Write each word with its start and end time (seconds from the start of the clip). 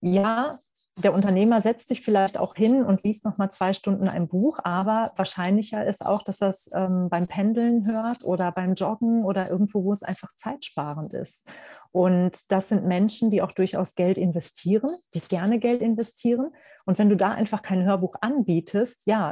ja, 0.00 0.58
der 0.96 1.14
Unternehmer 1.14 1.62
setzt 1.62 1.88
sich 1.88 2.02
vielleicht 2.02 2.38
auch 2.38 2.54
hin 2.54 2.84
und 2.84 3.02
liest 3.04 3.24
noch 3.24 3.38
mal 3.38 3.50
zwei 3.50 3.72
Stunden 3.72 4.08
ein 4.08 4.28
Buch, 4.28 4.58
aber 4.64 5.12
wahrscheinlicher 5.16 5.86
ist 5.86 6.04
auch, 6.04 6.22
dass 6.22 6.40
er 6.40 6.48
es 6.48 6.70
ähm, 6.74 7.08
beim 7.08 7.26
Pendeln 7.26 7.86
hört 7.86 8.24
oder 8.24 8.52
beim 8.52 8.74
Joggen 8.74 9.24
oder 9.24 9.48
irgendwo, 9.48 9.84
wo 9.84 9.92
es 9.92 10.02
einfach 10.02 10.30
zeitsparend 10.36 11.14
ist. 11.14 11.46
Und 11.92 12.50
das 12.52 12.68
sind 12.68 12.86
Menschen, 12.86 13.30
die 13.30 13.40
auch 13.40 13.52
durchaus 13.52 13.94
Geld 13.94 14.18
investieren, 14.18 14.90
die 15.14 15.20
gerne 15.20 15.58
Geld 15.58 15.80
investieren. 15.80 16.50
Und 16.86 16.98
wenn 16.98 17.08
du 17.08 17.16
da 17.16 17.30
einfach 17.30 17.62
kein 17.62 17.84
Hörbuch 17.84 18.16
anbietest, 18.20 19.06
ja, 19.06 19.30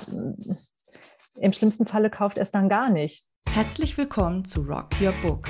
im 1.41 1.53
schlimmsten 1.53 1.87
Falle 1.87 2.09
kauft 2.11 2.39
er 2.39 2.43
es 2.43 2.51
dann 2.51 2.69
gar 2.69 2.89
nicht. 2.89 3.29
Herzlich 3.51 3.99
willkommen 3.99 4.45
zu 4.45 4.63
Rock 4.63 4.91
Your 5.01 5.13
Book, 5.23 5.49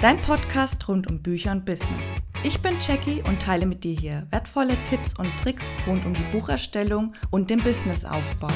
dein 0.00 0.20
Podcast 0.22 0.86
rund 0.88 1.08
um 1.08 1.20
Bücher 1.20 1.50
und 1.50 1.64
Business. 1.64 2.16
Ich 2.44 2.60
bin 2.60 2.74
Jackie 2.80 3.22
und 3.26 3.42
teile 3.42 3.66
mit 3.66 3.82
dir 3.82 3.98
hier 3.98 4.26
wertvolle 4.30 4.76
Tipps 4.88 5.18
und 5.18 5.28
Tricks 5.38 5.64
rund 5.86 6.04
um 6.06 6.12
die 6.12 6.22
Bucherstellung 6.32 7.14
und 7.30 7.50
den 7.50 7.58
Businessaufbau. 7.58 8.48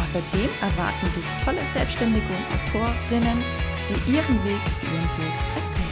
Außerdem 0.00 0.50
erwarten 0.60 1.06
dich 1.16 1.44
tolle 1.44 1.64
Selbstständige 1.72 2.26
und 2.26 2.76
Autorinnen, 2.76 3.38
die 3.88 4.12
ihren 4.12 4.44
Weg 4.44 4.60
zu 4.76 4.84
ihrem 4.86 5.08
Buch 5.16 5.64
erzählen. 5.64 5.91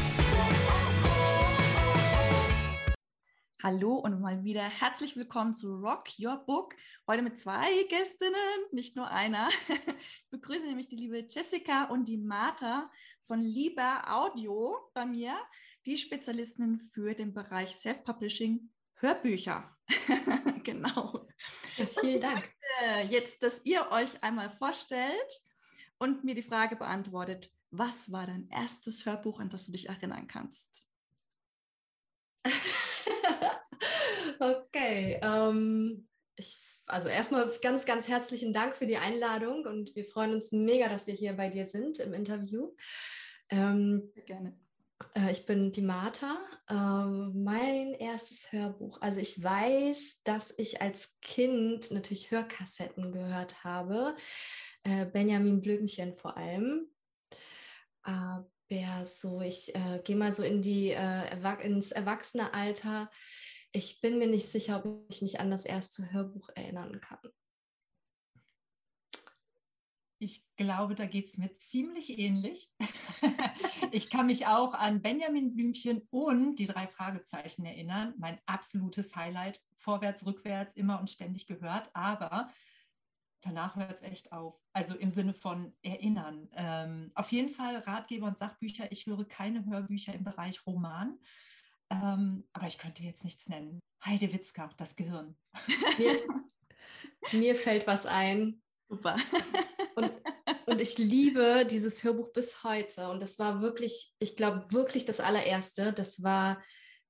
Hallo 3.63 3.97
und 3.97 4.23
mal 4.23 4.43
wieder 4.43 4.63
herzlich 4.63 5.17
willkommen 5.17 5.53
zu 5.55 5.75
Rock 5.75 6.05
Your 6.19 6.39
Book. 6.47 6.75
Heute 7.07 7.21
mit 7.21 7.39
zwei 7.39 7.69
Gästinnen, 7.91 8.35
nicht 8.73 8.97
nur 8.97 9.11
einer. 9.11 9.51
Ich 9.99 10.31
begrüße 10.31 10.65
nämlich 10.65 10.89
die 10.89 10.97
liebe 10.97 11.27
Jessica 11.29 11.85
und 11.85 12.07
die 12.07 12.17
Martha 12.17 12.91
von 13.27 13.43
Lieber 13.43 14.05
Audio 14.11 14.79
bei 14.95 15.05
mir 15.05 15.37
die 15.85 15.99
Spezialistinnen 15.99 16.81
für 16.81 17.15
den 17.15 17.35
Bereich 17.35 17.77
Self-Publishing 17.77 18.71
Hörbücher. 18.95 19.77
genau. 20.65 21.29
Ja, 21.77 21.87
vielen 22.01 22.23
Dank. 22.23 22.49
Jetzt, 23.11 23.43
dass 23.43 23.63
ihr 23.67 23.91
euch 23.91 24.23
einmal 24.23 24.49
vorstellt 24.49 25.43
und 25.99 26.25
mir 26.25 26.35
die 26.35 26.43
Frage 26.43 26.77
beantwortet, 26.77 27.51
was 27.71 28.11
war 28.11 28.25
dein 28.25 28.49
erstes 28.49 29.05
Hörbuch, 29.05 29.39
an 29.39 29.51
das 29.51 29.67
du 29.67 29.73
dich 29.73 29.91
erinnern 29.91 30.27
kannst? 30.29 30.83
okay. 34.41 35.21
Ähm, 35.23 36.09
ich, 36.37 36.61
also 36.87 37.09
erstmal 37.09 37.51
ganz, 37.63 37.85
ganz 37.85 38.09
herzlichen 38.09 38.53
Dank 38.53 38.75
für 38.75 38.87
die 38.87 38.97
Einladung 38.97 39.65
und 39.67 39.95
wir 39.95 40.05
freuen 40.05 40.35
uns 40.35 40.53
mega, 40.53 40.89
dass 40.89 41.07
wir 41.07 41.15
hier 41.15 41.35
bei 41.35 41.49
dir 41.49 41.67
sind 41.67 41.99
im 41.99 42.15
Interview. 42.15 42.75
Ähm, 43.51 44.13
Gerne. 44.27 44.59
Äh, 45.15 45.33
ich 45.33 45.47
bin 45.47 45.73
die 45.73 45.83
Martha. 45.83 46.39
Ähm, 46.69 47.43
mein 47.43 47.95
erstes 47.95 48.53
Hörbuch. 48.53 49.01
Also 49.01 49.21
ich 49.21 49.43
weiß, 49.43 50.21
dass 50.25 50.55
ich 50.57 50.81
als 50.81 51.17
Kind 51.21 51.91
natürlich 51.91 52.31
Hörkassetten 52.31 53.13
gehört 53.13 53.65
habe. 53.65 54.17
Äh, 54.83 55.07
Benjamin 55.07 55.61
Blümchen 55.61 56.15
vor 56.15 56.37
allem. 56.37 56.89
Aber 58.03 58.47
so, 59.05 59.41
ich 59.41 59.75
äh, 59.75 60.01
gehe 60.05 60.17
mal 60.17 60.33
so 60.33 60.43
in 60.43 60.63
die, 60.63 60.97
ins 61.61 61.91
Erwachsenealter. 61.91 63.11
Ich 63.73 64.01
bin 64.01 64.19
mir 64.19 64.27
nicht 64.27 64.49
sicher, 64.49 64.85
ob 64.85 65.07
ich 65.09 65.23
mich 65.23 65.39
an 65.39 65.51
das 65.51 65.65
erste 65.65 66.13
Hörbuch 66.13 66.49
erinnern 66.55 67.01
kann. 67.01 67.21
Ich 70.23 70.45
glaube, 70.57 70.95
da 70.95 71.07
geht 71.07 71.29
es 71.29 71.39
mir 71.39 71.57
ziemlich 71.57 72.19
ähnlich. 72.19 72.71
ich 73.93 74.11
kann 74.11 74.27
mich 74.27 74.47
auch 74.47 74.75
an 74.75 75.01
Benjamin 75.01 75.55
Blümchen 75.55 76.03
und 76.11 76.57
die 76.57 76.67
drei 76.67 76.89
Fragezeichen 76.89 77.65
erinnern. 77.65 78.13
Mein 78.19 78.39
absolutes 78.45 79.17
Highlight, 79.17 79.65
vorwärts, 79.79 80.27
rückwärts, 80.27 80.77
immer 80.77 81.01
und 81.01 81.09
ständig 81.09 81.47
gehört. 81.47 81.91
Aber 81.95 82.51
danach 83.41 83.77
hört 83.77 83.97
es 83.97 84.03
echt 84.03 84.33
auf. 84.33 84.61
Also 84.75 84.95
im 84.95 85.11
Sinne 85.11 85.33
von 85.33 85.73
erinnern. 85.81 86.51
Ähm, 86.53 87.13
auf 87.15 87.33
jeden 87.33 87.49
Fall 87.49 87.77
Ratgeber 87.77 88.27
und 88.27 88.37
Sachbücher. 88.37 88.93
Ich 88.93 89.07
höre 89.07 89.25
keine 89.25 89.65
Hörbücher 89.65 90.13
im 90.13 90.25
Bereich 90.25 90.67
Roman. 90.67 91.19
Ähm, 91.91 92.45
aber 92.53 92.67
ich 92.67 92.79
könnte 92.79 93.03
jetzt 93.03 93.25
nichts 93.25 93.49
nennen. 93.49 93.81
Heide 94.05 94.33
Witzka, 94.33 94.71
das 94.77 94.97
Gehirn. 94.97 95.37
Mir, 95.99 96.19
mir 97.33 97.55
fällt 97.55 97.87
was 97.87 98.07
ein. 98.07 98.63
Super. 98.89 99.17
Und, 99.95 100.13
und 100.67 100.81
ich 100.81 100.99
liebe 100.99 101.67
dieses 101.69 102.03
Hörbuch 102.03 102.33
bis 102.33 102.65
heute. 102.65 103.09
Und 103.09 103.21
das 103.21 103.39
war 103.39 103.61
wirklich, 103.61 104.15
ich 104.19 104.37
glaube, 104.37 104.67
wirklich 104.71 105.05
das 105.05 105.21
allererste. 105.21 105.93
Das 105.93 106.23
war 106.23 106.63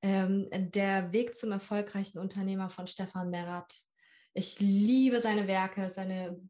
ähm, 0.03 0.49
Der 0.51 1.13
Weg 1.13 1.35
zum 1.35 1.53
erfolgreichen 1.53 2.19
Unternehmer 2.19 2.71
von 2.71 2.87
Stefan 2.87 3.31
Merat. 3.31 3.73
Ich 4.33 4.61
liebe 4.61 5.21
seine 5.21 5.47
Werke, 5.47 5.91
seine 5.91 6.41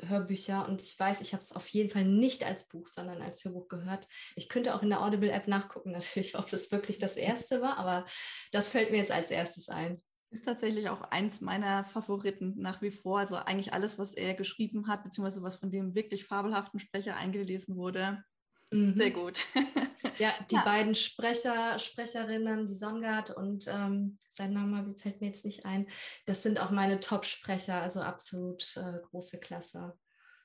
Hörbücher 0.00 0.68
und 0.68 0.82
ich 0.82 0.98
weiß, 0.98 1.20
ich 1.20 1.32
habe 1.32 1.42
es 1.42 1.52
auf 1.52 1.68
jeden 1.68 1.90
Fall 1.90 2.04
nicht 2.04 2.44
als 2.44 2.66
Buch, 2.68 2.88
sondern 2.88 3.22
als 3.22 3.44
Hörbuch 3.44 3.68
gehört. 3.68 4.08
Ich 4.36 4.48
könnte 4.48 4.74
auch 4.74 4.82
in 4.82 4.90
der 4.90 5.02
Audible-App 5.02 5.48
nachgucken, 5.48 5.90
natürlich, 5.92 6.36
ob 6.38 6.50
das 6.50 6.70
wirklich 6.72 6.98
das 6.98 7.16
erste 7.16 7.60
war, 7.60 7.78
aber 7.78 8.06
das 8.52 8.68
fällt 8.68 8.90
mir 8.90 8.98
jetzt 8.98 9.12
als 9.12 9.30
erstes 9.30 9.68
ein. 9.68 10.02
Ist 10.30 10.46
tatsächlich 10.46 10.88
auch 10.88 11.02
eins 11.02 11.40
meiner 11.40 11.84
Favoriten 11.84 12.54
nach 12.56 12.82
wie 12.82 12.90
vor. 12.90 13.20
Also 13.20 13.36
eigentlich 13.36 13.72
alles, 13.72 14.00
was 14.00 14.14
er 14.14 14.34
geschrieben 14.34 14.88
hat, 14.88 15.04
beziehungsweise 15.04 15.42
was 15.42 15.56
von 15.56 15.70
dem 15.70 15.94
wirklich 15.94 16.24
fabelhaften 16.24 16.80
Sprecher 16.80 17.14
eingelesen 17.14 17.76
wurde. 17.76 18.24
Mhm. 18.70 18.94
Sehr 18.98 19.10
gut. 19.10 19.38
ja, 20.18 20.32
die 20.50 20.56
ja. 20.56 20.64
beiden 20.64 20.94
Sprecher, 20.94 21.78
Sprecherinnen, 21.78 22.66
die 22.66 22.74
Songard 22.74 23.30
und 23.30 23.66
ähm, 23.68 24.18
sein 24.28 24.52
Name 24.52 24.94
fällt 24.98 25.20
mir 25.20 25.28
jetzt 25.28 25.44
nicht 25.44 25.64
ein. 25.64 25.86
Das 26.26 26.42
sind 26.42 26.60
auch 26.60 26.70
meine 26.70 27.00
Top-Sprecher, 27.00 27.80
also 27.80 28.00
absolut 28.00 28.76
äh, 28.76 29.00
große 29.10 29.38
Klasse. 29.40 29.96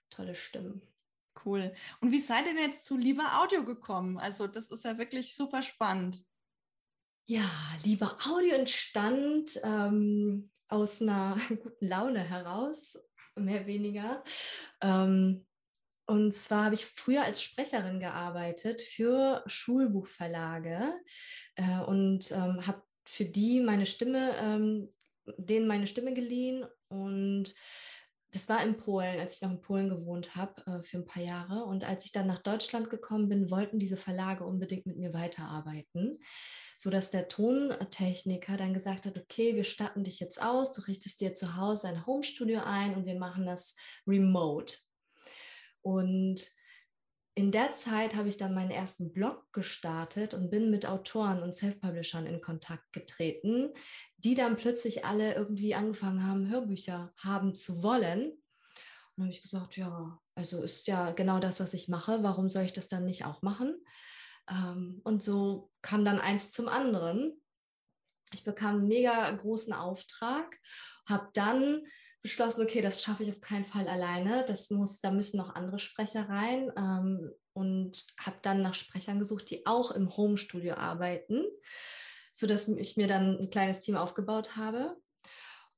Tolle 0.10 0.36
Stimmen. 0.36 0.82
Cool. 1.46 1.74
Und 2.02 2.12
wie 2.12 2.20
seid 2.20 2.46
ihr 2.48 2.54
denn 2.54 2.72
jetzt 2.72 2.86
zu 2.86 2.98
Lieber 2.98 3.42
Audio 3.42 3.64
gekommen? 3.64 4.18
Also, 4.18 4.48
das 4.48 4.70
ist 4.70 4.84
ja 4.84 4.98
wirklich 4.98 5.36
super 5.36 5.62
spannend. 5.62 6.24
Ja, 7.26 7.50
lieber 7.84 8.18
Audio 8.26 8.56
entstand 8.56 9.60
ähm, 9.64 10.50
aus 10.68 11.02
einer 11.02 11.38
guten 11.50 11.88
Laune 11.88 12.20
heraus, 12.20 12.98
mehr 13.36 13.58
oder 13.58 13.68
weniger. 13.68 14.24
Ähm, 14.82 15.46
und 16.10 16.34
zwar 16.34 16.66
habe 16.66 16.76
ich 16.76 16.86
früher 16.86 17.24
als 17.24 17.42
Sprecherin 17.42 18.00
gearbeitet 18.00 18.82
für 18.82 19.44
Schulbuchverlage 19.46 20.94
äh, 21.56 21.80
und 21.86 22.32
ähm, 22.32 22.66
habe 22.68 22.84
für 23.06 23.26
die 23.26 23.62
meine 23.62 23.86
Stimme, 23.86 24.36
ähm, 24.42 24.94
denen 25.38 25.68
meine 25.68 25.88
Stimme 25.88 26.14
geliehen 26.14 26.66
und 26.90 27.54
das 28.32 28.48
war 28.48 28.64
in 28.64 28.78
Polen, 28.78 29.20
als 29.20 29.36
ich 29.36 29.42
noch 29.42 29.52
in 29.52 29.62
Polen 29.62 29.90
gewohnt 29.90 30.36
habe 30.36 30.62
äh, 30.68 30.84
für 30.84 30.98
ein 30.98 31.06
paar 31.06 31.24
Jahre. 31.24 31.64
Und 31.66 31.84
als 31.84 32.06
ich 32.06 32.12
dann 32.12 32.28
nach 32.28 32.44
Deutschland 32.44 32.90
gekommen 32.90 33.28
bin, 33.28 33.50
wollten 33.50 33.80
diese 33.80 33.98
Verlage 33.98 34.46
unbedingt 34.46 34.86
mit 34.86 34.98
mir 34.98 35.14
weiterarbeiten, 35.14 36.20
sodass 36.78 37.10
der 37.10 37.28
Tontechniker 37.28 38.56
dann 38.56 38.74
gesagt 38.74 39.06
hat, 39.06 39.18
okay, 39.18 39.56
wir 39.56 39.64
statten 39.64 40.04
dich 40.04 40.20
jetzt 40.20 40.42
aus, 40.42 40.74
du 40.74 40.82
richtest 40.82 41.22
dir 41.22 41.34
zu 41.34 41.56
Hause 41.56 41.88
ein 41.88 42.06
Homestudio 42.06 42.62
ein 42.64 42.96
und 42.96 43.06
wir 43.06 43.18
machen 43.18 43.46
das 43.46 43.76
remote. 44.06 44.78
Und 45.82 46.50
in 47.36 47.52
der 47.52 47.72
Zeit 47.72 48.16
habe 48.16 48.28
ich 48.28 48.38
dann 48.38 48.54
meinen 48.54 48.72
ersten 48.72 49.14
Blog 49.14 49.46
gestartet 49.54 50.34
und 50.34 50.50
bin 50.50 50.70
mit 50.70 50.86
Autoren 50.86 51.42
und 51.42 51.56
Self-Publishern 51.56 52.26
in 52.26 52.42
Kontakt 52.42 52.92
getreten, 52.92 53.70
die 54.18 54.36
dann 54.36 54.58
plötzlich 54.58 55.06
alle 55.06 55.36
irgendwie 55.36 55.74
angefangen 55.74 56.28
haben, 56.28 56.50
Hörbücher 56.50 57.14
haben 57.18 57.56
zu 57.56 57.82
wollen. 57.82 58.32
Und 58.32 58.42
dann 59.16 59.26
habe 59.28 59.32
ich 59.32 59.42
gesagt, 59.42 59.78
ja, 59.78 60.20
also 60.36 60.64
ist 60.64 60.88
ja 60.88 61.12
genau 61.12 61.40
das, 61.40 61.60
was 61.60 61.74
ich 61.74 61.88
mache. 61.88 62.24
Warum 62.24 62.50
soll 62.50 62.64
ich 62.64 62.74
das 62.74 62.88
dann 62.90 63.06
nicht 63.06 63.26
auch 63.26 63.42
machen? 63.42 63.76
Ähm, 64.50 65.00
und 65.04 65.24
so 65.24 65.72
kam 65.82 66.04
dann 66.04 66.20
eins 66.20 66.52
zum 66.52 66.68
anderen. 66.68 67.42
Ich 68.34 68.44
bekam 68.44 68.80
einen 68.80 68.88
mega 68.88 69.32
großen 69.32 69.74
Auftrag, 69.74 70.60
habe 71.08 71.30
dann 71.34 71.86
beschlossen, 72.22 72.64
okay, 72.64 72.82
das 72.82 73.02
schaffe 73.02 73.24
ich 73.24 73.30
auf 73.30 73.42
keinen 73.42 73.66
Fall 73.66 73.88
alleine. 73.88 74.46
Das 74.46 74.70
muss, 74.70 75.00
da 75.00 75.12
müssen 75.12 75.38
noch 75.38 75.56
andere 75.56 75.80
Sprecher 75.80 76.28
rein 76.28 76.72
ähm, 76.78 77.32
und 77.54 78.06
habe 78.20 78.38
dann 78.42 78.62
nach 78.62 78.74
Sprechern 78.74 79.20
gesucht, 79.20 79.50
die 79.50 79.66
auch 79.66 79.92
im 79.92 80.16
Homestudio 80.16 80.76
arbeiten, 80.76 81.44
sodass 82.34 82.68
ich 82.68 82.98
mir 82.98 83.08
dann 83.08 83.38
ein 83.40 83.50
kleines 83.50 83.80
Team 83.80 83.96
aufgebaut 83.96 84.58
habe. 84.58 84.98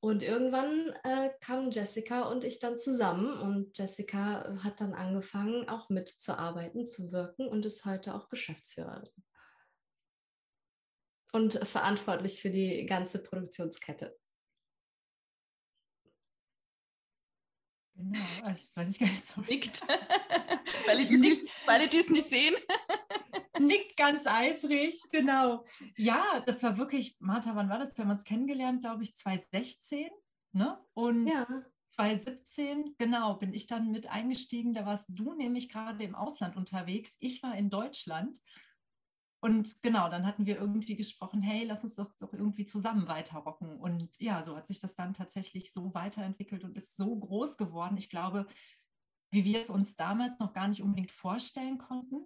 Und 0.04 0.24
irgendwann 0.24 0.92
äh, 1.04 1.30
kamen 1.40 1.70
Jessica 1.70 2.22
und 2.22 2.42
ich 2.42 2.58
dann 2.58 2.76
zusammen 2.76 3.38
und 3.38 3.78
Jessica 3.78 4.52
hat 4.64 4.80
dann 4.80 4.94
angefangen, 4.94 5.68
auch 5.68 5.90
mitzuarbeiten, 5.90 6.88
zu 6.88 7.12
wirken 7.12 7.46
und 7.46 7.64
ist 7.64 7.84
heute 7.84 8.16
auch 8.16 8.28
Geschäftsführerin. 8.28 9.08
Und 11.32 11.54
verantwortlich 11.54 12.42
für 12.42 12.50
die 12.50 12.84
ganze 12.84 13.22
Produktionskette. 13.22 14.18
Genau, 18.02 18.48
das 18.48 18.76
weiß 18.76 18.90
ich 18.90 18.98
gar 18.98 19.06
nicht 19.06 19.24
so. 19.24 19.40
Nickt. 19.42 19.82
weil, 20.86 21.00
ich 21.00 21.10
nicht, 21.10 21.46
weil 21.66 21.88
die 21.88 21.98
es 21.98 22.10
nicht 22.10 22.26
sehen. 22.26 22.54
nickt 23.58 23.96
ganz 23.96 24.26
eifrig, 24.26 25.00
genau. 25.10 25.62
Ja, 25.96 26.40
das 26.46 26.62
war 26.62 26.76
wirklich, 26.78 27.16
Martha, 27.20 27.54
wann 27.54 27.68
war 27.68 27.78
das? 27.78 27.96
Wir 27.96 28.04
haben 28.04 28.10
uns 28.10 28.24
kennengelernt, 28.24 28.80
glaube 28.80 29.02
ich, 29.02 29.14
2016. 29.16 30.10
Ne? 30.52 30.78
Und 30.94 31.28
ja. 31.28 31.46
2017, 31.90 32.96
genau, 32.98 33.34
bin 33.34 33.54
ich 33.54 33.66
dann 33.66 33.90
mit 33.90 34.08
eingestiegen. 34.08 34.74
Da 34.74 34.86
warst 34.86 35.06
du 35.08 35.34
nämlich 35.34 35.68
gerade 35.68 36.02
im 36.02 36.14
Ausland 36.14 36.56
unterwegs. 36.56 37.16
Ich 37.20 37.42
war 37.42 37.56
in 37.56 37.70
Deutschland. 37.70 38.38
Und 39.42 39.82
genau, 39.82 40.08
dann 40.08 40.24
hatten 40.24 40.46
wir 40.46 40.56
irgendwie 40.56 40.94
gesprochen, 40.94 41.42
hey, 41.42 41.64
lass 41.64 41.82
uns 41.82 41.96
doch, 41.96 42.14
doch 42.14 42.32
irgendwie 42.32 42.64
zusammen 42.64 43.08
weiterrocken. 43.08 43.76
Und 43.76 44.16
ja, 44.20 44.40
so 44.44 44.54
hat 44.56 44.68
sich 44.68 44.78
das 44.78 44.94
dann 44.94 45.14
tatsächlich 45.14 45.72
so 45.72 45.92
weiterentwickelt 45.94 46.62
und 46.62 46.76
ist 46.76 46.96
so 46.96 47.18
groß 47.18 47.56
geworden. 47.56 47.96
Ich 47.96 48.08
glaube, 48.08 48.46
wie 49.32 49.44
wir 49.44 49.60
es 49.60 49.68
uns 49.68 49.96
damals 49.96 50.38
noch 50.38 50.52
gar 50.52 50.68
nicht 50.68 50.80
unbedingt 50.80 51.10
vorstellen 51.10 51.78
konnten. 51.78 52.24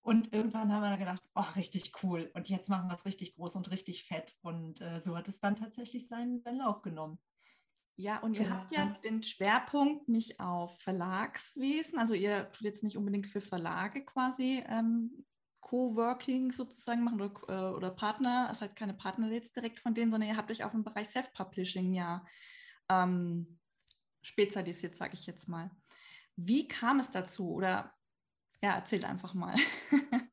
Und 0.00 0.32
irgendwann 0.32 0.72
haben 0.72 0.80
wir 0.80 0.88
dann 0.88 0.98
gedacht, 0.98 1.22
oh, 1.34 1.44
richtig 1.54 1.92
cool. 2.02 2.30
Und 2.32 2.48
jetzt 2.48 2.70
machen 2.70 2.88
wir 2.88 2.94
es 2.94 3.04
richtig 3.04 3.34
groß 3.34 3.56
und 3.56 3.70
richtig 3.70 4.04
fett. 4.04 4.38
Und 4.40 4.80
äh, 4.80 5.02
so 5.02 5.18
hat 5.18 5.28
es 5.28 5.40
dann 5.40 5.54
tatsächlich 5.54 6.08
seinen, 6.08 6.40
seinen 6.40 6.60
Lauf 6.60 6.80
genommen. 6.80 7.18
Ja, 7.96 8.20
und 8.20 8.32
ihr 8.32 8.44
ja. 8.44 8.50
habt 8.50 8.72
ja 8.72 8.86
den 9.04 9.22
Schwerpunkt 9.22 10.08
nicht 10.08 10.40
auf 10.40 10.80
Verlagswesen, 10.80 11.98
also 11.98 12.14
ihr 12.14 12.50
tut 12.52 12.62
jetzt 12.62 12.84
nicht 12.84 12.96
unbedingt 12.96 13.26
für 13.26 13.40
Verlage 13.42 14.04
quasi 14.04 14.62
ähm, 14.66 15.26
Coworking 15.68 16.50
sozusagen 16.50 17.04
machen 17.04 17.20
oder, 17.20 17.32
äh, 17.48 17.74
oder 17.74 17.90
Partner, 17.90 18.48
es 18.50 18.58
ist 18.58 18.60
halt 18.62 18.76
keine 18.76 18.94
Partner 18.94 19.30
jetzt 19.30 19.54
direkt 19.54 19.78
von 19.80 19.94
denen, 19.94 20.10
sondern 20.10 20.30
ihr 20.30 20.36
habt 20.36 20.50
euch 20.50 20.64
auf 20.64 20.72
den 20.72 20.84
Bereich 20.84 21.08
Self-Publishing 21.10 21.92
ja 21.92 22.24
ähm, 22.88 23.58
spezialisiert, 24.22 24.96
sage 24.96 25.14
ich 25.14 25.26
jetzt 25.26 25.48
mal. 25.48 25.70
Wie 26.36 26.68
kam 26.68 27.00
es 27.00 27.10
dazu? 27.10 27.52
Oder 27.52 27.92
ja, 28.62 28.74
erzählt 28.76 29.04
einfach 29.04 29.34
mal. 29.34 29.54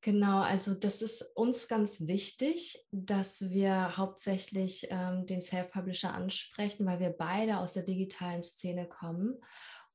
Genau, 0.00 0.40
also 0.40 0.74
das 0.74 1.02
ist 1.02 1.22
uns 1.36 1.66
ganz 1.66 2.06
wichtig, 2.06 2.82
dass 2.92 3.50
wir 3.50 3.98
hauptsächlich 3.98 4.86
ähm, 4.90 5.26
den 5.26 5.42
Self-Publisher 5.42 6.14
ansprechen, 6.14 6.86
weil 6.86 7.00
wir 7.00 7.10
beide 7.10 7.58
aus 7.58 7.74
der 7.74 7.82
digitalen 7.82 8.40
Szene 8.40 8.88
kommen 8.88 9.36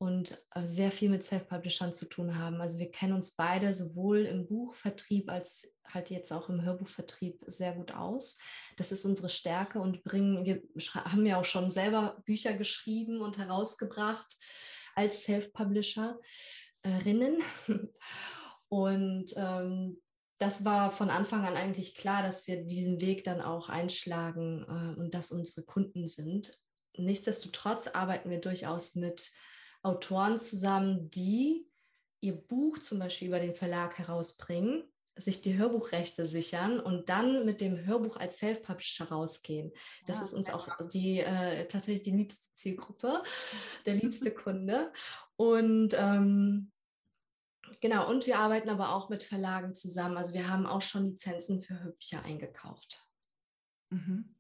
und 0.04 0.38
äh, 0.54 0.66
sehr 0.66 0.92
viel 0.92 1.10
mit 1.10 1.24
Self-Publishern 1.24 1.94
zu 1.94 2.06
tun 2.06 2.38
haben. 2.38 2.60
Also 2.60 2.78
wir 2.78 2.92
kennen 2.92 3.14
uns 3.14 3.32
beide 3.32 3.74
sowohl 3.74 4.26
im 4.26 4.46
Buchvertrieb 4.46 5.32
als 5.32 5.74
halt 5.86 6.10
jetzt 6.10 6.34
auch 6.34 6.50
im 6.50 6.62
Hörbuchvertrieb 6.62 7.46
sehr 7.48 7.74
gut 7.74 7.94
aus. 7.94 8.38
Das 8.76 8.92
ist 8.92 9.06
unsere 9.06 9.30
Stärke 9.30 9.80
und 9.80 10.04
bringen, 10.04 10.46
wir 10.46 10.62
haben 10.94 11.26
ja 11.26 11.40
auch 11.40 11.46
schon 11.46 11.72
selber 11.72 12.22
Bücher 12.26 12.52
geschrieben 12.54 13.22
und 13.22 13.38
herausgebracht 13.38 14.38
als 14.94 15.24
Self-Publisherinnen. 15.24 17.38
Und 18.70 19.34
ähm, 19.36 20.02
das 20.40 20.66
war 20.66 20.92
von 20.92 21.12
Anfang 21.12 21.46
an 21.46 21.56
eigentlich 21.56 21.94
klar, 21.94 22.24
dass 22.24 22.48
wir 22.48 22.66
diesen 22.66 23.00
Weg 23.02 23.24
dann 23.24 23.40
auch 23.40 23.70
einschlagen 23.70 24.64
äh, 24.64 25.00
und 25.00 25.14
dass 25.14 25.32
unsere 25.32 25.62
Kunden 25.62 26.08
sind. 26.08 26.60
Nichtsdestotrotz 26.98 27.86
arbeiten 27.86 28.32
wir 28.32 28.42
durchaus 28.42 28.96
mit 28.96 29.32
Autoren 29.84 30.40
zusammen, 30.40 31.10
die 31.12 31.68
ihr 32.22 32.34
Buch 32.34 32.80
zum 32.80 33.00
Beispiel 33.00 33.28
über 33.28 33.40
den 33.40 33.54
Verlag 33.54 33.98
herausbringen, 34.00 34.84
sich 35.16 35.42
die 35.42 35.58
Hörbuchrechte 35.58 36.26
sichern 36.26 36.80
und 36.80 37.10
dann 37.10 37.46
mit 37.46 37.62
dem 37.62 37.86
Hörbuch 37.86 38.18
als 38.18 38.40
Self-Publisher 38.40 39.10
rausgehen. 39.10 39.72
Das 40.08 40.18
ja, 40.18 40.24
ist 40.24 40.34
uns 40.34 40.50
auch 40.50 40.70
die 40.88 41.20
äh, 41.20 41.68
tatsächlich 41.68 42.02
die 42.02 42.18
liebste 42.18 42.52
Zielgruppe, 42.54 43.22
der 43.86 43.96
liebste 43.96 44.32
Kunde. 44.32 44.92
Und 45.36 45.94
ähm, 45.96 46.72
genau, 47.82 48.10
und 48.10 48.26
wir 48.26 48.40
arbeiten 48.40 48.70
aber 48.70 48.96
auch 48.96 49.10
mit 49.10 49.24
Verlagen 49.24 49.76
zusammen. 49.76 50.18
Also 50.18 50.34
wir 50.34 50.50
haben 50.50 50.66
auch 50.66 50.82
schon 50.82 51.06
Lizenzen 51.06 51.62
für 51.62 51.80
Hörbücher 51.84 52.24
eingekauft. 52.24 53.06
Mhm. 53.90 54.34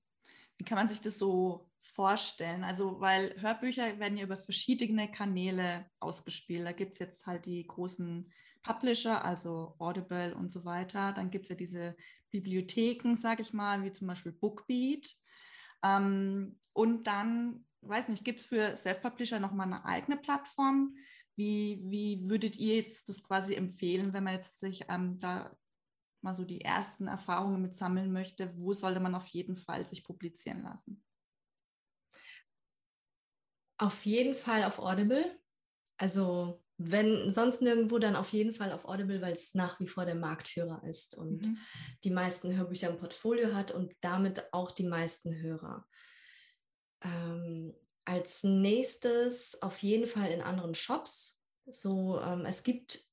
Wie 0.57 0.63
kann 0.63 0.77
man 0.77 0.87
sich 0.87 1.01
das 1.01 1.19
so 1.19 1.69
vorstellen? 1.83 2.63
Also, 2.63 2.99
weil 2.99 3.35
Hörbücher 3.39 3.99
werden 3.99 4.17
ja 4.17 4.23
über 4.23 4.37
verschiedene 4.37 5.11
Kanäle 5.11 5.85
ausgespielt. 5.99 6.65
Da 6.65 6.71
gibt 6.71 6.93
es 6.93 6.99
jetzt 6.99 7.27
halt 7.27 7.45
die 7.45 7.65
großen 7.67 8.31
Publisher, 8.63 9.23
also 9.23 9.75
Audible 9.77 10.35
und 10.35 10.49
so 10.49 10.65
weiter. 10.65 11.13
Dann 11.13 11.29
gibt 11.29 11.45
es 11.45 11.49
ja 11.49 11.55
diese 11.55 11.95
Bibliotheken, 12.31 13.15
sage 13.15 13.41
ich 13.41 13.53
mal, 13.53 13.83
wie 13.83 13.91
zum 13.91 14.07
Beispiel 14.07 14.31
Bookbeat. 14.31 15.13
Ähm, 15.83 16.59
und 16.71 17.05
dann, 17.05 17.65
weiß 17.81 18.07
nicht, 18.07 18.23
gibt 18.23 18.39
es 18.39 18.45
für 18.45 18.75
Self-Publisher 18.75 19.39
nochmal 19.39 19.67
eine 19.67 19.85
eigene 19.85 20.17
Plattform? 20.17 20.95
Wie, 21.35 21.81
wie 21.83 22.29
würdet 22.29 22.57
ihr 22.57 22.75
jetzt 22.77 23.09
das 23.09 23.21
quasi 23.23 23.55
empfehlen, 23.55 24.13
wenn 24.13 24.23
man 24.23 24.35
jetzt 24.35 24.59
sich 24.59 24.85
ähm, 24.87 25.17
da 25.17 25.55
mal 26.21 26.33
so 26.33 26.45
die 26.45 26.61
ersten 26.61 27.07
Erfahrungen 27.07 27.61
mit 27.61 27.75
sammeln 27.75 28.11
möchte? 28.11 28.57
Wo 28.57 28.73
sollte 28.73 28.99
man 28.99 29.13
auf 29.13 29.27
jeden 29.27 29.57
Fall 29.57 29.85
sich 29.87 30.03
publizieren 30.03 30.63
lassen? 30.63 31.03
Auf 33.83 34.05
jeden 34.05 34.33
Fall 34.33 34.63
auf 34.63 34.79
Audible. 34.79 35.37
Also 35.97 36.63
wenn 36.77 37.33
sonst 37.33 37.61
nirgendwo, 37.61 37.99
dann 37.99 38.15
auf 38.15 38.31
jeden 38.31 38.53
Fall 38.53 38.71
auf 38.71 38.85
Audible, 38.85 39.21
weil 39.21 39.33
es 39.33 39.53
nach 39.53 39.77
wie 39.81 39.89
vor 39.89 40.05
der 40.05 40.15
Marktführer 40.15 40.81
ist 40.85 41.17
und 41.17 41.45
mhm. 41.45 41.57
die 42.05 42.09
meisten 42.09 42.55
Hörbücher 42.55 42.89
im 42.89 42.97
Portfolio 42.97 43.53
hat 43.53 43.71
und 43.71 43.93
damit 43.99 44.53
auch 44.53 44.71
die 44.71 44.85
meisten 44.85 45.35
Hörer. 45.35 45.85
Ähm, 47.03 47.73
als 48.05 48.43
nächstes 48.43 49.61
auf 49.61 49.83
jeden 49.83 50.07
Fall 50.07 50.31
in 50.31 50.41
anderen 50.41 50.75
Shops. 50.75 51.41
So, 51.65 52.21
ähm, 52.21 52.45
es 52.45 52.63
gibt 52.63 53.05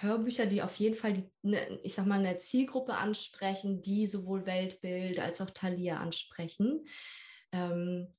Hörbücher, 0.00 0.46
die 0.46 0.60
auf 0.60 0.74
jeden 0.74 0.96
Fall 0.96 1.12
die, 1.12 1.30
ne, 1.42 1.78
ich 1.84 1.94
sag 1.94 2.06
mal, 2.06 2.18
eine 2.18 2.38
Zielgruppe 2.38 2.94
ansprechen, 2.94 3.80
die 3.80 4.08
sowohl 4.08 4.44
Weltbild 4.44 5.20
als 5.20 5.40
auch 5.40 5.50
Thalia 5.50 5.98
ansprechen. 5.98 6.84
Ähm, 7.52 8.12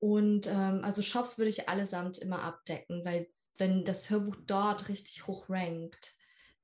und 0.00 0.46
ähm, 0.46 0.80
also 0.82 1.02
Shops 1.02 1.38
würde 1.38 1.50
ich 1.50 1.68
allesamt 1.68 2.18
immer 2.18 2.42
abdecken, 2.42 3.04
weil 3.04 3.28
wenn 3.58 3.84
das 3.84 4.10
Hörbuch 4.10 4.36
dort 4.46 4.88
richtig 4.88 5.26
hoch 5.26 5.44
rankt, 5.48 6.16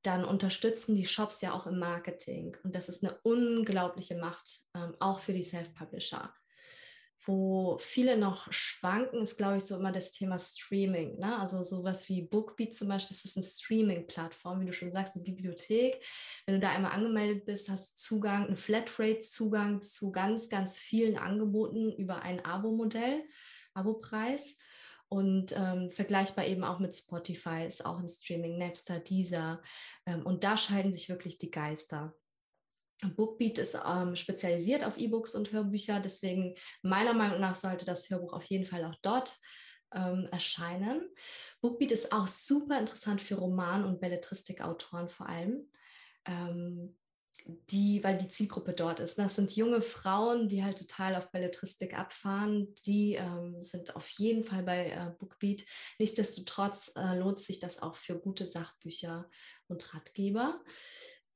dann 0.02 0.24
unterstützen 0.24 0.94
die 0.94 1.06
Shops 1.06 1.42
ja 1.42 1.52
auch 1.52 1.66
im 1.66 1.78
Marketing. 1.78 2.56
Und 2.64 2.74
das 2.74 2.88
ist 2.88 3.04
eine 3.04 3.18
unglaubliche 3.22 4.16
Macht, 4.16 4.60
ähm, 4.74 4.94
auch 5.00 5.20
für 5.20 5.32
die 5.32 5.42
Self-Publisher 5.42 6.32
wo 7.26 7.76
viele 7.78 8.16
noch 8.16 8.52
schwanken, 8.52 9.20
ist, 9.20 9.36
glaube 9.36 9.56
ich, 9.56 9.64
so 9.64 9.76
immer 9.76 9.90
das 9.90 10.12
Thema 10.12 10.38
Streaming. 10.38 11.18
Ne? 11.18 11.38
Also 11.38 11.62
sowas 11.64 12.08
wie 12.08 12.22
Bookbeat 12.22 12.72
zum 12.72 12.88
Beispiel, 12.88 13.16
das 13.16 13.24
ist 13.24 13.36
eine 13.36 13.44
Streaming-Plattform, 13.44 14.60
wie 14.60 14.66
du 14.66 14.72
schon 14.72 14.92
sagst, 14.92 15.16
eine 15.16 15.24
Bibliothek. 15.24 16.02
Wenn 16.46 16.54
du 16.54 16.60
da 16.60 16.70
einmal 16.70 16.92
angemeldet 16.92 17.44
bist, 17.44 17.68
hast 17.68 17.94
du 17.94 17.96
Zugang, 18.00 18.46
einen 18.46 18.56
Flatrate-Zugang 18.56 19.82
zu 19.82 20.12
ganz, 20.12 20.48
ganz 20.48 20.78
vielen 20.78 21.18
Angeboten 21.18 21.92
über 21.92 22.22
ein 22.22 22.44
Abo-Modell, 22.44 23.24
Abo-Preis. 23.74 24.56
Und 25.08 25.54
ähm, 25.56 25.90
vergleichbar 25.90 26.46
eben 26.46 26.64
auch 26.64 26.78
mit 26.78 26.94
Spotify 26.94 27.64
ist 27.66 27.84
auch 27.84 27.98
ein 27.98 28.08
Streaming, 28.08 28.58
Napster, 28.58 29.00
Deezer. 29.00 29.62
Ähm, 30.04 30.24
und 30.24 30.44
da 30.44 30.56
scheiden 30.56 30.92
sich 30.92 31.08
wirklich 31.08 31.38
die 31.38 31.50
Geister. 31.50 32.14
Bookbeat 33.02 33.58
ist 33.58 33.78
ähm, 33.86 34.16
spezialisiert 34.16 34.84
auf 34.84 34.96
E-Books 34.96 35.34
und 35.34 35.52
Hörbücher, 35.52 36.00
deswegen 36.00 36.54
meiner 36.82 37.12
Meinung 37.12 37.40
nach 37.40 37.54
sollte 37.54 37.84
das 37.84 38.08
Hörbuch 38.10 38.32
auf 38.32 38.44
jeden 38.44 38.64
Fall 38.64 38.84
auch 38.84 38.96
dort 39.02 39.38
ähm, 39.94 40.28
erscheinen. 40.30 41.08
Bookbeat 41.60 41.92
ist 41.92 42.12
auch 42.12 42.26
super 42.26 42.78
interessant 42.78 43.22
für 43.22 43.36
Roman- 43.36 43.84
und 43.84 44.00
Belletristikautoren 44.00 45.08
vor 45.08 45.28
allem, 45.28 45.70
ähm, 46.26 46.96
die, 47.70 48.02
weil 48.02 48.18
die 48.18 48.28
Zielgruppe 48.28 48.72
dort 48.72 48.98
ist. 48.98 49.18
Das 49.18 49.36
sind 49.36 49.54
junge 49.54 49.80
Frauen, 49.80 50.48
die 50.48 50.64
halt 50.64 50.78
total 50.78 51.14
auf 51.14 51.30
Belletristik 51.30 51.96
abfahren. 51.96 52.74
Die 52.86 53.14
ähm, 53.14 53.62
sind 53.62 53.94
auf 53.94 54.08
jeden 54.08 54.42
Fall 54.42 54.64
bei 54.64 54.90
äh, 54.90 55.12
Bookbeat. 55.18 55.64
Nichtsdestotrotz 55.98 56.92
äh, 56.96 57.16
lohnt 57.16 57.38
sich 57.38 57.60
das 57.60 57.80
auch 57.80 57.94
für 57.94 58.18
gute 58.18 58.48
Sachbücher 58.48 59.30
und 59.68 59.94
Ratgeber. 59.94 60.60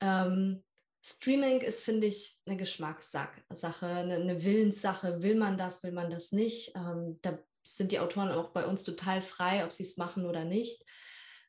Ähm, 0.01 0.65
Streaming 1.03 1.61
ist, 1.61 1.83
finde 1.83 2.07
ich, 2.07 2.39
eine 2.45 2.57
Geschmackssache, 2.57 3.43
eine, 3.87 4.45
Willenssache. 4.45 5.23
Will 5.23 5.35
man 5.35 5.57
das, 5.57 5.83
will 5.83 5.93
man 5.93 6.11
das 6.11 6.33
nicht? 6.33 6.75
Ähm, 6.77 7.19
da 7.23 7.39
sind 7.63 7.93
die 7.93 8.01
Autoren 8.01 8.31
auch 8.31 8.51
bei 8.51 8.67
uns 8.67 8.85
total 8.85 9.23
frei, 9.23 9.65
ob 9.65 9.73
sie 9.73 9.83
es 9.83 9.97
machen 9.97 10.27
oder 10.27 10.45
nicht. 10.45 10.85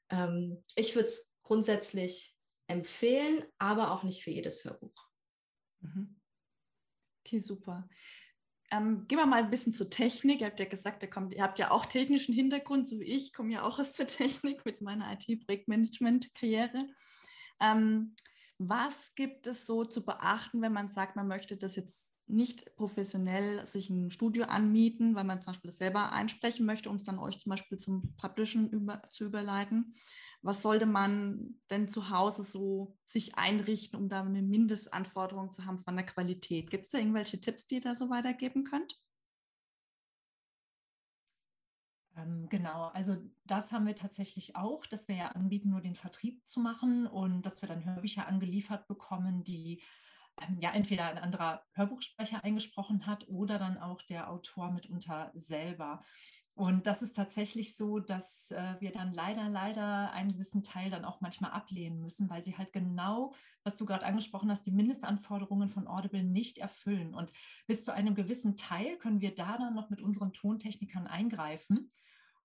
Ähm, 0.10 0.64
ich 0.76 0.96
würde 0.96 1.08
es 1.08 1.34
grundsätzlich 1.44 2.38
empfehlen, 2.68 3.44
aber 3.58 3.92
auch 3.92 4.04
nicht 4.04 4.24
für 4.24 4.32
jedes 4.32 4.64
Hörbuch. 4.64 5.10
Mhm. 5.82 6.20
Okay, 7.26 7.40
super. 7.42 7.90
Ähm, 8.72 9.06
gehen 9.08 9.18
wir 9.18 9.26
mal 9.26 9.44
ein 9.44 9.50
bisschen 9.50 9.74
zur 9.74 9.90
Technik. 9.90 10.40
Ihr 10.40 10.48
habt 10.48 10.60
ja 10.62 10.66
gesagt, 10.66 11.04
ihr, 11.04 11.10
kommt, 11.10 11.34
ihr 11.34 11.44
habt 11.44 11.60
ja 11.60 11.72
auch 11.72 11.86
technischen 11.86 12.34
Hintergrund, 12.34 12.88
so 12.88 13.00
wie 13.02 13.06
ich. 13.06 13.26
Ich 13.28 13.34
komme 13.34 13.52
ja 13.52 13.64
auch 13.64 13.80
aus 13.80 13.92
der 13.94 14.08
Technik 14.08 14.66
mit 14.66 14.80
meiner 14.80 15.12
IT-Projektmanagement-Karriere. 15.12 16.88
Ähm, 17.60 18.16
was 18.70 19.14
gibt 19.16 19.48
es 19.48 19.66
so 19.66 19.86
zu 19.86 20.06
beachten, 20.06 20.62
wenn 20.62 20.74
man 20.74 20.90
sagt, 20.90 21.16
man 21.16 21.28
möchte 21.28 21.58
das 21.58 21.76
jetzt 21.76 22.12
nicht 22.28 22.76
professionell 22.76 23.66
sich 23.68 23.90
ein 23.90 24.10
Studio 24.10 24.46
anmieten, 24.46 25.16
weil 25.16 25.26
man 25.26 25.42
zum 25.42 25.52
Beispiel 25.52 25.70
das 25.70 25.78
selber 25.78 26.12
einsprechen 26.12 26.66
möchte, 26.66 26.90
um 26.90 26.96
es 26.96 27.04
dann 27.04 27.20
euch 27.20 27.40
zum 27.40 27.50
Beispiel 27.50 27.78
zum 27.78 28.16
Publishen 28.16 28.70
über, 28.70 29.02
zu 29.10 29.26
überleiten. 29.26 29.94
Was 30.42 30.62
sollte 30.62 30.86
man 30.86 31.56
denn 31.70 31.88
zu 31.88 32.10
Hause 32.10 32.44
so 32.44 32.98
sich 33.06 33.36
einrichten, 33.36 34.00
um 34.00 34.10
da 34.10 34.22
eine 34.22 34.42
Mindestanforderung 34.42 35.52
zu 35.52 35.66
haben 35.66 35.80
von 35.80 35.96
der 35.96 36.06
Qualität? 36.06 36.72
Gibt 36.72 36.86
es 36.86 36.92
da 36.92 36.98
irgendwelche 36.98 37.40
Tipps, 37.40 37.68
die 37.68 37.76
ihr 37.76 37.82
da 37.82 37.94
so 37.94 38.10
weitergeben 38.10 38.64
könnt? 38.64 38.98
Ähm, 42.18 42.48
genau, 42.50 42.88
also 42.88 43.18
das 43.46 43.72
haben 43.72 43.88
wir 43.88 43.96
tatsächlich 43.96 44.56
auch, 44.56 44.86
dass 44.86 45.08
wir 45.08 45.16
ja 45.16 45.28
anbieten, 45.30 45.70
nur 45.70 45.82
den 45.82 45.96
Vertrieb 45.96 46.46
zu 46.48 46.60
machen 46.60 47.08
und 47.08 47.46
dass 47.46 47.62
wir 47.62 47.70
dann 47.70 47.86
Hörbücher 47.86 48.28
angeliefert 48.28 48.88
bekommen, 48.88 49.44
die 49.44 49.82
ähm, 50.42 50.58
ja 50.60 50.72
entweder 50.72 51.06
ein 51.06 51.18
anderer 51.18 51.64
Hörbuchsprecher 51.74 52.44
eingesprochen 52.44 53.06
hat 53.06 53.28
oder 53.28 53.60
dann 53.60 53.78
auch 53.78 54.02
der 54.02 54.30
Autor 54.30 54.72
mitunter 54.72 55.32
selber. 55.36 56.04
Und 56.54 56.86
das 56.86 57.02
ist 57.02 57.16
tatsächlich 57.16 57.76
so, 57.76 58.00
dass 58.00 58.52
äh, 58.52 58.76
wir 58.80 58.92
dann 58.92 59.14
leider, 59.14 59.48
leider 59.50 60.12
einen 60.12 60.34
gewissen 60.34 60.64
Teil 60.64 60.90
dann 60.90 61.06
auch 61.06 61.22
manchmal 61.22 61.52
ablehnen 61.52 62.02
müssen, 62.02 62.30
weil 62.30 62.44
sie 62.44 62.58
halt 62.58 62.74
genau, 62.74 63.34
was 63.64 63.78
du 63.78 63.86
gerade 63.86 64.06
angesprochen 64.06 64.52
hast, 64.52 64.66
die 64.66 64.72
Mindestanforderungen 64.72 65.70
von 65.70 65.88
Audible 65.88 66.24
nicht 66.24 66.58
erfüllen. 66.58 67.16
Und 67.16 67.32
bis 67.68 67.86
zu 67.86 67.94
einem 67.94 68.16
gewissen 68.16 68.58
Teil 68.58 68.98
können 68.98 69.22
wir 69.22 69.34
da 69.34 69.58
dann 69.58 69.74
noch 69.74 69.90
mit 69.90 70.02
unseren 70.02 70.34
Tontechnikern 70.34 71.08
eingreifen. 71.08 71.90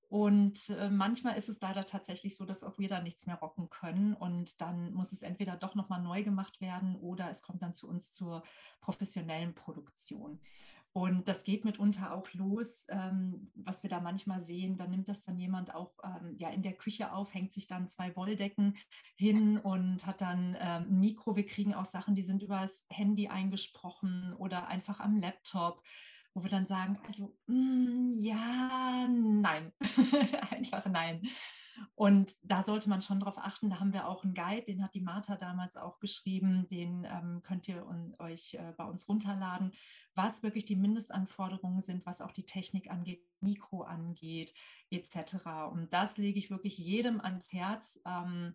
Und 0.09 0.71
äh, 0.71 0.89
manchmal 0.89 1.37
ist 1.37 1.49
es 1.49 1.61
leider 1.61 1.85
tatsächlich 1.85 2.37
so, 2.37 2.45
dass 2.45 2.63
auch 2.63 2.79
wir 2.79 2.89
da 2.89 3.01
nichts 3.01 3.27
mehr 3.27 3.35
rocken 3.35 3.71
können. 3.71 4.15
Und 4.15 4.61
dann 4.61 4.95
muss 4.95 5.13
es 5.13 5.23
entweder 5.23 5.57
doch 5.57 5.75
nochmal 5.75 6.01
neu 6.01 6.23
gemacht 6.23 6.61
werden 6.61 6.95
oder 6.97 7.29
es 7.29 7.43
kommt 7.43 7.63
dann 7.63 7.75
zu 7.75 7.89
uns 7.89 8.13
zur 8.13 8.45
professionellen 8.81 9.55
Produktion. 9.55 10.41
Und 10.97 11.29
das 11.29 11.45
geht 11.45 11.67
mitunter 11.67 12.15
auch 12.15 12.33
los, 12.33 12.87
ähm, 12.89 13.51
was 13.55 13.83
wir 13.83 13.91
da 13.91 14.01
manchmal 14.01 14.41
sehen. 14.41 14.79
Da 14.79 14.87
nimmt 14.87 15.09
das 15.09 15.21
dann 15.21 15.39
jemand 15.39 15.75
auch 15.75 15.93
ähm, 16.03 16.35
ja, 16.39 16.49
in 16.49 16.63
der 16.63 16.73
Küche 16.73 17.13
auf, 17.13 17.35
hängt 17.35 17.53
sich 17.53 17.67
dann 17.67 17.91
zwei 17.91 18.17
Wolldecken 18.17 18.79
hin 19.15 19.59
und 19.59 20.07
hat 20.07 20.23
dann 20.23 20.57
ähm, 20.59 20.87
ein 20.89 20.99
Mikro. 20.99 21.37
Wir 21.37 21.45
kriegen 21.45 21.75
auch 21.75 21.85
Sachen, 21.85 22.15
die 22.15 22.23
sind 22.23 22.43
übers 22.43 22.87
Handy 22.89 23.29
eingesprochen 23.29 24.33
oder 24.39 24.69
einfach 24.69 24.99
am 25.01 25.19
Laptop 25.19 25.83
wo 26.37 26.43
wir 26.43 26.51
dann 26.51 26.67
sagen, 26.67 26.99
also 27.07 27.35
mm, 27.47 28.19
ja, 28.21 29.09
nein, 29.09 29.73
einfach 30.51 30.85
nein. 30.85 31.27
Und 31.95 32.33
da 32.43 32.63
sollte 32.63 32.91
man 32.91 33.01
schon 33.01 33.21
darauf 33.21 33.39
achten. 33.39 33.71
Da 33.71 33.81
haben 33.81 33.95
wir 33.95 34.07
auch 34.07 34.23
einen 34.23 34.35
Guide, 34.35 34.67
den 34.67 34.85
hat 34.85 34.95
die 34.95 35.01
Martha 35.01 35.37
damals 35.37 35.79
auch 35.79 35.99
geschrieben. 35.99 36.69
Den 36.69 37.07
ähm, 37.11 37.41
könnt 37.43 37.69
ihr 37.69 37.87
un, 37.87 38.15
euch 38.19 38.53
äh, 38.53 38.75
bei 38.77 38.85
uns 38.85 39.09
runterladen, 39.09 39.73
was 40.15 40.43
wirklich 40.43 40.67
die 40.67 40.77
Mindestanforderungen 40.77 41.81
sind, 41.81 42.05
was 42.05 42.21
auch 42.21 42.33
die 42.33 42.45
Technik 42.45 42.91
angeht, 42.91 43.27
Mikro 43.41 43.83
angeht, 43.83 44.53
etc. 44.91 45.37
Und 45.73 45.91
das 45.95 46.19
lege 46.19 46.39
ich 46.39 46.51
wirklich 46.51 46.77
jedem 46.77 47.19
ans 47.19 47.51
Herz. 47.51 47.99
Ähm, 48.05 48.55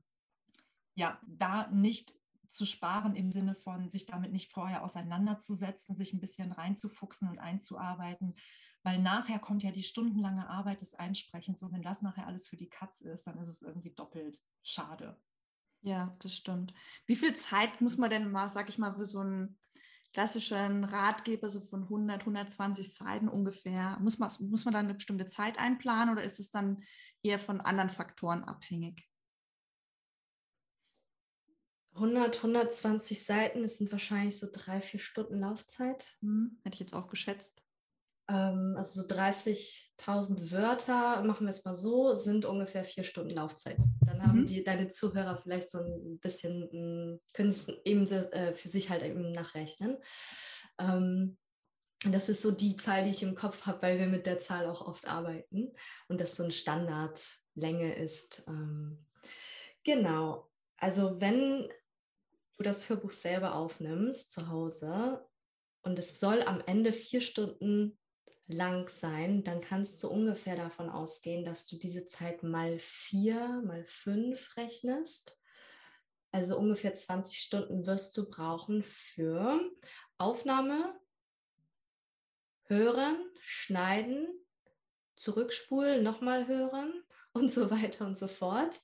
ja, 0.94 1.20
da 1.26 1.68
nicht 1.72 2.14
zu 2.52 2.66
sparen 2.66 3.16
im 3.16 3.32
Sinne 3.32 3.56
von 3.56 3.90
sich 3.90 4.06
damit 4.06 4.32
nicht 4.32 4.52
vorher 4.52 4.84
auseinanderzusetzen, 4.84 5.96
sich 5.96 6.14
ein 6.14 6.20
bisschen 6.20 6.52
reinzufuchsen 6.52 7.30
und 7.30 7.40
einzuarbeiten, 7.40 8.36
weil 8.84 9.00
nachher 9.00 9.40
kommt 9.40 9.64
ja 9.64 9.72
die 9.72 9.84
stundenlange 9.84 10.50
Arbeit 10.50 10.82
des 10.82 10.96
Einsprechens 10.96 11.64
und 11.64 11.72
wenn 11.72 11.84
das 11.84 12.02
nachher 12.02 12.28
alles 12.28 12.48
für 12.48 12.58
die 12.58 12.70
Katz 12.70 13.02
ist, 13.02 13.26
dann 13.26 13.38
ist 13.40 13.50
es 13.50 13.62
irgendwie 13.62 13.94
doppelt 13.94 14.38
schade. 14.64 15.20
Ja, 15.82 16.16
das 16.20 16.36
stimmt. 16.36 16.74
Wie 17.08 17.16
viel 17.16 17.36
Zeit 17.36 17.82
muss 17.82 17.98
man 17.98 18.10
denn 18.10 18.32
mal, 18.32 18.48
sag 18.48 18.70
ich 18.70 18.78
mal, 18.78 18.94
für 18.94 19.06
so 19.06 19.20
einen 19.20 19.58
klassischen 20.14 20.84
Ratgeber 20.84 21.50
so 21.50 21.62
von 21.62 21.84
100, 21.84 22.22
120 22.22 22.94
Seiten 22.94 23.30
ungefähr, 23.30 23.98
muss 24.00 24.20
man, 24.20 24.30
muss 24.42 24.66
man 24.66 24.74
da 24.74 24.80
eine 24.80 24.94
bestimmte 24.94 25.26
Zeit 25.26 25.58
einplanen 25.58 26.12
oder 26.12 26.24
ist 26.24 26.40
es 26.40 26.52
dann 26.52 26.84
eher 27.24 27.40
von 27.40 27.62
anderen 27.62 27.90
Faktoren 27.90 28.44
abhängig? 28.44 29.11
100, 32.02 32.38
120 32.38 33.24
Seiten, 33.24 33.62
das 33.62 33.78
sind 33.78 33.92
wahrscheinlich 33.92 34.40
so 34.40 34.48
drei, 34.52 34.82
vier 34.82 35.00
Stunden 35.00 35.40
Laufzeit. 35.40 36.18
Hm, 36.22 36.60
hätte 36.64 36.74
ich 36.74 36.80
jetzt 36.80 36.94
auch 36.94 37.08
geschätzt. 37.08 37.62
Ähm, 38.28 38.76
also 38.78 39.02
so 39.02 39.08
30.000 39.08 40.52
Wörter, 40.52 41.22
machen 41.24 41.46
wir 41.46 41.52
es 41.52 41.66
mal 41.66 41.76
so, 41.76 42.16
sind 42.16 42.46
ungefähr 42.46 42.86
vier 42.86 43.04
Stunden 43.04 43.32
Laufzeit. 43.32 43.78
Dann 44.06 44.18
mhm. 44.18 44.24
haben 44.24 44.46
die, 44.46 44.64
deine 44.64 44.90
Zuhörer 44.90 45.38
vielleicht 45.38 45.70
so 45.70 45.80
ein 45.80 46.20
bisschen, 46.20 46.70
hm, 46.72 47.20
können 47.34 47.50
es 47.50 47.68
eben 47.86 48.06
äh, 48.06 48.54
für 48.54 48.68
sich 48.68 48.90
halt 48.90 49.04
eben 49.04 49.32
nachrechnen. 49.32 49.98
Ähm, 50.80 51.38
das 52.04 52.30
ist 52.30 52.42
so 52.42 52.50
die 52.50 52.78
Zahl, 52.78 53.04
die 53.04 53.12
ich 53.12 53.22
im 53.22 53.36
Kopf 53.36 53.68
habe, 53.68 53.82
weil 53.84 54.00
wir 54.00 54.08
mit 54.08 54.26
der 54.26 54.40
Zahl 54.40 54.66
auch 54.66 54.82
oft 54.82 55.08
arbeiten 55.08 55.72
und 56.08 56.20
das 56.20 56.36
so 56.36 56.44
eine 56.44 56.52
Standardlänge 56.52 57.94
ist. 57.94 58.44
Ähm, 58.48 59.06
genau. 59.84 60.50
Also 60.78 61.22
wenn 61.22 61.70
das 62.62 62.90
Hörbuch 62.90 63.12
selber 63.12 63.56
aufnimmst 63.56 64.32
zu 64.32 64.50
Hause 64.50 65.26
und 65.82 65.98
es 65.98 66.20
soll 66.20 66.42
am 66.44 66.62
Ende 66.66 66.94
vier 66.94 67.22
Stunden 67.22 67.98
lang 68.48 68.90
sein, 68.90 69.44
dann 69.44 69.62
kannst 69.62 70.02
du 70.04 70.10
ungefähr 70.10 70.56
davon 70.56 70.90
ausgehen, 70.90 71.46
dass 71.46 71.66
du 71.66 71.78
diese 71.78 72.06
Zeit 72.06 72.44
mal 72.44 72.78
vier, 72.80 73.62
mal 73.66 73.84
fünf 73.86 74.56
rechnest. 74.58 75.40
Also 76.32 76.58
ungefähr 76.58 76.94
20 76.94 77.38
Stunden 77.38 77.86
wirst 77.86 78.16
du 78.18 78.30
brauchen 78.30 78.84
für 78.84 79.60
Aufnahme, 80.18 80.98
Hören, 82.66 83.18
Schneiden, 83.42 84.28
Zurückspulen, 85.18 86.04
nochmal 86.04 86.48
hören 86.48 87.04
und 87.34 87.52
so 87.52 87.70
weiter 87.70 88.06
und 88.06 88.18
so 88.18 88.28
fort. 88.28 88.82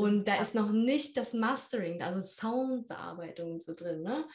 Und 0.00 0.26
da 0.26 0.40
ist 0.40 0.54
noch 0.54 0.70
nicht 0.70 1.16
das 1.16 1.34
Mastering, 1.34 2.02
also 2.02 2.20
Soundbearbeitung 2.20 3.60
so 3.60 3.74
drin, 3.74 4.02
ne? 4.02 4.26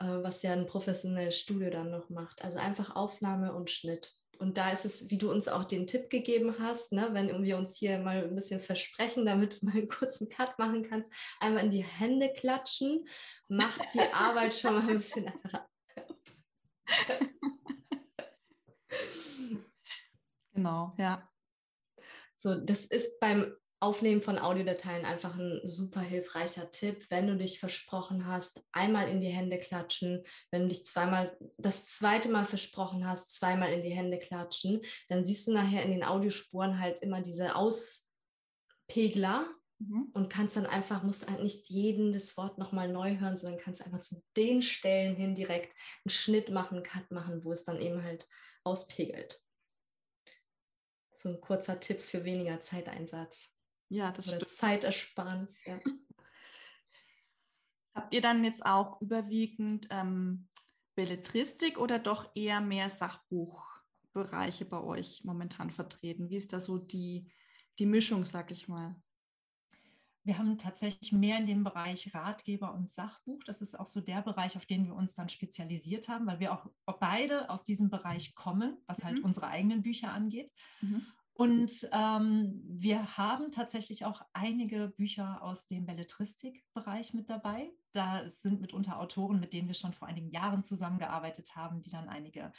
Äh, 0.00 0.22
was 0.22 0.42
ja 0.42 0.52
ein 0.52 0.66
professionelles 0.66 1.38
Studio 1.38 1.70
dann 1.70 1.90
noch 1.90 2.10
macht. 2.10 2.42
Also 2.42 2.58
einfach 2.58 2.96
Aufnahme 2.96 3.54
und 3.54 3.70
Schnitt. 3.70 4.12
Und 4.40 4.58
da 4.58 4.72
ist 4.72 4.84
es, 4.84 5.08
wie 5.10 5.18
du 5.18 5.30
uns 5.30 5.46
auch 5.46 5.62
den 5.62 5.86
Tipp 5.86 6.10
gegeben 6.10 6.56
hast, 6.58 6.90
ne, 6.90 7.10
wenn 7.12 7.44
wir 7.44 7.56
uns 7.56 7.76
hier 7.76 8.00
mal 8.00 8.24
ein 8.24 8.34
bisschen 8.34 8.60
versprechen, 8.60 9.24
damit 9.24 9.62
du 9.62 9.66
mal 9.66 9.76
einen 9.76 9.86
kurzen 9.86 10.28
Cut 10.28 10.58
machen 10.58 10.82
kannst, 10.82 11.12
einmal 11.38 11.64
in 11.64 11.70
die 11.70 11.84
Hände 11.84 12.32
klatschen, 12.32 13.06
macht 13.48 13.94
die 13.94 14.00
Arbeit 14.12 14.52
schon 14.54 14.74
mal 14.74 14.88
ein 14.88 14.96
bisschen 14.96 15.28
einfacher. 15.28 15.68
Genau, 20.56 20.94
ja. 20.98 21.28
So, 22.36 22.54
das 22.54 22.84
ist 22.84 23.18
beim 23.18 23.56
Aufnehmen 23.84 24.22
von 24.22 24.38
Audiodateien 24.38 25.04
einfach 25.04 25.36
ein 25.36 25.60
super 25.64 26.00
hilfreicher 26.00 26.70
Tipp. 26.70 27.04
Wenn 27.10 27.26
du 27.26 27.36
dich 27.36 27.60
versprochen 27.60 28.26
hast, 28.26 28.58
einmal 28.72 29.10
in 29.10 29.20
die 29.20 29.28
Hände 29.28 29.58
klatschen. 29.58 30.24
Wenn 30.50 30.62
du 30.62 30.68
dich 30.68 30.86
zweimal, 30.86 31.36
das 31.58 31.84
zweite 31.84 32.30
Mal 32.30 32.46
versprochen 32.46 33.06
hast, 33.06 33.34
zweimal 33.34 33.74
in 33.74 33.82
die 33.82 33.90
Hände 33.90 34.18
klatschen, 34.18 34.80
dann 35.10 35.22
siehst 35.22 35.46
du 35.46 35.52
nachher 35.52 35.82
in 35.82 35.90
den 35.90 36.02
Audiospuren 36.02 36.80
halt 36.80 37.00
immer 37.00 37.20
diese 37.20 37.56
Auspegler 37.56 39.46
mhm. 39.78 40.08
und 40.14 40.30
kannst 40.30 40.56
dann 40.56 40.66
einfach, 40.66 41.02
musst 41.02 41.30
halt 41.30 41.42
nicht 41.42 41.68
jedes 41.68 42.38
Wort 42.38 42.56
nochmal 42.56 42.88
neu 42.88 43.18
hören, 43.18 43.36
sondern 43.36 43.60
kannst 43.60 43.84
einfach 43.84 44.00
zu 44.00 44.22
den 44.34 44.62
Stellen 44.62 45.14
hin 45.14 45.34
direkt 45.34 45.76
einen 46.04 46.10
Schnitt 46.10 46.48
machen, 46.48 46.78
einen 46.78 46.86
Cut 46.86 47.10
machen, 47.10 47.44
wo 47.44 47.52
es 47.52 47.66
dann 47.66 47.78
eben 47.78 48.02
halt 48.02 48.26
auspegelt. 48.64 49.42
So 51.12 51.28
ein 51.28 51.40
kurzer 51.42 51.78
Tipp 51.80 52.00
für 52.00 52.24
weniger 52.24 52.62
Zeiteinsatz. 52.62 53.53
Ja, 53.88 54.10
das 54.10 54.28
Oder 54.28 54.36
stimmt. 54.36 54.52
Zeitersparnis, 54.52 55.64
ja. 55.64 55.78
Habt 57.94 58.12
ihr 58.12 58.20
dann 58.20 58.42
jetzt 58.44 58.66
auch 58.66 59.00
überwiegend 59.00 59.86
ähm, 59.90 60.48
Belletristik 60.96 61.78
oder 61.78 61.98
doch 61.98 62.30
eher 62.34 62.60
mehr 62.60 62.90
Sachbuchbereiche 62.90 64.64
bei 64.64 64.80
euch 64.80 65.22
momentan 65.24 65.70
vertreten? 65.70 66.28
Wie 66.28 66.36
ist 66.36 66.52
da 66.52 66.60
so 66.60 66.78
die, 66.78 67.30
die 67.78 67.86
Mischung, 67.86 68.24
sag 68.24 68.50
ich 68.50 68.66
mal? 68.66 68.96
Wir 70.26 70.38
haben 70.38 70.56
tatsächlich 70.56 71.12
mehr 71.12 71.38
in 71.38 71.46
dem 71.46 71.64
Bereich 71.64 72.12
Ratgeber 72.14 72.72
und 72.72 72.90
Sachbuch. 72.90 73.44
Das 73.44 73.60
ist 73.60 73.78
auch 73.78 73.86
so 73.86 74.00
der 74.00 74.22
Bereich, 74.22 74.56
auf 74.56 74.64
den 74.64 74.86
wir 74.86 74.94
uns 74.94 75.14
dann 75.14 75.28
spezialisiert 75.28 76.08
haben, 76.08 76.26
weil 76.26 76.40
wir 76.40 76.52
auch 76.52 76.66
beide 76.98 77.50
aus 77.50 77.62
diesem 77.62 77.90
Bereich 77.90 78.34
kommen, 78.34 78.78
was 78.86 79.04
halt 79.04 79.18
mhm. 79.18 79.24
unsere 79.24 79.48
eigenen 79.48 79.82
Bücher 79.82 80.12
angeht. 80.12 80.50
Mhm. 80.80 81.06
Und 81.36 81.88
ähm, 81.90 82.62
wir 82.64 83.16
haben 83.16 83.50
tatsächlich 83.50 84.04
auch 84.04 84.22
einige 84.32 84.88
Bücher 84.88 85.42
aus 85.42 85.66
dem 85.66 85.84
Belletristikbereich 85.84 87.12
mit 87.12 87.28
dabei. 87.28 87.72
Da 87.90 88.28
sind 88.28 88.60
mitunter 88.60 89.00
Autoren, 89.00 89.40
mit 89.40 89.52
denen 89.52 89.66
wir 89.66 89.74
schon 89.74 89.94
vor 89.94 90.06
einigen 90.06 90.30
Jahren 90.30 90.62
zusammengearbeitet 90.62 91.56
haben, 91.56 91.82
die 91.82 91.90
dann 91.90 92.08
einige 92.08 92.52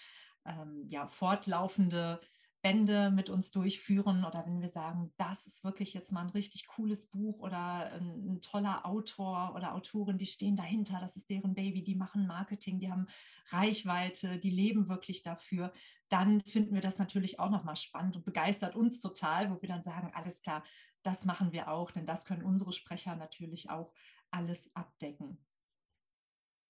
ähm, 0.46 0.88
ja, 0.89 1.08
fortlaufende 1.08 2.20
Bände 2.65 3.12
mit 3.12 3.29
uns 3.29 3.51
durchführen 3.51 4.25
oder 4.25 4.43
wenn 4.48 4.60
wir 4.60 4.69
sagen, 4.69 5.13
das 5.17 5.45
ist 5.45 5.63
wirklich 5.63 5.93
jetzt 5.93 6.12
mal 6.12 6.22
ein 6.22 6.31
richtig 6.31 6.65
cooles 6.65 7.05
Buch 7.12 7.38
oder 7.38 7.91
ein, 7.91 8.27
ein, 8.27 8.41
toller 8.41 8.88
Autor 8.88 9.53
oder 9.55 9.75
Autorin, 9.75 10.17
die 10.17 10.25
stehen 10.25 10.55
dahinter, 10.55 10.98
das 11.00 11.15
ist 11.15 11.29
deren 11.29 11.53
Baby, 11.53 11.84
die 11.84 11.93
machen 11.93 12.25
Marketing, 12.25 12.79
die 12.79 12.91
haben 12.91 13.05
Reichweite, 13.50 14.39
die 14.39 14.50
leben 14.50 14.89
wirklich 14.89 15.22
dafür, 15.22 15.74
dann 16.10 16.41
finden 16.41 16.74
wir 16.74 16.81
das 16.81 16.98
natürlich 16.98 17.39
auch 17.39 17.51
nochmal 17.51 17.75
spannend 17.75 18.15
und 18.15 18.25
begeistert 18.25 18.75
uns 18.75 19.00
total, 19.00 19.51
wo 19.51 19.62
wir 19.62 19.69
dann 19.69 19.84
sagen, 19.84 20.10
alles 20.15 20.41
klar, 20.41 20.63
das 21.03 21.24
machen 21.24 21.51
wir 21.51 21.69
auch, 21.69 21.91
denn 21.91 22.07
das 22.07 22.25
können 22.25 22.41
unsere 22.41 22.74
Sprecher 22.74 23.15
natürlich 23.15 23.69
auch 23.69 23.93
alles 24.31 24.75
abdecken. 24.75 25.38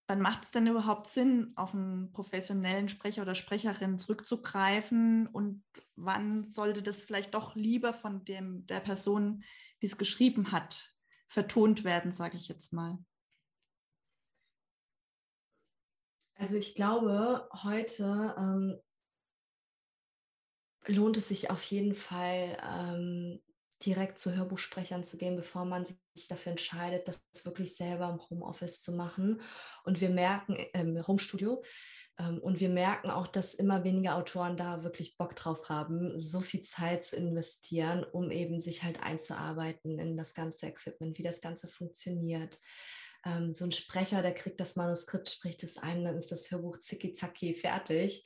Wann 0.07 0.21
macht 0.21 0.43
es 0.43 0.51
denn 0.51 0.67
überhaupt 0.67 1.07
Sinn, 1.07 1.53
auf 1.55 1.73
einen 1.73 2.11
professionellen 2.11 2.89
Sprecher 2.89 3.23
oder 3.23 3.33
Sprecherin 3.33 3.97
zurückzugreifen? 3.97 5.27
Und 5.27 5.63
wann 5.95 6.43
sollte 6.45 6.83
das 6.83 7.01
vielleicht 7.01 7.33
doch 7.33 7.55
lieber 7.55 7.93
von 7.93 8.23
dem, 8.23 8.67
der 8.67 8.81
Person, 8.81 9.43
die 9.81 9.87
es 9.87 9.97
geschrieben 9.97 10.51
hat, 10.51 10.91
vertont 11.27 11.83
werden, 11.83 12.11
sage 12.11 12.37
ich 12.37 12.47
jetzt 12.47 12.71
mal? 12.71 12.99
Also 16.35 16.57
ich 16.57 16.75
glaube, 16.75 17.49
heute 17.63 18.35
ähm, 18.37 18.79
lohnt 20.85 21.17
es 21.17 21.29
sich 21.29 21.49
auf 21.49 21.63
jeden 21.63 21.95
Fall, 21.95 22.57
ähm, 22.61 23.41
direkt 23.85 24.19
zu 24.19 24.35
Hörbuchsprechern 24.35 25.03
zu 25.03 25.17
gehen, 25.17 25.35
bevor 25.35 25.65
man 25.65 25.85
sich 25.85 26.27
dafür 26.27 26.51
entscheidet, 26.51 27.07
das 27.07 27.21
wirklich 27.43 27.75
selber 27.75 28.09
im 28.09 28.21
Homeoffice 28.29 28.81
zu 28.81 28.93
machen. 28.93 29.41
Und 29.83 30.01
wir 30.01 30.09
merken, 30.09 30.55
äh, 30.55 30.81
im 30.81 31.05
Homestudio, 31.07 31.63
ähm, 32.17 32.39
und 32.39 32.59
wir 32.59 32.69
merken 32.69 33.09
auch, 33.09 33.27
dass 33.27 33.53
immer 33.53 33.83
weniger 33.83 34.15
Autoren 34.15 34.57
da 34.57 34.83
wirklich 34.83 35.17
Bock 35.17 35.35
drauf 35.35 35.69
haben, 35.69 36.19
so 36.19 36.41
viel 36.41 36.61
Zeit 36.61 37.05
zu 37.05 37.17
investieren, 37.17 38.03
um 38.03 38.31
eben 38.31 38.59
sich 38.59 38.83
halt 38.83 39.03
einzuarbeiten 39.03 39.99
in 39.99 40.15
das 40.15 40.33
ganze 40.33 40.67
Equipment, 40.67 41.17
wie 41.17 41.23
das 41.23 41.41
Ganze 41.41 41.67
funktioniert. 41.67 42.59
Ähm, 43.25 43.53
so 43.53 43.65
ein 43.65 43.71
Sprecher, 43.71 44.21
der 44.21 44.33
kriegt 44.33 44.59
das 44.59 44.75
Manuskript, 44.75 45.29
spricht 45.29 45.63
es 45.63 45.77
ein, 45.77 46.05
dann 46.05 46.17
ist 46.17 46.31
das 46.31 46.49
Hörbuch 46.51 46.79
zicki-zacki 46.79 47.55
fertig. 47.55 48.25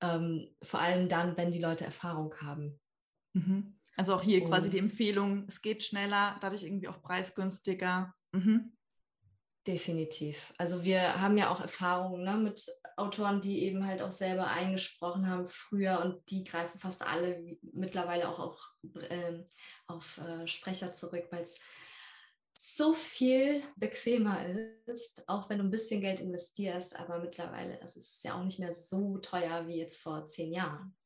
Ähm, 0.00 0.54
vor 0.62 0.80
allem 0.80 1.08
dann, 1.08 1.36
wenn 1.36 1.52
die 1.52 1.58
Leute 1.58 1.84
Erfahrung 1.84 2.34
haben. 2.40 2.80
Mhm. 3.34 3.77
Also 3.98 4.14
auch 4.14 4.22
hier 4.22 4.44
quasi 4.44 4.70
die 4.70 4.78
Empfehlung, 4.78 5.44
es 5.48 5.60
geht 5.60 5.82
schneller, 5.82 6.38
dadurch 6.40 6.62
irgendwie 6.62 6.86
auch 6.86 7.02
preisgünstiger. 7.02 8.14
Mhm. 8.30 8.72
Definitiv. 9.66 10.54
Also 10.56 10.84
wir 10.84 11.20
haben 11.20 11.36
ja 11.36 11.50
auch 11.50 11.60
Erfahrungen 11.60 12.22
ne, 12.22 12.36
mit 12.36 12.64
Autoren, 12.96 13.40
die 13.40 13.64
eben 13.64 13.84
halt 13.84 14.00
auch 14.00 14.12
selber 14.12 14.46
eingesprochen 14.46 15.28
haben 15.28 15.48
früher 15.48 16.00
und 16.00 16.30
die 16.30 16.44
greifen 16.44 16.78
fast 16.78 17.02
alle 17.02 17.58
mittlerweile 17.72 18.28
auch 18.28 18.38
auf, 18.38 18.72
äh, 19.10 19.42
auf 19.88 20.18
äh, 20.18 20.46
Sprecher 20.46 20.94
zurück, 20.94 21.26
weil 21.30 21.42
es 21.42 21.58
so 22.56 22.94
viel 22.94 23.62
bequemer 23.76 24.46
ist, 24.86 25.28
auch 25.28 25.50
wenn 25.50 25.58
du 25.58 25.64
ein 25.64 25.70
bisschen 25.70 26.00
Geld 26.00 26.20
investierst, 26.20 26.94
aber 26.94 27.18
mittlerweile 27.18 27.80
ist 27.80 27.96
es 27.96 28.22
ja 28.22 28.34
auch 28.34 28.44
nicht 28.44 28.60
mehr 28.60 28.72
so 28.72 29.18
teuer 29.18 29.66
wie 29.66 29.78
jetzt 29.78 30.00
vor 30.00 30.28
zehn 30.28 30.52
Jahren. 30.52 30.96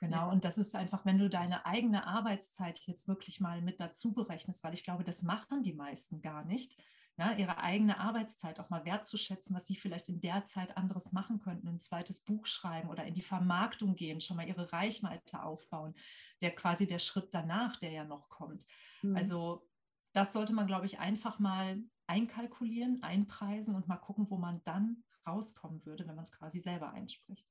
Genau, 0.00 0.30
und 0.30 0.44
das 0.44 0.58
ist 0.58 0.74
einfach, 0.74 1.06
wenn 1.06 1.18
du 1.18 1.30
deine 1.30 1.64
eigene 1.64 2.06
Arbeitszeit 2.06 2.78
jetzt 2.80 3.08
wirklich 3.08 3.40
mal 3.40 3.62
mit 3.62 3.80
dazu 3.80 4.12
berechnest, 4.12 4.62
weil 4.62 4.74
ich 4.74 4.84
glaube, 4.84 5.04
das 5.04 5.22
machen 5.22 5.62
die 5.62 5.72
meisten 5.72 6.20
gar 6.20 6.44
nicht, 6.44 6.76
ne? 7.16 7.34
ihre 7.38 7.58
eigene 7.58 7.98
Arbeitszeit 7.98 8.60
auch 8.60 8.68
mal 8.68 8.84
wertzuschätzen, 8.84 9.56
was 9.56 9.66
sie 9.66 9.76
vielleicht 9.76 10.10
in 10.10 10.20
der 10.20 10.44
Zeit 10.44 10.76
anderes 10.76 11.12
machen 11.12 11.40
könnten, 11.40 11.68
ein 11.68 11.80
zweites 11.80 12.20
Buch 12.20 12.46
schreiben 12.46 12.90
oder 12.90 13.04
in 13.04 13.14
die 13.14 13.22
Vermarktung 13.22 13.96
gehen, 13.96 14.20
schon 14.20 14.36
mal 14.36 14.46
ihre 14.46 14.70
Reichweite 14.70 15.42
aufbauen, 15.42 15.94
der 16.42 16.54
quasi 16.54 16.86
der 16.86 16.98
Schritt 16.98 17.32
danach, 17.32 17.76
der 17.76 17.92
ja 17.92 18.04
noch 18.04 18.28
kommt. 18.28 18.66
Mhm. 19.00 19.16
Also 19.16 19.66
das 20.12 20.34
sollte 20.34 20.52
man, 20.52 20.66
glaube 20.66 20.84
ich, 20.84 20.98
einfach 20.98 21.38
mal 21.38 21.82
einkalkulieren, 22.06 23.02
einpreisen 23.02 23.74
und 23.74 23.88
mal 23.88 23.96
gucken, 23.96 24.30
wo 24.30 24.36
man 24.36 24.62
dann 24.64 25.04
rauskommen 25.26 25.84
würde, 25.84 26.06
wenn 26.06 26.14
man 26.14 26.24
es 26.24 26.32
quasi 26.32 26.60
selber 26.60 26.92
einspricht. 26.92 27.48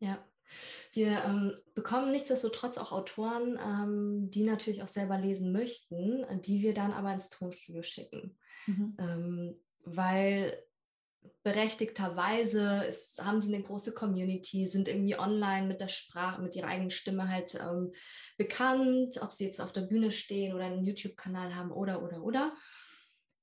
Ja, 0.00 0.18
wir 0.92 1.22
ähm, 1.24 1.54
bekommen 1.74 2.10
nichtsdestotrotz 2.10 2.78
auch 2.78 2.92
Autoren, 2.92 3.58
ähm, 3.58 4.30
die 4.30 4.44
natürlich 4.44 4.82
auch 4.82 4.88
selber 4.88 5.18
lesen 5.18 5.52
möchten, 5.52 6.24
die 6.42 6.62
wir 6.62 6.74
dann 6.74 6.92
aber 6.92 7.12
ins 7.12 7.28
Tonstudio 7.28 7.82
schicken. 7.82 8.38
Mhm. 8.66 8.96
Ähm, 8.98 9.60
weil 9.84 10.52
berechtigterweise 11.42 12.84
ist, 12.88 13.22
haben 13.24 13.40
die 13.40 13.52
eine 13.54 13.62
große 13.62 13.92
Community, 13.92 14.66
sind 14.66 14.88
irgendwie 14.88 15.18
online 15.18 15.66
mit 15.66 15.80
der 15.80 15.88
Sprache, 15.88 16.42
mit 16.42 16.54
ihrer 16.54 16.68
eigenen 16.68 16.90
Stimme 16.90 17.28
halt 17.30 17.54
ähm, 17.54 17.92
bekannt, 18.36 19.20
ob 19.22 19.32
sie 19.32 19.46
jetzt 19.46 19.60
auf 19.60 19.72
der 19.72 19.82
Bühne 19.82 20.12
stehen 20.12 20.54
oder 20.54 20.64
einen 20.64 20.84
YouTube-Kanal 20.84 21.54
haben 21.54 21.72
oder, 21.72 22.02
oder, 22.02 22.22
oder. 22.22 22.52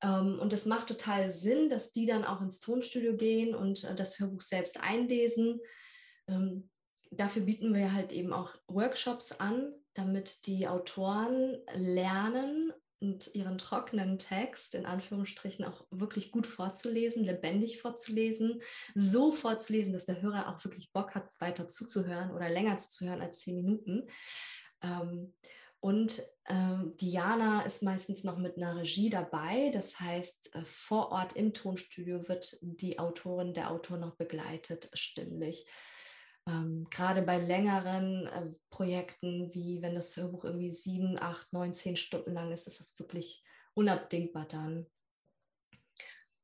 Ähm, 0.04 0.38
und 0.39 0.54
es 0.54 0.65
macht 0.65 0.88
total 0.88 1.30
Sinn, 1.32 1.70
dass 1.70 1.91
die 1.91 2.06
dann 2.06 2.24
auch 2.24 2.41
ins 2.41 2.60
Tonstudio 2.60 3.15
gehen 3.15 3.56
und 3.56 3.84
äh, 3.84 3.96
das 3.96 4.20
Hörbuch 4.20 4.41
selbst 4.41 4.80
einlesen 4.80 5.60
ähm, 6.28 6.70
dafür 7.12 7.43
bieten 7.43 7.74
wir 7.74 7.93
halt 7.93 8.12
eben 8.12 8.34
auch 8.34 8.52
Workshops 8.67 9.34
an, 9.34 9.74
damit 9.93 10.46
die 10.46 10.67
Autoren 10.67 11.58
lernen 11.74 12.74
und 13.00 13.34
ihren 13.36 13.58
trockenen 13.58 14.17
Text 14.17 14.74
in 14.74 14.86
Anführungsstrichen 14.86 15.65
auch 15.65 15.86
wirklich 15.91 16.32
gut 16.32 16.48
vorzulesen, 16.48 17.24
lebendig 17.24 17.82
vorzulesen, 17.82 18.62
so 18.96 19.32
vorzulesen, 19.32 19.93
dass 19.93 20.06
der 20.06 20.22
Hörer 20.22 20.50
auch 20.50 20.63
wirklich 20.63 20.91
Bock 20.91 21.13
hat, 21.13 21.30
weiter 21.39 21.70
zuzuhören 21.70 22.32
oder 22.32 22.50
länger 22.50 22.78
zuzuhören 22.78 23.22
als 23.22 23.39
zehn 23.39 23.56
Minuten. 23.56 24.08
Ähm, 24.82 25.34
und 25.80 26.24
ähm, 26.50 26.96
Diana 26.98 27.62
ist 27.62 27.84
meistens 27.84 28.24
noch 28.24 28.38
mit 28.38 28.58
einer 28.58 28.78
Regie 28.78 29.12
dabei. 29.12 29.70
Das 29.72 30.00
heißt, 30.00 30.56
äh, 30.56 30.65
vor 30.65 31.12
Ort 31.12 31.34
im 31.34 31.54
Tonstudio 31.54 32.28
wird 32.28 32.58
die 32.62 32.98
Autorin, 32.98 33.54
der 33.54 33.70
Autor 33.70 33.98
noch 33.98 34.15
begleitet, 34.15 34.89
stimmlich 34.93 35.67
ähm, 36.48 36.86
gerade 36.90 37.22
bei 37.22 37.38
längeren 37.38 38.28
äh, 38.28 38.48
Projekten, 38.70 39.54
wie 39.54 39.82
wenn 39.82 39.96
das 39.96 40.16
Hörbuch 40.16 40.46
irgendwie 40.46 40.72
sieben, 40.72 41.20
acht, 41.20 41.52
neun, 41.52 41.74
zehn 41.74 41.98
Stunden 41.98 42.34
lang 42.34 42.52
ist, 42.52 42.68
ist 42.68 42.80
das 42.80 42.98
wirklich 42.98 43.44
unabdingbar 43.74 44.46
dann. 44.46 44.88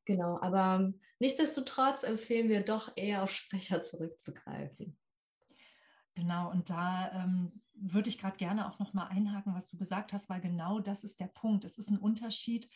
Genau, 0.06 0.38
aber 0.42 0.92
nichtsdestotrotz 1.20 2.04
empfehlen 2.04 2.50
wir 2.50 2.62
doch 2.62 2.92
eher 2.98 3.24
auf 3.24 3.32
Sprecher 3.32 3.84
zurückzugreifen. 3.84 4.98
Genau, 6.16 6.52
und 6.52 6.70
da 6.70 7.24
ähm, 7.24 7.62
würde 7.74 8.10
ich 8.10 8.20
gerade 8.20 8.38
gerne 8.38 8.70
auch 8.70 8.80
noch 8.80 8.94
mal 8.94 9.08
einhaken, 9.08 9.56
was 9.56 9.68
du 9.68 9.78
gesagt 9.78 10.14
hast, 10.14 10.30
weil 10.30 10.42
genau 10.42 10.80
das 10.80 11.04
ist 11.04 11.20
der 11.20 11.28
Punkt. 11.28 11.66
Es 11.66 11.78
ist 11.78 11.90
ein 11.90 11.98
Unterschied, 11.98 12.68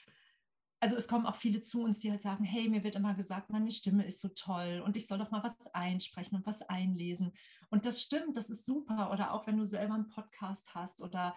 also 0.80 0.96
es 0.96 1.08
kommen 1.08 1.26
auch 1.26 1.36
viele 1.36 1.62
zu 1.64 1.82
uns, 1.84 2.00
die 2.00 2.12
halt 2.12 2.22
sagen, 2.22 2.44
hey, 2.44 2.70
mir 2.70 2.84
wird 2.84 2.96
immer 2.96 3.16
gesagt, 3.16 3.50
meine 3.50 3.72
Stimme 3.72 4.06
ist 4.06 4.22
so 4.22 4.30
toll 4.30 4.82
und 4.86 4.96
ich 4.96 5.08
soll 5.08 5.18
doch 5.18 5.32
mal 5.32 5.44
was 5.44 5.56
einsprechen 5.74 6.38
und 6.38 6.46
was 6.46 6.62
einlesen. 6.62 7.34
Und 7.70 7.86
das 7.86 8.02
stimmt, 8.02 8.38
das 8.38 8.50
ist 8.50 8.66
super. 8.66 9.12
Oder 9.12 9.34
auch 9.34 9.48
wenn 9.48 9.58
du 9.58 9.66
selber 9.66 9.96
einen 9.96 10.08
Podcast 10.08 10.76
hast 10.76 11.02
oder 11.02 11.36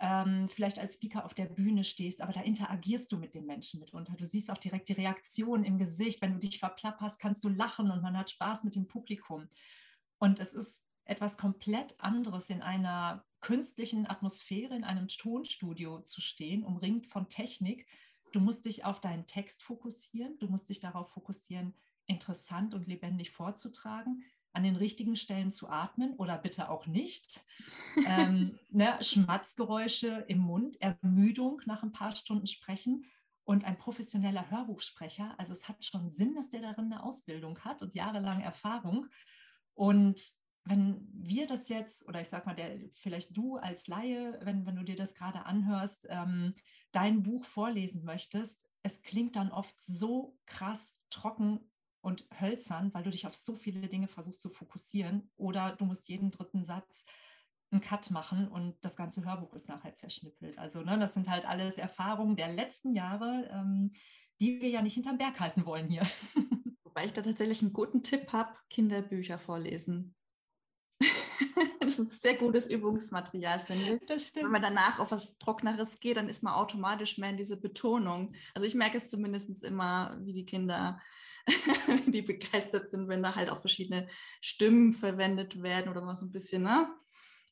ähm, 0.00 0.48
vielleicht 0.48 0.78
als 0.78 0.94
Speaker 0.94 1.24
auf 1.24 1.34
der 1.34 1.44
Bühne 1.44 1.84
stehst, 1.84 2.20
aber 2.20 2.32
da 2.32 2.40
interagierst 2.40 3.12
du 3.12 3.18
mit 3.18 3.34
den 3.34 3.46
Menschen 3.46 3.80
mitunter. 3.80 4.14
Du 4.14 4.24
siehst 4.24 4.50
auch 4.50 4.58
direkt 4.58 4.88
die 4.88 4.94
Reaktion 4.94 5.62
im 5.62 5.78
Gesicht. 5.78 6.20
Wenn 6.20 6.32
du 6.32 6.38
dich 6.38 6.58
verplapperst, 6.58 7.20
kannst 7.20 7.44
du 7.44 7.48
lachen 7.48 7.90
und 7.90 8.02
man 8.02 8.16
hat 8.16 8.30
Spaß 8.30 8.64
mit 8.64 8.74
dem 8.74 8.88
Publikum. 8.88 9.48
Und 10.18 10.40
es 10.40 10.52
ist 10.52 10.82
etwas 11.04 11.36
komplett 11.36 11.94
anderes 12.00 12.50
in 12.50 12.62
einer 12.62 13.24
künstlichen 13.40 14.08
Atmosphäre, 14.08 14.74
in 14.74 14.84
einem 14.84 15.08
Tonstudio 15.08 16.00
zu 16.00 16.20
stehen, 16.20 16.64
umringt 16.64 17.06
von 17.06 17.28
Technik, 17.28 17.86
Du 18.32 18.40
musst 18.40 18.66
dich 18.66 18.84
auf 18.84 19.00
deinen 19.00 19.26
Text 19.26 19.62
fokussieren. 19.62 20.38
Du 20.38 20.48
musst 20.48 20.68
dich 20.68 20.80
darauf 20.80 21.10
fokussieren, 21.12 21.74
interessant 22.06 22.74
und 22.74 22.86
lebendig 22.86 23.30
vorzutragen, 23.30 24.24
an 24.52 24.62
den 24.62 24.76
richtigen 24.76 25.16
Stellen 25.16 25.52
zu 25.52 25.68
atmen 25.68 26.14
oder 26.14 26.36
bitte 26.36 26.70
auch 26.70 26.86
nicht. 26.86 27.44
ähm, 28.06 28.58
ne, 28.70 28.98
Schmatzgeräusche 29.00 30.24
im 30.28 30.38
Mund, 30.38 30.80
Ermüdung 30.80 31.62
nach 31.66 31.82
ein 31.82 31.92
paar 31.92 32.12
Stunden 32.12 32.46
Sprechen 32.46 33.04
und 33.44 33.64
ein 33.64 33.78
professioneller 33.78 34.50
Hörbuchsprecher. 34.50 35.34
Also 35.38 35.52
es 35.52 35.68
hat 35.68 35.84
schon 35.84 36.08
Sinn, 36.10 36.34
dass 36.34 36.50
der 36.50 36.62
darin 36.62 36.86
eine 36.86 37.02
Ausbildung 37.02 37.58
hat 37.60 37.82
und 37.82 37.94
jahrelange 37.94 38.44
Erfahrung. 38.44 39.06
Und 39.74 40.20
wenn 40.70 41.04
wir 41.12 41.48
das 41.48 41.68
jetzt, 41.68 42.06
oder 42.06 42.20
ich 42.20 42.28
sag 42.28 42.46
mal, 42.46 42.54
der, 42.54 42.78
vielleicht 42.92 43.36
du 43.36 43.56
als 43.56 43.88
Laie, 43.88 44.38
wenn, 44.42 44.64
wenn 44.66 44.76
du 44.76 44.84
dir 44.84 44.94
das 44.94 45.14
gerade 45.14 45.44
anhörst, 45.44 46.06
ähm, 46.08 46.54
dein 46.92 47.24
Buch 47.24 47.44
vorlesen 47.44 48.04
möchtest, 48.04 48.68
es 48.84 49.02
klingt 49.02 49.34
dann 49.34 49.50
oft 49.50 49.74
so 49.82 50.38
krass 50.46 50.96
trocken 51.10 51.58
und 52.02 52.24
hölzern, 52.40 52.94
weil 52.94 53.02
du 53.02 53.10
dich 53.10 53.26
auf 53.26 53.34
so 53.34 53.56
viele 53.56 53.88
Dinge 53.88 54.06
versuchst 54.06 54.40
zu 54.40 54.48
fokussieren 54.48 55.28
oder 55.36 55.74
du 55.74 55.86
musst 55.86 56.08
jeden 56.08 56.30
dritten 56.30 56.64
Satz 56.64 57.04
einen 57.72 57.80
Cut 57.80 58.12
machen 58.12 58.46
und 58.46 58.76
das 58.84 58.94
ganze 58.94 59.24
Hörbuch 59.24 59.52
ist 59.54 59.68
nachher 59.68 59.96
zerschnippelt. 59.96 60.56
Also 60.56 60.82
ne, 60.82 60.98
das 61.00 61.14
sind 61.14 61.28
halt 61.28 61.46
alles 61.46 61.78
Erfahrungen 61.78 62.36
der 62.36 62.52
letzten 62.52 62.94
Jahre, 62.94 63.48
ähm, 63.52 63.92
die 64.38 64.60
wir 64.60 64.68
ja 64.68 64.82
nicht 64.82 64.94
hinterm 64.94 65.18
Berg 65.18 65.40
halten 65.40 65.66
wollen 65.66 65.88
hier. 65.88 66.02
Wobei 66.84 67.06
ich 67.06 67.12
da 67.12 67.22
tatsächlich 67.22 67.60
einen 67.60 67.72
guten 67.72 68.04
Tipp 68.04 68.32
habe, 68.32 68.54
Kinderbücher 68.68 69.38
vorlesen. 69.38 70.14
das 71.80 71.92
ist 71.92 71.98
ein 71.98 72.06
sehr 72.06 72.36
gutes 72.36 72.68
Übungsmaterial, 72.68 73.60
finde 73.66 73.94
ich. 73.94 74.06
Das 74.06 74.28
stimmt. 74.28 74.46
Wenn 74.46 74.52
man 74.52 74.62
danach 74.62 74.98
auf 74.98 75.10
was 75.10 75.38
Trockeneres 75.38 76.00
geht, 76.00 76.16
dann 76.16 76.28
ist 76.28 76.42
man 76.42 76.54
automatisch 76.54 77.18
mehr 77.18 77.30
in 77.30 77.36
diese 77.36 77.56
Betonung. 77.56 78.30
Also 78.54 78.66
ich 78.66 78.74
merke 78.74 78.98
es 78.98 79.10
zumindest 79.10 79.62
immer, 79.64 80.18
wie 80.22 80.32
die 80.32 80.46
Kinder, 80.46 81.00
wie 82.04 82.10
die 82.10 82.22
begeistert 82.22 82.90
sind, 82.90 83.08
wenn 83.08 83.22
da 83.22 83.34
halt 83.34 83.50
auch 83.50 83.60
verschiedene 83.60 84.08
Stimmen 84.40 84.92
verwendet 84.92 85.62
werden 85.62 85.90
oder 85.90 86.02
mal 86.02 86.16
so 86.16 86.26
ein 86.26 86.32
bisschen, 86.32 86.62
ne? 86.62 86.88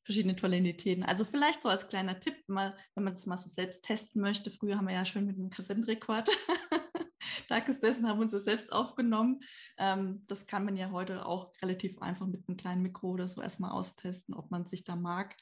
verschiedene 0.08 0.36
Tonalitäten. 0.36 1.04
Also 1.04 1.26
vielleicht 1.26 1.60
so 1.60 1.68
als 1.68 1.86
kleiner 1.86 2.18
Tipp, 2.18 2.34
mal, 2.46 2.74
wenn 2.94 3.04
man 3.04 3.12
das 3.12 3.26
mal 3.26 3.36
so 3.36 3.50
selbst 3.50 3.84
testen 3.84 4.22
möchte. 4.22 4.50
Früher 4.50 4.78
haben 4.78 4.88
wir 4.88 4.94
ja 4.94 5.04
schön 5.04 5.26
mit 5.26 5.36
einem 5.36 5.50
Kassettenrekorder 5.50 6.32
da 7.48 7.60
gesessen, 7.60 8.08
haben 8.08 8.20
uns 8.20 8.32
das 8.32 8.44
selbst 8.44 8.72
aufgenommen. 8.72 9.40
Ähm, 9.76 10.22
das 10.26 10.46
kann 10.46 10.64
man 10.64 10.76
ja 10.76 10.90
heute 10.90 11.26
auch 11.26 11.52
relativ 11.62 12.00
einfach 12.00 12.26
mit 12.26 12.46
einem 12.48 12.56
kleinen 12.56 12.82
Mikro 12.82 13.08
oder 13.10 13.28
so 13.28 13.42
erstmal 13.42 13.72
austesten, 13.72 14.34
ob 14.34 14.50
man 14.50 14.66
sich 14.66 14.84
da 14.84 14.96
mag. 14.96 15.36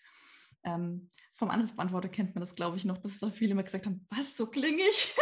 Ähm, 0.65 1.09
vom 1.35 1.51
Anrufbeantworter 1.51 2.09
kennt 2.09 2.35
man 2.35 2.41
das, 2.41 2.55
glaube 2.55 2.77
ich, 2.77 2.85
noch, 2.85 2.99
dass 2.99 3.19
da 3.19 3.29
viele 3.29 3.53
immer 3.53 3.63
gesagt 3.63 3.87
haben, 3.87 4.07
was, 4.11 4.37
so 4.37 4.47
klinge 4.47 4.83
ich? 4.83 5.15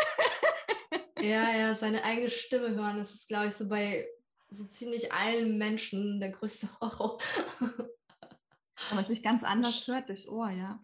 ja, 1.21 1.55
ja, 1.55 1.75
seine 1.75 2.05
eigene 2.05 2.31
Stimme 2.31 2.71
hören, 2.71 2.99
das 2.99 3.15
ist, 3.15 3.29
glaube 3.29 3.49
ich, 3.49 3.55
so 3.55 3.69
bei 3.69 4.07
so 4.51 4.65
ziemlich 4.67 5.13
allen 5.13 5.59
Menschen 5.59 6.21
der 6.21 6.31
größte 6.31 6.69
Horror. 6.81 7.19
Wenn 8.89 8.97
man 8.97 9.05
sich 9.05 9.23
ganz 9.23 9.45
anders 9.45 9.87
hört 9.87 10.09
durchs 10.09 10.27
Ohr, 10.29 10.51
ja. 10.51 10.83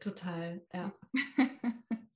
Total, 0.00 0.64
ja. 0.72 0.92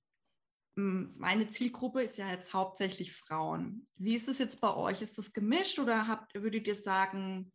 Meine 0.77 1.49
Zielgruppe 1.49 2.03
ist 2.03 2.19
ja 2.19 2.31
jetzt 2.31 2.53
hauptsächlich 2.53 3.13
Frauen. 3.13 3.87
Wie 3.97 4.15
ist 4.15 4.29
es 4.29 4.39
jetzt 4.39 4.61
bei 4.61 4.75
euch? 4.75 5.03
Ist 5.03 5.19
das 5.19 5.33
gemischt 5.33 5.79
oder 5.79 6.09
habt, 6.09 6.35
würdet 6.35 6.67
ihr 6.67 6.75
sagen, 6.75 7.53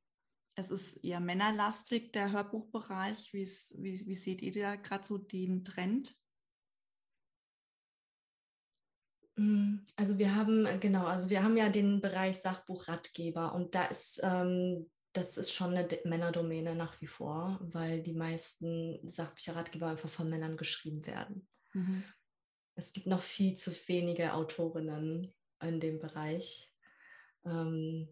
es 0.55 0.71
ist 0.71 1.03
eher 1.03 1.19
männerlastig, 1.19 2.13
der 2.13 2.32
Hörbuchbereich? 2.32 3.34
Wie, 3.34 3.43
ist, 3.43 3.73
wie, 3.77 4.05
wie 4.08 4.15
seht 4.15 4.41
ihr 4.41 4.51
da 4.51 4.75
gerade 4.75 5.05
so 5.05 5.17
den 5.17 5.65
Trend? 5.65 6.15
Mm, 9.36 9.79
also 9.97 10.17
wir 10.17 10.36
haben, 10.36 10.67
genau, 10.79 11.05
also 11.05 11.29
wir 11.29 11.43
haben 11.43 11.58
ja 11.58 11.69
den 11.69 11.99
Bereich 11.99 12.39
Sachbuchratgeber 12.39 13.53
und 13.53 13.75
da 13.75 13.86
ist 13.86 14.21
ähm, 14.23 14.89
das 15.13 15.38
ist 15.38 15.51
schon 15.51 15.75
eine 15.75 15.88
Männerdomäne 16.05 16.75
nach 16.75 16.99
wie 17.01 17.08
vor, 17.08 17.60
weil 17.62 18.01
die 18.01 18.13
meisten 18.13 18.99
Sachbücherratgeber 19.10 19.88
einfach 19.88 20.10
von 20.10 20.29
Männern 20.29 20.58
geschrieben 20.58 21.05
werden. 21.05 21.47
Mhm. 21.73 22.03
Es 22.80 22.94
gibt 22.94 23.08
noch 23.08 23.22
viel 23.22 23.56
zu 23.56 23.72
wenige 23.89 24.34
Autorinnen 24.34 25.34
in 25.62 25.80
dem 25.82 26.00
Bereich. 26.00 26.74
Ähm, 27.46 28.08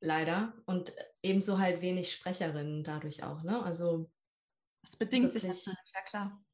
leider. 0.00 0.54
Und 0.66 0.92
ebenso 1.22 1.60
halt 1.60 1.80
wenig 1.80 2.12
Sprecherinnen 2.12 2.82
dadurch 2.82 3.22
auch. 3.22 3.44
Ne? 3.44 3.62
Also 3.62 4.10
das 4.82 4.96
bedingt 4.96 5.32
sich 5.32 5.44
natürlich, 5.44 5.92
ja 5.94 6.02
klar. 6.02 6.44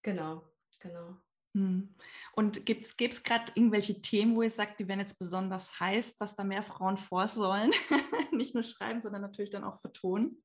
Genau, 0.00 0.42
genau. 0.78 1.18
Hm. 1.54 1.94
Und 2.32 2.64
gibt 2.64 2.84
es 2.84 3.22
gerade 3.22 3.52
irgendwelche 3.54 4.00
Themen, 4.00 4.34
wo 4.34 4.42
ihr 4.42 4.50
sagt, 4.50 4.80
die 4.80 4.88
werden 4.88 5.00
jetzt 5.00 5.18
besonders 5.18 5.78
heiß, 5.78 6.16
dass 6.16 6.34
da 6.34 6.42
mehr 6.42 6.62
Frauen 6.62 6.96
vor 6.96 7.28
sollen? 7.28 7.70
Nicht 8.32 8.54
nur 8.54 8.64
schreiben, 8.64 9.02
sondern 9.02 9.20
natürlich 9.20 9.50
dann 9.50 9.62
auch 9.62 9.78
vertonen? 9.78 10.42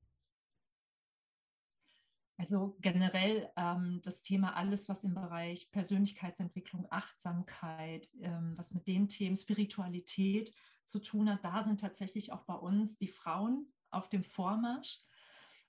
Also 2.40 2.78
generell 2.80 3.52
ähm, 3.58 4.00
das 4.02 4.22
Thema 4.22 4.56
alles, 4.56 4.88
was 4.88 5.04
im 5.04 5.14
Bereich 5.14 5.70
Persönlichkeitsentwicklung, 5.72 6.88
Achtsamkeit, 6.90 8.10
ähm, 8.22 8.54
was 8.56 8.74
mit 8.74 8.88
den 8.88 9.10
Themen 9.10 9.36
Spiritualität 9.36 10.54
zu 10.86 11.00
tun 11.00 11.30
hat, 11.30 11.44
da 11.44 11.64
sind 11.64 11.82
tatsächlich 11.82 12.32
auch 12.32 12.44
bei 12.46 12.54
uns 12.54 12.98
die 12.98 13.10
Frauen 13.10 13.74
auf 13.92 14.08
dem 14.08 14.24
Vormarsch. 14.24 15.02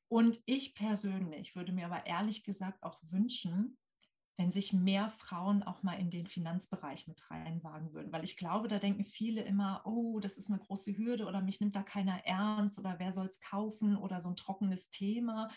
Und 0.07 0.41
ich 0.47 0.77
persönlich 0.77 1.57
würde 1.57 1.73
mir 1.73 1.87
aber 1.87 2.07
ehrlich 2.07 2.45
gesagt 2.45 2.85
auch 2.85 3.01
wünschen, 3.03 3.77
wenn 4.37 4.53
sich 4.53 4.73
mehr 4.73 5.11
Frauen 5.11 5.65
auch 5.65 5.83
mal 5.83 5.99
in 5.99 6.09
den 6.09 6.29
Finanzbereich 6.29 7.09
mit 7.09 7.29
reinwagen 7.33 7.93
würden. 7.93 8.13
Weil 8.13 8.23
ich 8.23 8.37
glaube, 8.37 8.69
da 8.69 8.79
denken 8.79 9.05
viele 9.05 9.43
immer, 9.43 9.83
oh, 9.87 10.21
das 10.21 10.39
ist 10.39 10.49
eine 10.49 10.61
große 10.61 10.97
Hürde 10.97 11.27
oder 11.27 11.43
mich 11.43 11.59
nimmt 11.59 11.75
da 11.75 11.83
keiner 11.83 12.25
ernst 12.25 12.79
oder 12.79 13.01
wer 13.01 13.13
soll 13.13 13.27
es 13.27 13.41
kaufen 13.41 13.97
oder 13.97 14.21
so 14.21 14.29
ein 14.29 14.37
trockenes 14.37 14.91
Thema, 14.91 15.51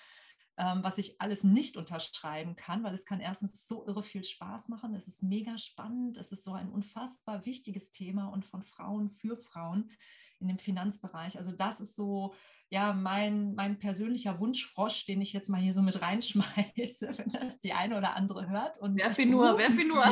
ähm, 0.57 0.83
was 0.83 0.97
ich 0.97 1.19
alles 1.19 1.43
nicht 1.43 1.77
unterschreiben 1.77 2.55
kann, 2.55 2.83
weil 2.83 2.93
es 2.93 3.05
kann 3.05 3.19
erstens 3.19 3.67
so 3.67 3.85
irre 3.87 4.03
viel 4.03 4.23
Spaß 4.23 4.69
machen, 4.69 4.93
es 4.93 5.07
ist 5.07 5.23
mega 5.23 5.57
spannend, 5.57 6.17
es 6.17 6.31
ist 6.31 6.43
so 6.43 6.53
ein 6.53 6.69
unfassbar 6.69 7.45
wichtiges 7.45 7.91
Thema 7.91 8.27
und 8.27 8.45
von 8.45 8.63
Frauen 8.63 9.09
für 9.09 9.35
Frauen 9.35 9.91
in 10.39 10.47
dem 10.47 10.59
Finanzbereich. 10.59 11.37
Also 11.37 11.51
das 11.51 11.79
ist 11.79 11.95
so 11.95 12.33
ja 12.69 12.93
mein, 12.93 13.55
mein 13.55 13.79
persönlicher 13.79 14.39
Wunschfrosch, 14.39 15.05
den 15.05 15.21
ich 15.21 15.33
jetzt 15.33 15.49
mal 15.49 15.61
hier 15.61 15.73
so 15.73 15.81
mit 15.81 16.01
reinschmeiße, 16.01 17.09
wenn 17.17 17.29
das 17.29 17.59
die 17.61 17.73
eine 17.73 17.97
oder 17.97 18.15
andere 18.15 18.49
hört. 18.49 18.77
Und 18.77 18.97
werf 18.97 19.17
ihn 19.17 19.31
nur, 19.31 19.57
werf 19.57 19.77
ihn 19.77 19.87
nur. 19.87 20.05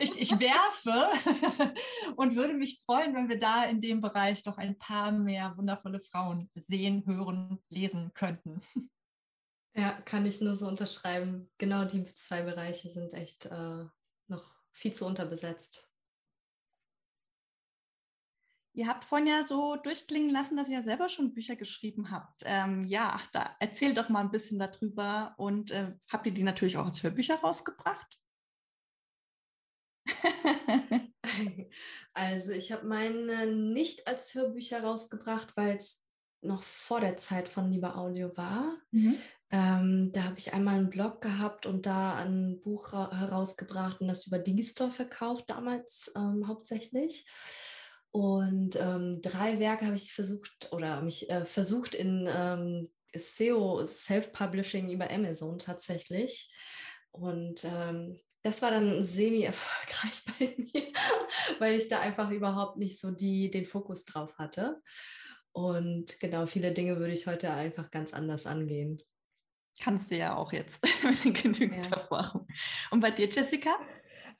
Ich, 0.00 0.18
ich 0.18 0.30
werfe 0.40 1.74
und 2.16 2.36
würde 2.36 2.54
mich 2.54 2.82
freuen, 2.84 3.14
wenn 3.14 3.28
wir 3.28 3.38
da 3.38 3.64
in 3.64 3.80
dem 3.80 4.00
Bereich 4.00 4.42
doch 4.42 4.56
ein 4.56 4.78
paar 4.78 5.12
mehr 5.12 5.56
wundervolle 5.56 6.00
Frauen 6.00 6.50
sehen, 6.54 7.04
hören, 7.06 7.58
lesen 7.68 8.12
könnten. 8.14 8.60
Ja, 9.76 9.92
kann 10.02 10.24
ich 10.24 10.40
nur 10.40 10.56
so 10.56 10.68
unterschreiben. 10.68 11.50
Genau 11.58 11.84
die 11.84 12.04
zwei 12.14 12.42
Bereiche 12.42 12.90
sind 12.90 13.12
echt 13.12 13.46
äh, 13.46 13.84
noch 14.28 14.54
viel 14.72 14.92
zu 14.92 15.04
unterbesetzt. 15.04 15.90
Ihr 18.76 18.88
habt 18.88 19.04
vorhin 19.04 19.28
ja 19.28 19.44
so 19.46 19.76
durchklingen 19.76 20.30
lassen, 20.30 20.56
dass 20.56 20.68
ihr 20.68 20.78
ja 20.78 20.82
selber 20.82 21.08
schon 21.08 21.32
Bücher 21.32 21.54
geschrieben 21.54 22.10
habt. 22.10 22.42
Ähm, 22.44 22.84
ja, 22.86 23.20
da 23.32 23.56
erzählt 23.60 23.98
doch 23.98 24.08
mal 24.08 24.20
ein 24.20 24.32
bisschen 24.32 24.58
darüber 24.58 25.34
und 25.38 25.70
äh, 25.70 25.92
habt 26.08 26.26
ihr 26.26 26.34
die 26.34 26.42
natürlich 26.42 26.76
auch 26.76 26.86
als 26.86 27.02
Hörbücher 27.02 27.36
rausgebracht? 27.36 28.18
also 32.14 32.52
ich 32.52 32.72
habe 32.72 32.86
meine 32.86 33.46
nicht 33.46 34.06
als 34.06 34.34
Hörbücher 34.34 34.82
rausgebracht, 34.82 35.56
weil 35.56 35.76
es 35.76 36.04
noch 36.42 36.62
vor 36.62 37.00
der 37.00 37.16
Zeit 37.16 37.48
von 37.48 37.70
Lieber 37.70 37.96
Audio 37.96 38.36
war. 38.36 38.76
Mhm. 38.90 39.16
Ähm, 39.50 40.10
da 40.12 40.24
habe 40.24 40.38
ich 40.38 40.52
einmal 40.52 40.76
einen 40.76 40.90
Blog 40.90 41.20
gehabt 41.20 41.66
und 41.66 41.86
da 41.86 42.16
ein 42.16 42.60
Buch 42.60 42.92
herausgebracht 42.92 44.00
und 44.00 44.08
das 44.08 44.26
über 44.26 44.38
Digistore 44.38 44.90
verkauft 44.90 45.44
damals 45.48 46.12
ähm, 46.16 46.48
hauptsächlich. 46.48 47.26
Und 48.10 48.76
ähm, 48.76 49.20
drei 49.22 49.58
Werke 49.58 49.86
habe 49.86 49.96
ich 49.96 50.12
versucht 50.12 50.72
oder 50.72 51.02
mich 51.02 51.28
äh, 51.30 51.44
versucht 51.44 51.94
in 51.94 52.28
ähm, 52.32 52.88
SEO, 53.12 53.84
Self-Publishing 53.84 54.90
über 54.90 55.10
Amazon 55.10 55.58
tatsächlich. 55.58 56.52
Und 57.10 57.64
ähm, 57.64 58.16
das 58.42 58.62
war 58.62 58.70
dann 58.70 59.02
semi-erfolgreich 59.02 60.24
bei 60.38 60.54
mir, 60.56 60.92
weil 61.58 61.76
ich 61.76 61.88
da 61.88 62.00
einfach 62.00 62.30
überhaupt 62.30 62.76
nicht 62.76 63.00
so 63.00 63.10
die, 63.10 63.50
den 63.50 63.66
Fokus 63.66 64.04
drauf 64.04 64.36
hatte. 64.38 64.80
Und 65.52 66.20
genau, 66.20 66.46
viele 66.46 66.72
Dinge 66.72 66.98
würde 66.98 67.12
ich 67.12 67.26
heute 67.26 67.50
einfach 67.52 67.90
ganz 67.90 68.12
anders 68.12 68.46
angehen. 68.46 69.00
Kannst 69.80 70.10
du 70.10 70.16
ja 70.16 70.36
auch 70.36 70.52
jetzt 70.52 70.86
mit 71.24 71.42
genügend 71.42 71.86
ja. 71.86 71.92
Erfahrung. 71.96 72.46
Und 72.90 73.00
bei 73.00 73.10
dir, 73.10 73.28
Jessica? 73.28 73.76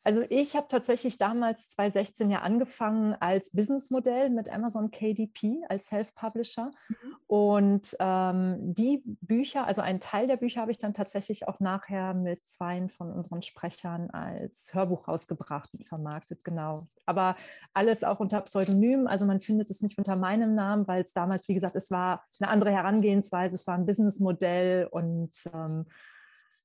Also 0.04 0.22
ich 0.28 0.54
habe 0.54 0.68
tatsächlich 0.68 1.16
damals 1.16 1.70
2016 1.70 2.30
ja 2.30 2.42
angefangen 2.42 3.14
als 3.20 3.50
Businessmodell 3.50 4.28
mit 4.28 4.52
Amazon 4.52 4.90
KDP 4.90 5.62
als 5.70 5.88
Self-Publisher. 5.88 6.70
Mhm. 6.88 7.16
Und 7.26 7.96
ähm, 7.98 8.74
die 8.74 9.02
Bücher, 9.22 9.66
also 9.66 9.80
einen 9.80 10.00
Teil 10.00 10.26
der 10.26 10.36
Bücher 10.36 10.60
habe 10.60 10.70
ich 10.70 10.78
dann 10.78 10.92
tatsächlich 10.92 11.48
auch 11.48 11.58
nachher 11.58 12.12
mit 12.12 12.46
zwei 12.46 12.74
von 12.88 13.10
unseren 13.12 13.42
Sprechern 13.42 14.10
als 14.10 14.74
Hörbuch 14.74 15.08
rausgebracht 15.08 15.72
und 15.72 15.86
vermarktet, 15.86 16.44
genau. 16.44 16.86
Aber 17.06 17.36
alles 17.72 18.04
auch 18.04 18.20
unter 18.20 18.42
Pseudonym. 18.42 19.06
Also 19.06 19.24
man 19.24 19.40
findet 19.40 19.70
es 19.70 19.80
nicht 19.80 19.96
unter 19.96 20.16
meinem 20.16 20.54
Namen, 20.54 20.86
weil 20.86 21.04
es 21.04 21.12
damals, 21.12 21.48
wie 21.48 21.54
gesagt, 21.54 21.76
es 21.76 21.90
war 21.90 22.24
eine 22.40 22.50
andere 22.50 22.72
Herangehensweise, 22.72 23.54
es 23.54 23.66
war 23.66 23.74
ein 23.74 23.86
Businessmodell 23.86 24.86
und 24.90 25.32
ähm, 25.54 25.86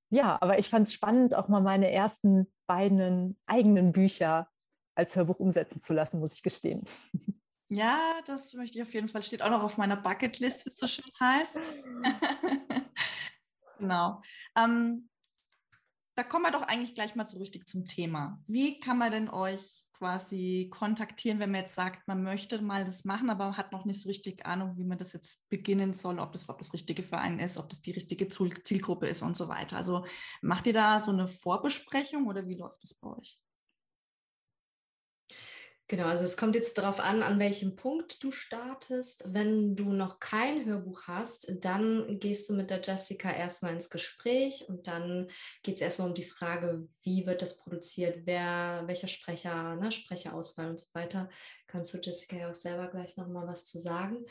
ja, 0.10 0.38
aber 0.42 0.60
ich 0.60 0.70
fand 0.70 0.88
es 0.88 0.94
spannend, 0.94 1.36
auch 1.36 1.48
mal 1.48 1.62
meine 1.62 1.92
ersten 1.92 2.52
beiden 2.68 3.40
eigenen 3.46 3.92
Bücher 3.92 4.50
als 4.96 5.16
Hörbuch 5.16 5.40
umsetzen 5.40 5.82
zu 5.82 5.94
lassen, 5.94 6.20
muss 6.20 6.34
ich 6.34 6.44
gestehen. 6.44 6.86
Ja, 7.72 8.20
das 8.26 8.52
möchte 8.54 8.80
ich 8.80 8.82
auf 8.82 8.96
jeden 8.96 9.10
Fall. 9.10 9.22
Steht 9.22 9.44
auch 9.44 9.52
noch 9.52 9.62
auf 9.62 9.78
meiner 9.78 9.96
Bucketlist, 9.96 10.66
wie 10.66 10.72
es 10.72 10.78
so 10.78 10.88
schön 10.88 11.06
heißt. 11.20 11.86
genau. 13.78 14.24
Ähm, 14.56 15.08
da 16.16 16.24
kommen 16.24 16.46
wir 16.46 16.52
doch 16.52 16.64
eigentlich 16.64 16.96
gleich 16.96 17.14
mal 17.14 17.28
so 17.28 17.38
richtig 17.38 17.68
zum 17.68 17.86
Thema. 17.86 18.42
Wie 18.48 18.80
kann 18.80 18.98
man 18.98 19.12
denn 19.12 19.30
euch 19.30 19.86
quasi 20.00 20.70
kontaktieren, 20.72 21.40
wenn 21.40 21.52
man 21.52 21.62
jetzt 21.62 21.76
sagt, 21.76 22.08
man 22.08 22.24
möchte 22.24 22.62
mal 22.62 22.86
das 22.86 23.04
machen, 23.06 23.30
aber 23.30 23.58
hat 23.58 23.72
noch 23.74 23.86
nicht 23.86 24.02
so 24.02 24.08
richtig 24.10 24.46
Ahnung, 24.46 24.78
wie 24.78 24.86
man 24.86 24.98
das 24.98 25.14
jetzt 25.14 25.48
beginnen 25.50 25.94
soll, 25.94 26.20
ob 26.20 26.32
das 26.32 26.44
überhaupt 26.44 26.62
das 26.62 26.74
richtige 26.74 27.04
Verein 27.04 27.38
ist, 27.40 27.58
ob 27.58 27.70
das 27.70 27.82
die 27.82 27.92
richtige 27.92 28.28
Zielgruppe 28.30 29.08
ist 29.08 29.22
und 29.22 29.36
so 29.36 29.50
weiter. 29.50 29.78
Also 29.78 30.06
macht 30.42 30.68
ihr 30.68 30.74
da 30.74 31.00
so 31.00 31.12
eine 31.12 31.28
Vorbesprechung 31.28 32.28
oder 32.28 32.48
wie 32.48 32.56
läuft 32.56 32.82
das 32.82 32.94
bei 32.96 33.10
euch? 33.10 33.38
Genau, 35.90 36.06
also 36.06 36.24
es 36.24 36.38
kommt 36.38 36.54
jetzt 36.54 36.78
darauf 36.78 37.00
an, 37.00 37.24
an 37.24 37.40
welchem 37.40 37.76
Punkt 37.76 38.24
du 38.24 38.32
startest. 38.32 39.24
Wenn 39.34 39.76
du 39.76 39.92
noch 39.92 40.20
kein 40.20 40.64
Hörbuch 40.64 41.08
hast, 41.08 41.52
dann 41.66 42.20
gehst 42.20 42.48
du 42.48 42.54
mit 42.54 42.70
der 42.70 42.80
Jessica 42.80 43.32
erstmal 43.32 43.74
ins 43.74 43.90
Gespräch 43.90 44.70
und 44.70 44.86
dann 44.86 45.32
geht 45.64 45.78
es 45.78 45.82
erstmal 45.82 46.10
um 46.10 46.14
die 46.14 46.24
Frage, 46.24 46.88
wie 47.02 47.26
wird 47.26 47.42
das 47.42 47.58
produziert, 47.58 48.20
wer, 48.26 48.84
welcher 48.86 49.08
Sprecher, 49.08 49.78
ne, 49.78 49.92
Sprecherauswahl 49.92 50.70
und 50.70 50.80
so 50.80 50.94
weiter. 50.94 51.28
Kannst 51.66 51.92
du 51.92 51.98
Jessica 51.98 52.36
ja 52.36 52.52
auch 52.52 52.56
selber 52.56 52.88
gleich 52.88 53.18
nochmal 53.18 53.48
was 53.48 53.66
zu 53.66 53.80
sagen. 53.80 54.28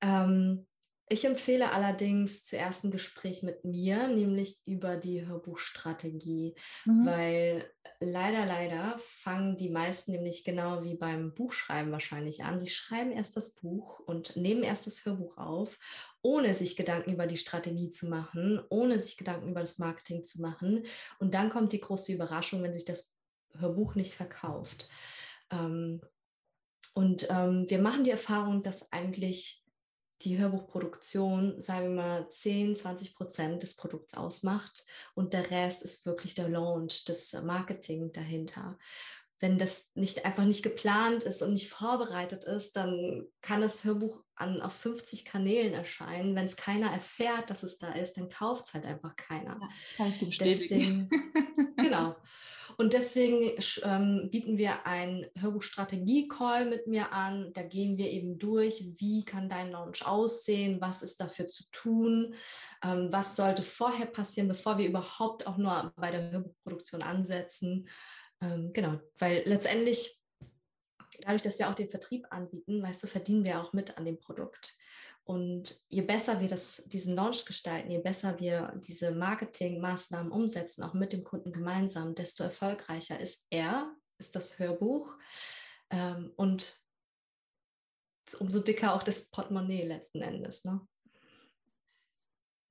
Ähm, 0.00 0.66
ich 1.12 1.26
empfehle 1.26 1.72
allerdings 1.72 2.44
zuerst 2.44 2.84
ein 2.84 2.90
Gespräch 2.90 3.42
mit 3.42 3.64
mir, 3.64 4.08
nämlich 4.08 4.62
über 4.64 4.96
die 4.96 5.26
Hörbuchstrategie, 5.26 6.54
mhm. 6.86 7.06
weil 7.06 7.70
leider, 8.00 8.46
leider 8.46 8.98
fangen 9.00 9.58
die 9.58 9.68
meisten 9.68 10.12
nämlich 10.12 10.42
genau 10.42 10.82
wie 10.82 10.94
beim 10.94 11.34
Buchschreiben 11.34 11.92
wahrscheinlich 11.92 12.44
an. 12.44 12.60
Sie 12.60 12.70
schreiben 12.70 13.12
erst 13.12 13.36
das 13.36 13.54
Buch 13.54 14.00
und 14.00 14.36
nehmen 14.36 14.62
erst 14.62 14.86
das 14.86 15.04
Hörbuch 15.04 15.36
auf, 15.36 15.78
ohne 16.22 16.54
sich 16.54 16.76
Gedanken 16.76 17.12
über 17.12 17.26
die 17.26 17.36
Strategie 17.36 17.90
zu 17.90 18.08
machen, 18.08 18.62
ohne 18.70 18.98
sich 18.98 19.18
Gedanken 19.18 19.50
über 19.50 19.60
das 19.60 19.78
Marketing 19.78 20.24
zu 20.24 20.40
machen. 20.40 20.86
Und 21.18 21.34
dann 21.34 21.50
kommt 21.50 21.72
die 21.72 21.80
große 21.80 22.10
Überraschung, 22.10 22.62
wenn 22.62 22.72
sich 22.72 22.86
das 22.86 23.14
Hörbuch 23.58 23.96
nicht 23.96 24.14
verkauft. 24.14 24.88
Ähm, 25.50 26.00
und 26.94 27.26
ähm, 27.30 27.66
wir 27.68 27.80
machen 27.80 28.04
die 28.04 28.10
Erfahrung, 28.10 28.62
dass 28.62 28.90
eigentlich 28.92 29.61
die 30.24 30.38
Hörbuchproduktion, 30.38 31.62
sagen 31.62 31.94
wir 31.94 32.02
mal, 32.02 32.30
10, 32.30 32.76
20 32.76 33.14
Prozent 33.14 33.62
des 33.62 33.74
Produkts 33.76 34.14
ausmacht 34.14 34.84
und 35.14 35.32
der 35.32 35.50
Rest 35.50 35.82
ist 35.82 36.06
wirklich 36.06 36.34
der 36.34 36.48
Launch, 36.48 37.04
das 37.04 37.32
Marketing 37.42 38.12
dahinter. 38.12 38.78
Wenn 39.40 39.58
das 39.58 39.90
nicht 39.94 40.24
einfach 40.24 40.44
nicht 40.44 40.62
geplant 40.62 41.24
ist 41.24 41.42
und 41.42 41.54
nicht 41.54 41.68
vorbereitet 41.68 42.44
ist, 42.44 42.76
dann 42.76 43.26
kann 43.40 43.60
das 43.60 43.82
Hörbuch 43.82 44.22
an, 44.36 44.62
auf 44.62 44.72
50 44.74 45.24
Kanälen 45.24 45.74
erscheinen. 45.74 46.36
Wenn 46.36 46.46
es 46.46 46.56
keiner 46.56 46.92
erfährt, 46.92 47.50
dass 47.50 47.64
es 47.64 47.78
da 47.78 47.92
ist, 47.92 48.16
dann 48.16 48.28
kauft 48.28 48.66
es 48.66 48.74
halt 48.74 48.84
einfach 48.84 49.16
keiner. 49.16 49.58
Ja, 49.60 49.68
kann 49.96 50.08
ich 50.10 50.20
bestätigen. 50.20 51.08
Deswegen, 51.10 51.74
genau. 51.76 52.14
Und 52.76 52.92
deswegen 52.92 53.56
ähm, 53.82 54.28
bieten 54.30 54.58
wir 54.58 54.86
einen 54.86 55.26
Hörbuchstrategie-Call 55.38 56.66
mit 56.66 56.86
mir 56.86 57.12
an. 57.12 57.52
Da 57.52 57.62
gehen 57.62 57.98
wir 57.98 58.10
eben 58.10 58.38
durch, 58.38 58.84
wie 58.98 59.24
kann 59.24 59.48
dein 59.48 59.70
Launch 59.70 60.06
aussehen, 60.06 60.80
was 60.80 61.02
ist 61.02 61.20
dafür 61.20 61.48
zu 61.48 61.64
tun, 61.70 62.34
ähm, 62.84 63.08
was 63.10 63.36
sollte 63.36 63.62
vorher 63.62 64.06
passieren, 64.06 64.48
bevor 64.48 64.78
wir 64.78 64.88
überhaupt 64.88 65.46
auch 65.46 65.56
nur 65.56 65.92
bei 65.96 66.10
der 66.10 66.30
Hörbuchproduktion 66.30 67.02
ansetzen. 67.02 67.88
Ähm, 68.40 68.72
genau, 68.72 68.98
weil 69.18 69.42
letztendlich 69.46 70.18
dadurch, 71.20 71.42
dass 71.42 71.58
wir 71.58 71.68
auch 71.68 71.74
den 71.74 71.90
Vertrieb 71.90 72.26
anbieten, 72.30 72.82
weißt 72.82 73.02
du, 73.02 73.06
verdienen 73.06 73.44
wir 73.44 73.60
auch 73.60 73.72
mit 73.72 73.96
an 73.98 74.04
dem 74.04 74.18
Produkt. 74.18 74.76
Und 75.24 75.84
je 75.88 76.02
besser 76.02 76.40
wir 76.40 76.48
das, 76.48 76.84
diesen 76.86 77.14
Launch 77.14 77.44
gestalten, 77.44 77.90
je 77.90 77.98
besser 77.98 78.40
wir 78.40 78.74
diese 78.84 79.12
Marketingmaßnahmen 79.12 80.32
umsetzen, 80.32 80.82
auch 80.82 80.94
mit 80.94 81.12
dem 81.12 81.22
Kunden 81.22 81.52
gemeinsam, 81.52 82.14
desto 82.14 82.42
erfolgreicher 82.42 83.20
ist 83.20 83.46
er, 83.50 83.94
ist 84.18 84.34
das 84.34 84.58
Hörbuch. 84.58 85.16
Ähm, 85.90 86.32
und 86.36 86.80
umso 88.40 88.60
dicker 88.60 88.94
auch 88.94 89.02
das 89.02 89.30
Portemonnaie 89.30 89.84
letzten 89.84 90.22
Endes. 90.22 90.64
Ne? 90.64 90.80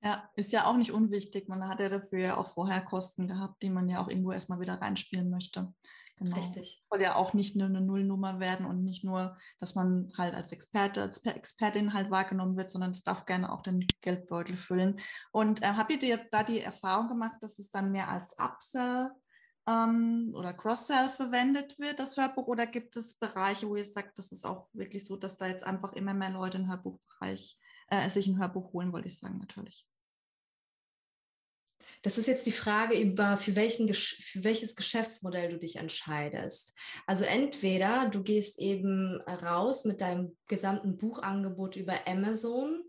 Ja, 0.02 0.30
ist 0.34 0.52
ja 0.52 0.66
auch 0.66 0.76
nicht 0.76 0.92
unwichtig. 0.92 1.48
Man 1.48 1.66
hat 1.68 1.80
ja 1.80 1.88
dafür 1.88 2.18
ja 2.18 2.36
auch 2.36 2.48
vorher 2.48 2.82
Kosten 2.82 3.28
gehabt, 3.28 3.62
die 3.62 3.70
man 3.70 3.88
ja 3.88 4.02
auch 4.02 4.08
irgendwo 4.08 4.32
erstmal 4.32 4.60
wieder 4.60 4.74
reinspielen 4.74 5.30
möchte. 5.30 5.72
Genau. 6.22 6.36
Richtig. 6.36 6.80
Soll 6.88 7.02
ja 7.02 7.16
auch 7.16 7.34
nicht 7.34 7.56
nur 7.56 7.66
eine 7.66 7.80
Nullnummer 7.80 8.38
werden 8.38 8.64
und 8.64 8.84
nicht 8.84 9.02
nur, 9.02 9.36
dass 9.58 9.74
man 9.74 10.12
halt 10.16 10.34
als 10.34 10.52
Experte, 10.52 11.02
als 11.02 11.18
Expertin 11.24 11.92
halt 11.94 12.12
wahrgenommen 12.12 12.56
wird, 12.56 12.70
sondern 12.70 12.92
es 12.92 13.02
darf 13.02 13.26
gerne 13.26 13.50
auch 13.50 13.62
den 13.62 13.86
Geldbeutel 14.02 14.56
füllen. 14.56 15.00
Und 15.32 15.62
äh, 15.62 15.72
habt 15.74 15.90
ihr 15.90 15.98
dir 15.98 16.20
da 16.30 16.44
die 16.44 16.60
Erfahrung 16.60 17.08
gemacht, 17.08 17.36
dass 17.40 17.58
es 17.58 17.70
dann 17.70 17.90
mehr 17.90 18.08
als 18.08 18.36
Upsell 18.38 19.10
ähm, 19.66 20.32
oder 20.36 20.54
Cross-Sell 20.54 21.10
verwendet 21.10 21.76
wird, 21.80 21.98
das 21.98 22.16
Hörbuch? 22.16 22.46
Oder 22.46 22.68
gibt 22.68 22.96
es 22.96 23.18
Bereiche, 23.18 23.68
wo 23.68 23.74
ihr 23.74 23.84
sagt, 23.84 24.16
das 24.16 24.30
ist 24.30 24.46
auch 24.46 24.68
wirklich 24.72 25.04
so, 25.04 25.16
dass 25.16 25.36
da 25.36 25.48
jetzt 25.48 25.64
einfach 25.64 25.92
immer 25.92 26.14
mehr 26.14 26.30
Leute 26.30 26.58
im 26.58 26.68
Hörbuchbereich 26.68 27.58
äh, 27.88 28.08
sich 28.08 28.28
ein 28.28 28.38
Hörbuch 28.38 28.72
holen, 28.72 28.92
wollte 28.92 29.08
ich 29.08 29.18
sagen, 29.18 29.38
natürlich. 29.38 29.88
Das 32.02 32.18
ist 32.18 32.26
jetzt 32.26 32.46
die 32.46 32.52
Frage 32.52 32.98
über, 32.98 33.36
für, 33.36 33.56
welchen, 33.56 33.92
für 33.92 34.44
welches 34.44 34.76
Geschäftsmodell 34.76 35.50
du 35.50 35.58
dich 35.58 35.76
entscheidest. 35.76 36.76
Also 37.06 37.24
entweder 37.24 38.08
du 38.08 38.22
gehst 38.22 38.58
eben 38.58 39.20
raus 39.22 39.84
mit 39.84 40.00
deinem 40.00 40.36
gesamten 40.48 40.96
Buchangebot 40.96 41.76
über 41.76 41.94
Amazon 42.06 42.82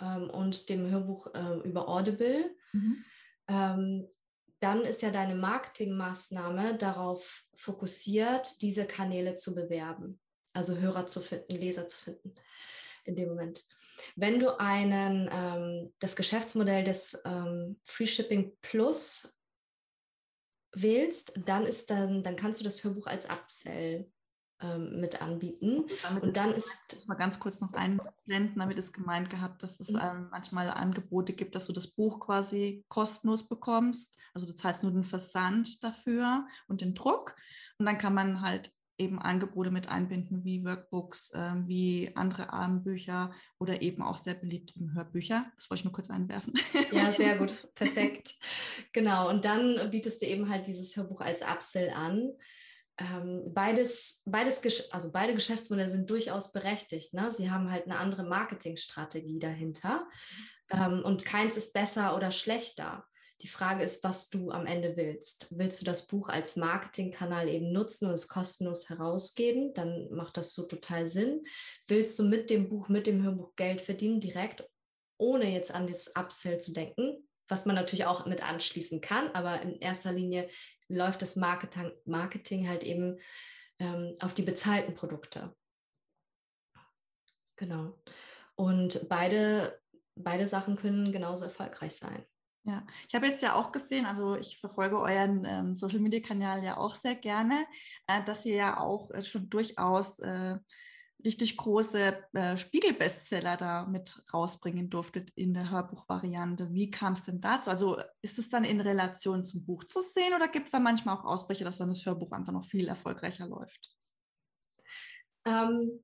ähm, 0.00 0.30
und 0.30 0.68
dem 0.68 0.90
Hörbuch 0.90 1.34
äh, 1.34 1.60
über 1.68 1.88
Audible. 1.88 2.54
Mhm. 2.72 3.04
Ähm, 3.48 4.08
dann 4.60 4.82
ist 4.82 5.02
ja 5.02 5.10
deine 5.10 5.34
Marketingmaßnahme 5.34 6.78
darauf 6.78 7.44
fokussiert, 7.54 8.62
diese 8.62 8.86
Kanäle 8.86 9.36
zu 9.36 9.54
bewerben, 9.54 10.18
also 10.54 10.76
Hörer 10.78 11.06
zu 11.06 11.20
finden, 11.20 11.54
Leser 11.54 11.86
zu 11.86 11.96
finden 11.98 12.34
in 13.06 13.16
dem 13.16 13.28
Moment. 13.28 13.64
Wenn 14.14 14.40
du 14.40 14.58
einen, 14.58 15.28
ähm, 15.32 15.92
das 15.98 16.16
Geschäftsmodell 16.16 16.84
des 16.84 17.20
ähm, 17.24 17.80
Free 17.84 18.06
Shipping 18.06 18.56
Plus 18.62 19.34
wählst, 20.74 21.40
dann 21.46 21.64
ist 21.64 21.90
dann, 21.90 22.22
dann 22.22 22.36
kannst 22.36 22.60
du 22.60 22.64
das 22.64 22.84
Hörbuch 22.84 23.06
als 23.06 23.28
Upsell 23.30 24.10
ähm, 24.60 25.00
mit 25.00 25.20
anbieten. 25.20 25.84
Also 26.02 26.22
und 26.22 26.36
dann 26.36 26.52
ist. 26.52 26.98
Ich 26.98 27.06
mal 27.06 27.14
ganz 27.14 27.38
kurz 27.38 27.60
noch 27.60 27.72
einblenden, 27.74 28.58
damit 28.58 28.78
ist 28.78 28.92
gemeint 28.92 29.28
gehabt, 29.28 29.62
dass 29.62 29.80
es 29.80 29.90
mhm. 29.90 30.00
ähm, 30.02 30.28
manchmal 30.30 30.70
Angebote 30.70 31.32
gibt, 31.32 31.54
dass 31.54 31.66
du 31.66 31.72
das 31.72 31.88
Buch 31.88 32.20
quasi 32.20 32.84
kostenlos 32.88 33.48
bekommst. 33.48 34.16
Also 34.34 34.46
du 34.46 34.54
zahlst 34.54 34.82
nur 34.82 34.92
den 34.92 35.04
Versand 35.04 35.82
dafür 35.84 36.46
und 36.68 36.80
den 36.80 36.94
Druck. 36.94 37.34
Und 37.78 37.86
dann 37.86 37.98
kann 37.98 38.14
man 38.14 38.40
halt 38.40 38.70
eben 38.98 39.18
Angebote 39.20 39.70
mit 39.70 39.88
einbinden, 39.88 40.44
wie 40.44 40.64
Workbooks, 40.64 41.30
äh, 41.32 41.52
wie 41.64 42.12
andere 42.14 42.52
Abendbücher 42.52 43.32
oder 43.58 43.82
eben 43.82 44.02
auch 44.02 44.16
sehr 44.16 44.34
beliebt 44.34 44.72
im 44.76 44.94
Hörbücher. 44.94 45.46
Das 45.56 45.70
wollte 45.70 45.80
ich 45.80 45.84
nur 45.84 45.92
kurz 45.92 46.10
einwerfen. 46.10 46.54
Ja, 46.92 47.12
sehr 47.12 47.36
gut, 47.36 47.54
perfekt. 47.74 48.34
Genau, 48.92 49.28
und 49.28 49.44
dann 49.44 49.90
bietest 49.90 50.22
du 50.22 50.26
eben 50.26 50.48
halt 50.48 50.66
dieses 50.66 50.96
Hörbuch 50.96 51.20
als 51.20 51.42
Upsell 51.42 51.90
an. 51.90 52.32
Ähm, 52.98 53.52
beides, 53.52 54.22
beides, 54.24 54.90
also 54.90 55.12
beide 55.12 55.34
Geschäftsmodelle 55.34 55.90
sind 55.90 56.08
durchaus 56.08 56.52
berechtigt. 56.52 57.12
Ne? 57.12 57.30
Sie 57.30 57.50
haben 57.50 57.70
halt 57.70 57.84
eine 57.84 57.98
andere 57.98 58.22
Marketingstrategie 58.22 59.38
dahinter. 59.38 60.08
Ähm, 60.70 61.02
und 61.04 61.24
keins 61.24 61.56
ist 61.56 61.74
besser 61.74 62.16
oder 62.16 62.32
schlechter. 62.32 63.06
Die 63.42 63.48
Frage 63.48 63.84
ist, 63.84 64.02
was 64.02 64.30
du 64.30 64.50
am 64.50 64.66
Ende 64.66 64.96
willst. 64.96 65.58
Willst 65.58 65.80
du 65.80 65.84
das 65.84 66.06
Buch 66.06 66.30
als 66.30 66.56
Marketingkanal 66.56 67.48
eben 67.48 67.70
nutzen 67.70 68.08
und 68.08 68.14
es 68.14 68.28
kostenlos 68.28 68.88
herausgeben? 68.88 69.74
Dann 69.74 70.08
macht 70.10 70.38
das 70.38 70.54
so 70.54 70.64
total 70.64 71.08
Sinn. 71.08 71.44
Willst 71.86 72.18
du 72.18 72.24
mit 72.24 72.48
dem 72.48 72.68
Buch, 72.68 72.88
mit 72.88 73.06
dem 73.06 73.22
Hörbuch 73.22 73.54
Geld 73.54 73.82
verdienen, 73.82 74.20
direkt, 74.20 74.64
ohne 75.18 75.50
jetzt 75.52 75.70
an 75.70 75.86
das 75.86 76.08
Upsell 76.16 76.58
zu 76.58 76.72
denken? 76.72 77.28
Was 77.48 77.66
man 77.66 77.76
natürlich 77.76 78.06
auch 78.06 78.26
mit 78.26 78.42
anschließen 78.42 79.00
kann, 79.00 79.30
aber 79.32 79.60
in 79.62 79.78
erster 79.78 80.12
Linie 80.12 80.48
läuft 80.88 81.20
das 81.22 81.36
Marketing, 81.36 81.92
Marketing 82.04 82.68
halt 82.68 82.84
eben 82.84 83.18
ähm, 83.78 84.16
auf 84.20 84.32
die 84.34 84.42
bezahlten 84.42 84.94
Produkte. 84.94 85.54
Genau. 87.56 87.98
Und 88.54 89.06
beide, 89.08 89.80
beide 90.14 90.48
Sachen 90.48 90.76
können 90.76 91.12
genauso 91.12 91.44
erfolgreich 91.44 91.94
sein. 91.94 92.24
Ja, 92.66 92.84
ich 93.06 93.14
habe 93.14 93.26
jetzt 93.26 93.44
ja 93.44 93.54
auch 93.54 93.70
gesehen, 93.70 94.06
also 94.06 94.34
ich 94.34 94.58
verfolge 94.58 94.98
euren 94.98 95.44
ähm, 95.44 95.76
Social 95.76 96.00
Media 96.00 96.18
Kanal 96.18 96.64
ja 96.64 96.76
auch 96.78 96.96
sehr 96.96 97.14
gerne, 97.14 97.64
äh, 98.08 98.24
dass 98.24 98.44
ihr 98.44 98.56
ja 98.56 98.80
auch 98.80 99.12
äh, 99.12 99.22
schon 99.22 99.48
durchaus 99.48 100.18
äh, 100.18 100.56
richtig 101.24 101.56
große 101.56 102.24
äh, 102.32 102.56
Spiegel-Bestseller 102.56 103.56
da 103.56 103.86
mit 103.86 104.20
rausbringen 104.34 104.90
durftet 104.90 105.30
in 105.36 105.54
der 105.54 105.70
Hörbuchvariante. 105.70 106.72
Wie 106.72 106.90
kam 106.90 107.12
es 107.12 107.24
denn 107.24 107.40
dazu? 107.40 107.70
Also 107.70 108.02
ist 108.20 108.40
es 108.40 108.50
dann 108.50 108.64
in 108.64 108.80
Relation 108.80 109.44
zum 109.44 109.64
Buch 109.64 109.84
zu 109.84 110.00
sehen 110.00 110.34
oder 110.34 110.48
gibt 110.48 110.66
es 110.66 110.72
da 110.72 110.80
manchmal 110.80 111.16
auch 111.16 111.24
Ausbrüche, 111.24 111.62
dass 111.62 111.78
dann 111.78 111.90
das 111.90 112.04
Hörbuch 112.04 112.32
einfach 112.32 112.52
noch 112.52 112.64
viel 112.64 112.88
erfolgreicher 112.88 113.46
läuft? 113.46 113.94
Ähm, 115.44 116.02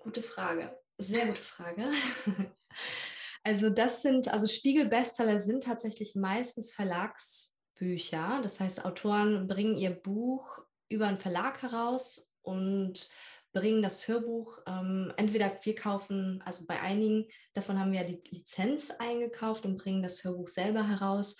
gute 0.00 0.22
Frage, 0.22 0.78
sehr 0.98 1.28
gute 1.28 1.40
Frage. 1.40 1.88
Also 3.48 3.70
das 3.70 4.02
sind, 4.02 4.28
also 4.28 4.46
Spiegel-Bestseller 4.46 5.40
sind 5.40 5.64
tatsächlich 5.64 6.14
meistens 6.14 6.70
Verlagsbücher. 6.70 8.40
Das 8.42 8.60
heißt, 8.60 8.84
Autoren 8.84 9.48
bringen 9.48 9.74
ihr 9.74 9.88
Buch 9.88 10.62
über 10.90 11.06
einen 11.06 11.18
Verlag 11.18 11.62
heraus 11.62 12.30
und 12.42 13.08
bringen 13.54 13.80
das 13.80 14.06
Hörbuch. 14.06 14.58
Ähm, 14.66 15.14
entweder 15.16 15.58
wir 15.62 15.74
kaufen, 15.74 16.42
also 16.44 16.66
bei 16.66 16.78
einigen 16.78 17.24
davon 17.54 17.80
haben 17.80 17.92
wir 17.92 18.02
ja 18.02 18.06
die 18.06 18.22
Lizenz 18.28 18.90
eingekauft 18.90 19.64
und 19.64 19.78
bringen 19.78 20.02
das 20.02 20.22
Hörbuch 20.24 20.48
selber 20.48 20.86
heraus. 20.86 21.38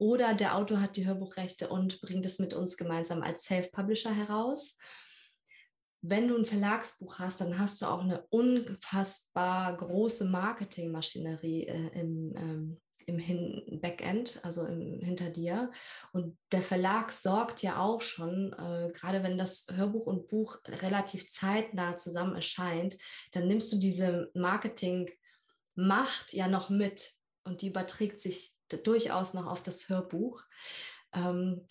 oder 0.00 0.34
der 0.34 0.54
Autor 0.54 0.80
hat 0.80 0.94
die 0.94 1.06
Hörbuchrechte 1.06 1.68
und 1.68 2.00
bringt 2.00 2.24
es 2.24 2.38
mit 2.38 2.54
uns 2.54 2.76
gemeinsam 2.76 3.20
als 3.24 3.42
Self-Publisher 3.42 4.14
heraus. 4.14 4.76
Wenn 6.00 6.28
du 6.28 6.36
ein 6.36 6.46
Verlagsbuch 6.46 7.18
hast, 7.18 7.40
dann 7.40 7.58
hast 7.58 7.82
du 7.82 7.86
auch 7.86 8.02
eine 8.02 8.24
unfassbar 8.28 9.76
große 9.76 10.26
Marketingmaschinerie 10.26 11.66
äh, 11.66 12.00
im, 12.00 12.34
ähm, 12.36 12.80
im 13.06 13.18
Hin 13.18 13.80
Backend, 13.82 14.38
also 14.44 14.64
im, 14.66 15.00
hinter 15.00 15.30
dir. 15.30 15.72
Und 16.12 16.38
der 16.52 16.62
Verlag 16.62 17.12
sorgt 17.12 17.62
ja 17.62 17.80
auch 17.80 18.00
schon, 18.00 18.52
äh, 18.52 18.92
gerade 18.92 19.24
wenn 19.24 19.38
das 19.38 19.66
Hörbuch 19.72 20.06
und 20.06 20.28
Buch 20.28 20.58
relativ 20.66 21.28
zeitnah 21.30 21.96
zusammen 21.96 22.36
erscheint, 22.36 22.96
dann 23.32 23.48
nimmst 23.48 23.72
du 23.72 23.78
diese 23.78 24.30
Marketingmacht 24.34 26.32
ja 26.32 26.46
noch 26.46 26.70
mit 26.70 27.12
und 27.44 27.62
die 27.62 27.68
überträgt 27.68 28.22
sich 28.22 28.54
durchaus 28.84 29.34
noch 29.34 29.46
auf 29.46 29.62
das 29.62 29.88
Hörbuch. 29.88 30.42
Ähm, 31.14 31.66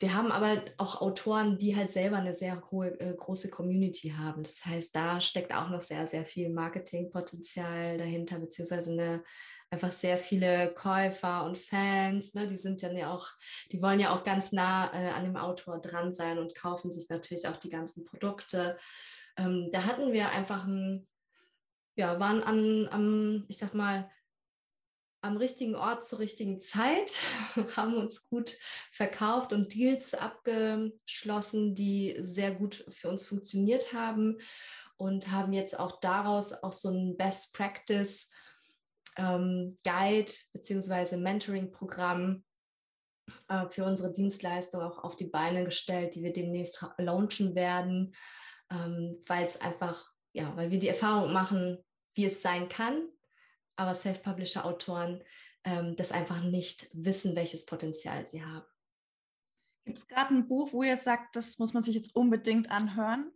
wir 0.00 0.14
haben 0.14 0.30
aber 0.30 0.62
auch 0.76 1.00
Autoren, 1.00 1.58
die 1.58 1.74
halt 1.74 1.90
selber 1.90 2.18
eine 2.18 2.32
sehr 2.32 2.62
hohe, 2.70 2.98
äh, 3.00 3.14
große 3.14 3.50
Community 3.50 4.10
haben. 4.16 4.44
Das 4.44 4.64
heißt, 4.64 4.94
da 4.94 5.20
steckt 5.20 5.52
auch 5.52 5.70
noch 5.70 5.80
sehr, 5.80 6.06
sehr 6.06 6.24
viel 6.24 6.50
Marketingpotenzial 6.50 7.98
dahinter, 7.98 8.38
beziehungsweise 8.38 8.92
eine, 8.92 9.24
einfach 9.70 9.90
sehr 9.90 10.16
viele 10.16 10.72
Käufer 10.74 11.44
und 11.44 11.58
Fans. 11.58 12.34
Ne? 12.34 12.46
Die 12.46 12.56
sind 12.56 12.80
dann 12.82 12.96
ja 12.96 13.12
auch, 13.12 13.26
die 13.72 13.82
wollen 13.82 13.98
ja 13.98 14.14
auch 14.14 14.22
ganz 14.22 14.52
nah 14.52 14.92
äh, 14.94 15.08
an 15.08 15.24
dem 15.24 15.36
Autor 15.36 15.80
dran 15.80 16.12
sein 16.12 16.38
und 16.38 16.54
kaufen 16.54 16.92
sich 16.92 17.08
natürlich 17.08 17.48
auch 17.48 17.56
die 17.56 17.70
ganzen 17.70 18.04
Produkte. 18.04 18.78
Ähm, 19.36 19.70
da 19.72 19.84
hatten 19.84 20.12
wir 20.12 20.30
einfach 20.30 20.64
ein, 20.64 21.08
ja, 21.96 22.20
waren 22.20 22.44
an, 22.44 22.88
am, 22.92 23.44
ich 23.48 23.58
sag 23.58 23.74
mal, 23.74 24.08
am 25.20 25.36
richtigen 25.36 25.74
Ort 25.74 26.06
zur 26.06 26.20
richtigen 26.20 26.60
Zeit, 26.60 27.18
haben 27.76 27.96
uns 27.96 28.28
gut 28.28 28.56
verkauft 28.92 29.52
und 29.52 29.74
Deals 29.74 30.14
abgeschlossen, 30.14 31.74
die 31.74 32.16
sehr 32.20 32.52
gut 32.52 32.84
für 32.90 33.08
uns 33.08 33.26
funktioniert 33.26 33.92
haben 33.92 34.38
und 34.96 35.30
haben 35.30 35.52
jetzt 35.52 35.78
auch 35.78 36.00
daraus 36.00 36.52
auch 36.52 36.72
so 36.72 36.90
ein 36.90 37.16
Best 37.16 37.54
Practice 37.54 38.30
ähm, 39.16 39.78
Guide 39.84 40.32
bzw. 40.52 41.16
Mentoring-Programm 41.16 42.44
äh, 43.48 43.68
für 43.68 43.84
unsere 43.84 44.12
Dienstleistung 44.12 44.82
auch 44.82 45.02
auf 45.02 45.16
die 45.16 45.26
Beine 45.26 45.64
gestellt, 45.64 46.14
die 46.14 46.22
wir 46.22 46.32
demnächst 46.32 46.84
launchen 46.98 47.54
werden, 47.54 48.14
ähm, 48.70 49.20
weil 49.26 49.44
es 49.44 49.60
einfach, 49.60 50.12
ja, 50.32 50.56
weil 50.56 50.70
wir 50.70 50.78
die 50.78 50.88
Erfahrung 50.88 51.32
machen, 51.32 51.78
wie 52.14 52.26
es 52.26 52.42
sein 52.42 52.68
kann, 52.68 53.08
aber 53.78 53.94
Self-Publisher-Autoren 53.94 55.22
ähm, 55.64 55.96
das 55.96 56.12
einfach 56.12 56.42
nicht 56.42 56.88
wissen, 56.92 57.36
welches 57.36 57.66
Potenzial 57.66 58.28
sie 58.28 58.44
haben. 58.44 58.66
Gibt 59.84 59.98
es 59.98 60.08
gerade 60.08 60.34
ein 60.34 60.48
Buch, 60.48 60.72
wo 60.72 60.82
ihr 60.82 60.96
sagt, 60.96 61.36
das 61.36 61.58
muss 61.58 61.72
man 61.72 61.82
sich 61.82 61.94
jetzt 61.94 62.14
unbedingt 62.14 62.70
anhören? 62.70 63.30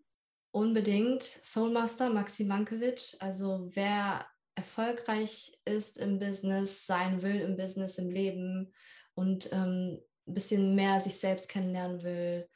Unbedingt. 0.50 1.22
Soulmaster, 1.22 2.11
Maxi 2.11 2.44
Mankiewicz. 2.44 3.16
Also 3.20 3.70
wer 3.72 4.26
erfolgreich 4.55 5.59
ist 5.64 5.98
im 5.98 6.18
Business, 6.18 6.87
sein 6.87 7.22
will 7.22 7.40
im 7.40 7.57
Business, 7.57 7.96
im 7.96 8.11
Leben 8.11 8.74
und 9.14 9.50
ähm, 9.52 9.98
ein 10.26 10.35
bisschen 10.35 10.74
mehr 10.74 11.00
sich 11.00 11.18
selbst 11.18 11.48
kennenlernen 11.48 12.02
will, 12.02 12.48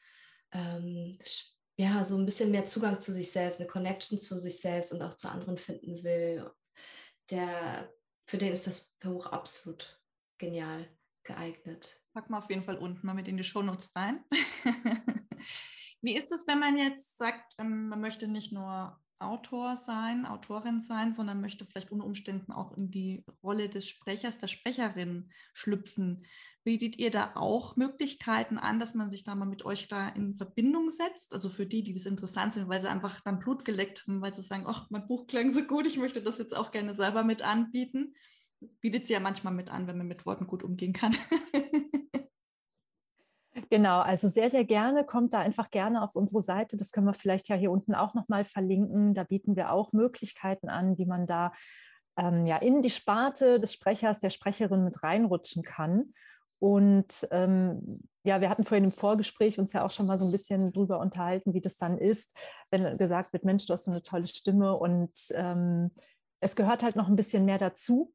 ähm, 0.53 1.19
ja, 1.79 2.05
so 2.05 2.17
ein 2.17 2.27
bisschen 2.27 2.51
mehr 2.51 2.65
Zugang 2.65 3.01
zu 3.01 3.13
sich 3.13 3.31
selbst, 3.33 3.61
eine 3.61 3.69
Connection 3.69 4.19
zu 4.19 4.39
sich 4.39 4.61
selbst 4.61 4.93
und 4.93 5.03
auch 5.03 5.15
zu 5.15 5.29
anderen 5.29 5.59
finden 5.59 6.03
will 6.05 6.51
der, 7.31 7.93
für 8.27 8.39
den 8.39 8.53
ist 8.53 8.67
das 8.67 8.97
Buch 9.01 9.27
absolut 9.27 10.01
genial 10.39 10.89
geeignet. 11.25 12.01
Packen 12.13 12.33
wir 12.33 12.39
auf 12.39 12.51
jeden 12.51 12.63
Fall 12.63 12.79
unten 12.79 13.07
mal 13.07 13.15
mit 13.15 13.29
in 13.29 13.37
die 13.37 13.45
Shownotes 13.45 13.95
rein. 13.95 14.25
Wie 16.03 16.17
ist 16.17 16.31
es, 16.31 16.47
wenn 16.47 16.61
man 16.61 16.77
jetzt 16.77 17.17
sagt, 17.19 17.55
ähm, 17.59 17.89
man 17.89 18.01
möchte 18.01 18.29
nicht 18.29 18.53
nur 18.53 18.99
Autor 19.19 19.77
sein, 19.77 20.27
Autorin 20.27 20.81
sein, 20.81 21.13
sondern 21.13 21.41
möchte 21.41 21.65
vielleicht 21.65 21.91
unter 21.91 22.05
Umständen 22.05 22.53
auch 22.53 22.77
in 22.77 22.91
die 22.91 23.25
Rolle 23.43 23.69
des 23.69 23.89
Sprechers, 23.89 24.39
der 24.39 24.49
Sprecherin 24.49 25.31
schlüpfen. 25.55 26.27
Bietet 26.65 26.99
ihr 26.99 27.11
da 27.11 27.33
auch 27.35 27.77
Möglichkeiten 27.77 28.59
an, 28.59 28.79
dass 28.79 28.95
man 28.95 29.11
sich 29.11 29.25
da 29.25 29.35
mal 29.35 29.47
mit 29.47 29.65
euch 29.65 29.89
da 29.89 30.09
in 30.09 30.35
Verbindung 30.35 30.91
setzt? 30.91 31.33
Also 31.33 31.49
für 31.49 31.65
die, 31.65 31.83
die 31.83 31.93
das 31.93 32.07
interessant 32.07 32.53
sind, 32.53 32.69
weil 32.69 32.81
sie 32.81 32.91
einfach 32.91 33.21
dann 33.21 33.39
Blut 33.39 33.65
geleckt 33.65 34.03
haben, 34.07 34.21
weil 34.21 34.35
sie 34.35 34.43
sagen, 34.43 34.65
ach, 34.67 34.91
mein 34.91 35.07
Buch 35.07 35.27
klang 35.27 35.53
so 35.53 35.63
gut, 35.63 35.87
ich 35.87 35.97
möchte 35.97 36.21
das 36.23 36.39
jetzt 36.39 36.57
auch 36.57 36.71
gerne 36.73 36.95
selber 36.95 37.23
mit 37.23 37.43
anbieten. 37.43 38.15
Bietet 38.81 39.07
sie 39.07 39.13
ja 39.13 39.21
manchmal 39.21 39.55
mit 39.55 39.71
an, 39.71 39.87
wenn 39.87 39.99
man 39.99 40.09
mit 40.09 40.27
Worten 40.27 40.47
gut 40.47 40.63
umgehen 40.63 40.93
kann. 40.93 41.17
Genau, 43.71 44.01
also 44.01 44.29
sehr, 44.29 44.51
sehr 44.51 44.65
gerne. 44.65 45.05
Kommt 45.05 45.33
da 45.33 45.41
einfach 45.41 45.71
gerne 45.71 46.03
auf 46.03 46.15
unsere 46.15 46.43
Seite. 46.43 46.77
Das 46.77 46.93
können 46.93 47.07
wir 47.07 47.15
vielleicht 47.15 47.49
ja 47.49 47.57
hier 47.57 47.71
unten 47.71 47.95
auch 47.95 48.15
nochmal 48.15 48.45
verlinken. 48.45 49.15
Da 49.15 49.25
bieten 49.25 49.57
wir 49.57 49.73
auch 49.73 49.93
Möglichkeiten 49.93 50.69
an, 50.69 50.99
wie 50.99 51.07
man 51.07 51.27
da 51.27 51.53
ähm, 52.19 52.47
ja 52.47 52.57
in 52.57 52.83
die 52.83 52.91
Sparte 52.91 53.59
des 53.61 53.73
Sprechers, 53.73 54.21
der 54.21 54.31
Sprecherin 54.31 54.85
mit 54.85 55.03
reinrutschen 55.03 55.63
kann. 55.63 56.13
Und 56.59 57.27
ähm, 57.31 58.01
ja, 58.25 58.41
wir 58.41 58.49
hatten 58.49 58.65
vorhin 58.65 58.85
im 58.85 58.93
Vorgespräch 58.93 59.59
uns 59.59 59.73
ja 59.73 59.85
auch 59.85 59.91
schon 59.91 60.07
mal 60.07 60.19
so 60.19 60.25
ein 60.27 60.33
bisschen 60.33 60.73
drüber 60.73 61.01
unterhalten, 61.01 61.55
wie 61.55 61.61
das 61.61 61.77
dann 61.77 61.99
ist, 61.99 62.37
wenn 62.71 62.97
gesagt 62.97 63.33
wird, 63.33 63.45
Mensch, 63.45 63.67
du 63.67 63.73
hast 63.73 63.85
so 63.85 63.91
eine 63.91 64.03
tolle 64.03 64.27
Stimme 64.27 64.75
und 64.75 65.13
ähm, 65.35 65.91
es 66.41 66.57
gehört 66.57 66.83
halt 66.83 66.97
noch 66.97 67.09
ein 67.09 67.17
bisschen 67.17 67.45
mehr 67.45 67.59
dazu. 67.59 68.13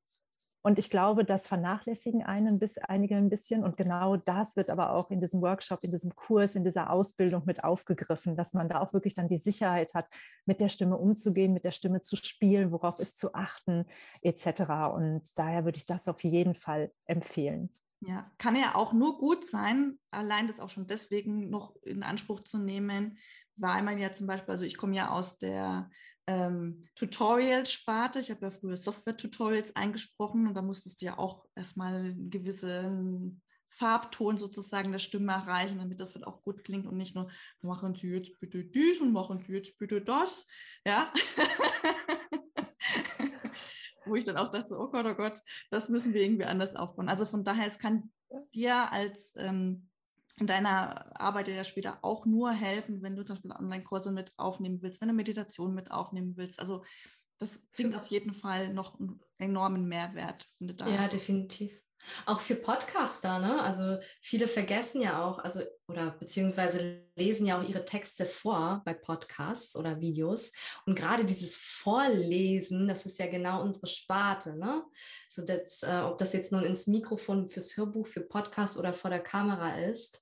Und 0.64 0.78
ich 0.78 0.90
glaube, 0.90 1.26
das 1.26 1.48
vernachlässigen 1.48 2.24
einen 2.24 2.60
bis, 2.60 2.78
einige 2.78 3.16
ein 3.16 3.30
bisschen. 3.30 3.64
Und 3.64 3.78
genau 3.78 4.18
das 4.18 4.56
wird 4.56 4.70
aber 4.70 4.92
auch 4.92 5.10
in 5.10 5.20
diesem 5.20 5.42
Workshop, 5.42 5.84
in 5.84 5.92
diesem 5.92 6.16
Kurs, 6.16 6.56
in 6.56 6.64
dieser 6.64 6.92
Ausbildung 6.92 7.44
mit 7.46 7.64
aufgegriffen, 7.64 8.36
dass 8.36 8.54
man 8.54 8.70
da 8.70 8.80
auch 8.80 8.94
wirklich 8.94 9.16
dann 9.16 9.28
die 9.28 9.38
Sicherheit 9.38 9.94
hat, 9.96 10.08
mit 10.46 10.62
der 10.62 10.70
Stimme 10.70 10.98
umzugehen, 10.98 11.54
mit 11.54 11.66
der 11.66 11.72
Stimme 11.72 12.02
zu 12.02 12.16
spielen, 12.16 12.72
worauf 12.72 13.00
ist 13.00 13.18
zu 13.18 13.34
achten, 13.34 13.86
etc. 14.22 14.94
Und 14.94 15.38
daher 15.38 15.66
würde 15.66 15.78
ich 15.78 15.86
das 15.86 16.08
auf 16.08 16.24
jeden 16.24 16.54
Fall 16.54 16.92
empfehlen. 17.06 17.70
Ja, 18.04 18.32
kann 18.40 18.56
ja 18.56 18.74
auch 18.74 18.94
nur 18.94 19.20
gut 19.20 19.46
sein, 19.46 20.00
allein 20.10 20.48
das 20.48 20.60
auch 20.60 20.70
schon 20.70 20.88
deswegen 20.88 21.52
noch 21.52 21.76
in 21.84 22.02
Anspruch 22.02 22.40
zu 22.40 22.58
nehmen, 22.58 23.20
weil 23.62 23.84
man 23.84 24.00
ja 24.00 24.12
zum 24.12 24.28
Beispiel, 24.28 24.52
also 24.52 24.66
ich 24.66 24.76
komme 24.76 24.96
ja 24.96 25.12
aus 25.12 25.38
der 25.38 25.90
ähm, 26.28 26.88
Tutorial-Sparte, 26.96 28.20
ich 28.20 28.32
habe 28.32 28.48
ja 28.48 28.52
früher 28.52 28.76
Software-Tutorials 28.76 29.76
eingesprochen 29.76 30.48
und 30.48 30.56
da 30.56 30.62
musstest 30.62 31.02
du 31.02 31.06
ja 31.06 31.18
auch 31.18 31.46
erstmal 31.56 31.96
einen 31.96 32.30
gewissen 32.32 33.42
Farbton 33.70 34.38
sozusagen 34.38 34.92
der 34.92 35.00
Stimme 35.00 35.32
erreichen, 35.32 35.78
damit 35.78 36.00
das 36.00 36.16
halt 36.16 36.26
auch 36.26 36.42
gut 36.42 36.64
klingt 36.64 36.88
und 36.88 36.98
nicht 36.98 37.16
nur, 37.16 37.30
machen 37.62 37.96
Sie 37.96 38.10
jetzt 38.10 38.40
bitte 38.40 38.64
dies 38.64 39.00
und 39.00 39.14
machen 39.14 39.38
Sie 39.38 39.54
jetzt 39.54 39.78
bitte 39.78 40.02
das, 40.02 40.46
ja. 40.86 41.14
Wo 44.06 44.16
ich 44.16 44.24
dann 44.24 44.38
auch 44.38 44.52
dachte, 44.52 44.76
oh 44.78 44.90
Gott, 44.90 45.06
oh 45.06 45.14
Gott, 45.14 45.40
das 45.70 45.88
müssen 45.88 46.16
wir 46.16 46.24
irgendwie 46.24 46.46
anders 46.46 46.76
aufbauen. 46.76 47.10
Also 47.10 47.28
von 47.28 47.44
daher, 47.44 47.68
es 47.68 47.78
kann 47.78 48.12
dir 48.54 48.92
als 48.92 49.36
ähm, 49.38 49.91
deiner 50.40 51.20
Arbeit 51.20 51.48
ja 51.48 51.64
später 51.64 52.00
auch 52.02 52.26
nur 52.26 52.52
helfen, 52.52 53.02
wenn 53.02 53.16
du 53.16 53.24
zum 53.24 53.36
Beispiel 53.36 53.52
Online-Kurse 53.52 54.12
mit 54.12 54.32
aufnehmen 54.38 54.82
willst, 54.82 55.02
wenn 55.02 55.08
du 55.10 55.14
Meditation 55.14 55.74
mit 55.74 55.92
aufnehmen 55.92 56.38
willst. 56.38 56.60
Also 56.60 56.84
das 57.40 57.68
bringt 57.72 57.96
auf 57.96 58.06
jeden 58.08 58.34
Fall 58.34 58.74
noch 58.74 59.00
einen 59.00 59.20
enormen 59.38 59.88
Mehrwert. 59.88 60.48
Finde 60.58 60.76
da. 60.76 60.88
Ja, 60.88 61.08
definitiv. 61.08 61.82
Auch 62.26 62.42
für 62.42 62.56
Podcaster, 62.56 63.40
ne? 63.40 63.62
Also 63.62 63.98
viele 64.22 64.48
vergessen 64.48 65.02
ja 65.02 65.24
auch, 65.24 65.40
also 65.40 65.62
oder 65.88 66.12
beziehungsweise 66.12 67.04
lesen 67.16 67.46
ja 67.46 67.60
auch 67.60 67.68
ihre 67.68 67.86
Texte 67.86 68.26
vor 68.26 68.82
bei 68.86 68.94
Podcasts 68.94 69.76
oder 69.76 70.00
Videos. 70.00 70.52
Und 70.86 70.96
gerade 70.96 71.26
dieses 71.26 71.56
Vorlesen, 71.56 72.88
das 72.88 73.06
ist 73.06 73.20
ja 73.20 73.28
genau 73.28 73.62
unsere 73.62 73.88
Sparte, 73.88 74.58
ne? 74.58 74.84
So 75.30 75.44
dass, 75.44 75.84
äh, 75.84 76.02
ob 76.06 76.18
das 76.18 76.34
jetzt 76.34 76.52
nun 76.52 76.64
ins 76.64 76.88
Mikrofon 76.88 77.50
fürs 77.50 77.76
Hörbuch, 77.76 78.08
für 78.08 78.22
Podcast 78.22 78.78
oder 78.78 78.94
vor 78.94 79.10
der 79.10 79.22
Kamera 79.22 79.76
ist, 79.76 80.22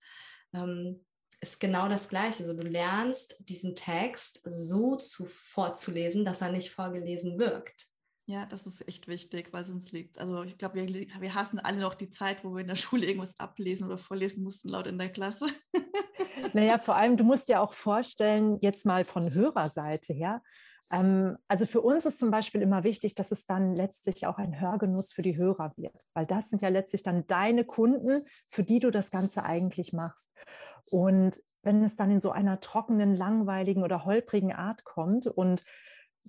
ähm, 0.53 1.05
ist 1.41 1.59
genau 1.59 1.87
das 1.87 2.09
Gleiche. 2.09 2.43
Also 2.43 2.53
du 2.53 2.67
lernst 2.67 3.37
diesen 3.39 3.75
Text 3.75 4.41
so 4.43 4.95
zu, 4.97 5.25
vorzulesen, 5.25 6.25
dass 6.25 6.41
er 6.41 6.51
nicht 6.51 6.71
vorgelesen 6.71 7.39
wirkt. 7.39 7.85
Ja, 8.29 8.45
das 8.45 8.67
ist 8.67 8.87
echt 8.87 9.07
wichtig, 9.07 9.51
weil 9.53 9.65
sonst 9.65 9.91
liegt 9.91 10.19
Also 10.19 10.43
ich 10.43 10.55
glaube, 10.59 10.75
wir, 10.75 10.87
wir 10.87 11.33
hassen 11.33 11.57
alle 11.57 11.79
noch 11.81 11.95
die 11.95 12.11
Zeit, 12.11 12.43
wo 12.43 12.51
wir 12.53 12.61
in 12.61 12.67
der 12.67 12.75
Schule 12.75 13.07
irgendwas 13.07 13.33
ablesen 13.39 13.87
oder 13.87 13.97
vorlesen 13.97 14.43
mussten, 14.43 14.69
laut 14.69 14.85
in 14.85 14.99
der 14.99 15.09
Klasse. 15.09 15.47
Naja, 16.53 16.77
vor 16.77 16.95
allem, 16.95 17.17
du 17.17 17.23
musst 17.23 17.49
dir 17.49 17.59
auch 17.59 17.73
vorstellen, 17.73 18.59
jetzt 18.61 18.85
mal 18.85 19.03
von 19.03 19.33
Hörerseite 19.33 20.13
her, 20.13 20.41
ähm, 20.91 21.37
also 21.47 21.65
für 21.65 21.81
uns 21.81 22.05
ist 22.05 22.17
zum 22.17 22.31
Beispiel 22.31 22.61
immer 22.61 22.83
wichtig, 22.83 23.13
dass 23.15 23.31
es 23.31 23.45
dann 23.45 23.75
letztlich 23.75 24.25
auch 24.25 24.37
ein 24.37 24.59
Hörgenuss 24.59 25.11
für 25.11 25.21
die 25.21 25.37
Hörer 25.37 25.73
wird, 25.75 26.07
weil 26.13 26.25
das 26.25 26.49
sind 26.49 26.61
ja 26.61 26.69
letztlich 26.69 27.03
dann 27.03 27.27
deine 27.27 27.65
Kunden, 27.65 28.23
für 28.47 28.63
die 28.63 28.79
du 28.79 28.89
das 28.89 29.11
Ganze 29.11 29.43
eigentlich 29.43 29.91
machst. 29.91 30.31
Und 30.89 31.41
wenn 31.61 31.83
es 31.83 31.95
dann 31.95 32.09
in 32.09 32.21
so 32.21 32.31
einer 32.31 32.59
trockenen, 32.59 33.15
langweiligen 33.15 33.83
oder 33.83 34.05
holprigen 34.05 34.53
Art 34.53 34.85
kommt 34.85 35.27
und 35.27 35.63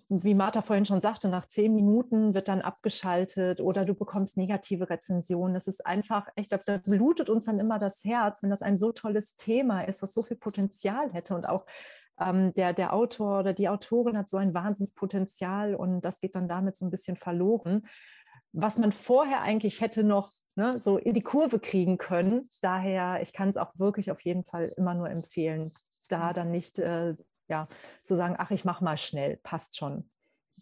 wie 0.09 0.35
Martha 0.35 0.63
vorhin 0.63 0.87
schon 0.87 1.01
sagte, 1.01 1.29
nach 1.29 1.47
zehn 1.47 1.75
Minuten 1.75 2.35
wird 2.35 2.49
dann 2.49 2.61
abgeschaltet 2.61 3.61
oder 3.61 3.85
du 3.85 3.95
bekommst 3.95 4.37
negative 4.37 4.89
Rezensionen. 4.89 5.55
Das 5.55 5.67
ist 5.67 5.85
einfach 5.87 6.29
echt, 6.37 6.53
da 6.53 6.79
blutet 6.79 7.31
uns 7.31 7.47
dann 7.47 7.59
immer 7.59 7.79
das 7.79 8.05
Herz, 8.05 8.43
wenn 8.43 8.51
das 8.51 8.63
ein 8.63 8.79
so 8.79 8.93
tolles 8.93 9.37
Thema 9.37 9.83
ist, 9.83 10.03
was 10.03 10.15
so 10.15 10.23
viel 10.23 10.37
Potenzial 10.37 11.13
hätte 11.13 11.35
und 11.35 11.49
auch 11.49 11.67
ähm, 12.19 12.53
der, 12.55 12.73
der 12.73 12.93
Autor 12.93 13.41
oder 13.41 13.53
die 13.53 13.69
Autorin 13.69 14.17
hat 14.17 14.31
so 14.31 14.37
ein 14.37 14.55
Wahnsinnspotenzial 14.55 15.75
und 15.75 16.03
das 16.03 16.21
geht 16.21 16.37
dann 16.37 16.49
damit 16.49 16.77
so 16.77 16.85
ein 16.85 16.91
bisschen 16.91 17.17
verloren. 17.17 17.87
Was 18.53 18.79
man 18.79 18.93
vorher 18.93 19.43
eigentlich 19.43 19.81
hätte 19.81 20.05
noch 20.05 20.31
ne, 20.55 20.79
so 20.79 20.99
in 20.99 21.15
die 21.15 21.23
Kurve 21.23 21.59
kriegen 21.59 21.99
können. 21.99 22.49
Daher, 22.63 23.23
ich 23.23 23.33
kann 23.33 23.49
es 23.49 23.57
auch 23.57 23.73
wirklich 23.77 24.11
auf 24.11 24.21
jeden 24.23 24.45
Fall 24.45 24.71
immer 24.77 24.95
nur 24.95 25.09
empfehlen, 25.09 25.71
da 26.09 26.33
dann 26.33 26.51
nicht 26.51 26.79
äh, 26.79 27.15
ja, 27.51 27.67
zu 28.03 28.17
sagen, 28.17 28.37
ach, 28.39 28.51
ich 28.51 28.65
mache 28.65 28.83
mal 28.83 28.97
schnell, 28.97 29.39
passt 29.43 29.77
schon. 29.77 30.09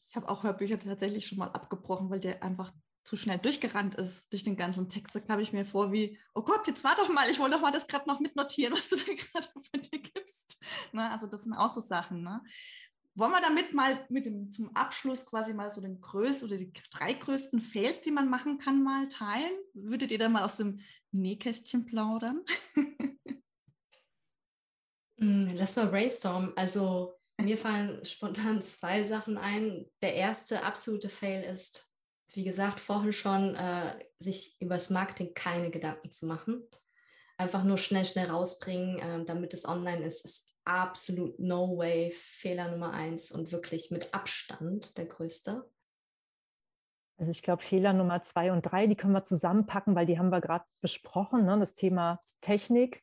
Ich 0.09 0.17
habe 0.17 0.29
auch 0.29 0.43
Hörbücher 0.43 0.79
tatsächlich 0.79 1.27
schon 1.27 1.39
mal 1.39 1.51
abgebrochen, 1.51 2.09
weil 2.11 2.19
der 2.19 2.43
einfach 2.43 2.73
zu 3.05 3.17
schnell 3.17 3.39
durchgerannt 3.39 3.95
ist 3.95 4.33
durch 4.33 4.43
den 4.43 4.57
ganzen 4.57 4.89
Text. 4.89 5.15
Da 5.15 5.21
kam 5.21 5.39
ich 5.39 5.53
mir 5.53 5.65
vor 5.65 5.93
wie, 5.93 6.19
oh 6.35 6.43
Gott, 6.43 6.67
jetzt 6.67 6.85
warte 6.85 7.03
doch 7.03 7.09
mal, 7.11 7.31
ich 7.31 7.39
wollte 7.39 7.57
doch 7.57 7.63
mal 7.63 7.73
das 7.73 7.87
gerade 7.87 8.09
noch 8.09 8.21
mitnotieren, 8.21 8.75
was 8.75 8.89
du 8.89 8.97
da 8.97 9.03
gerade 9.05 9.49
von 9.49 9.81
dir 9.81 9.99
gibst. 10.01 10.63
Ne? 10.93 11.11
Also 11.11 11.27
das 11.27 11.45
sind 11.45 11.53
auch 11.55 11.71
so 11.71 11.81
Sachen. 11.81 12.23
Ne? 12.23 12.43
Wollen 13.15 13.33
wir 13.33 13.41
damit 13.41 13.75
mal 13.75 14.07
mit 14.09 14.27
dem, 14.27 14.51
zum 14.51 14.75
Abschluss 14.75 15.27
quasi 15.27 15.53
mal 15.53 15.71
so 15.73 15.81
den 15.81 16.01
größten 16.01 16.49
oder 16.49 16.57
die 16.57 16.73
drei 16.91 17.13
größten 17.13 17.61
Fails, 17.61 18.01
die 18.01 18.13
man 18.13 18.31
machen 18.31 18.59
kann, 18.59 18.83
mal 18.83 19.09
teilen? 19.09 19.53
Würdet 19.75 20.11
ihr 20.11 20.19
da 20.19 20.29
mal 20.29 20.45
aus 20.45 20.57
dem 20.57 20.81
Nähkästchen 21.11 21.85
plaudern? 21.85 22.45
Hm, 25.19 25.55
lass 25.57 25.77
mal 25.77 25.87
brainstormen. 25.87 26.53
Also 26.57 27.15
mir 27.41 27.59
fallen 27.59 28.05
spontan 28.05 28.63
zwei 28.63 29.05
Sachen 29.05 29.37
ein. 29.37 29.87
Der 30.03 30.15
erste 30.15 30.63
absolute 30.65 31.09
Fail 31.09 31.43
ist, 31.43 31.89
wie 32.33 32.45
gesagt, 32.45 32.81
vorhin 32.81 33.13
schon, 33.13 33.55
äh, 33.55 33.99
sich 34.19 34.57
über 34.61 34.75
das 34.75 34.91
Marketing 34.91 35.35
keine 35.35 35.71
Gedanken 35.71 36.11
zu 36.11 36.27
machen. 36.27 36.63
Einfach 37.37 37.65
nur 37.65 37.79
schnell, 37.79 38.05
schnell 38.05 38.31
rausbringen, 38.31 38.99
äh, 38.99 39.25
damit 39.25 39.55
es 39.55 39.67
online 39.67 40.05
ist, 40.05 40.25
ist 40.25 40.47
absolut 40.65 41.39
no 41.39 41.79
way 41.79 42.13
Fehler 42.13 42.71
Nummer 42.71 42.93
eins 42.93 43.33
und 43.33 43.53
wirklich 43.53 43.91
mit 43.91 44.13
Abstand 44.13 44.99
der 44.99 45.07
größte. 45.07 45.69
Also 47.17 47.33
ich 47.33 47.43
glaube, 47.43 47.63
Fehler 47.63 47.93
Nummer 47.93 48.23
zwei 48.23 48.53
und 48.53 48.63
drei, 48.63 48.87
die 48.87 48.95
können 48.95 49.13
wir 49.13 49.25
zusammenpacken, 49.25 49.97
weil 49.97 50.07
die 50.07 50.19
haben 50.19 50.31
wir 50.31 50.41
gerade 50.41 50.65
besprochen. 50.81 51.47
Ne? 51.47 51.59
Das 51.59 51.75
Thema 51.75 52.21
Technik, 52.41 53.03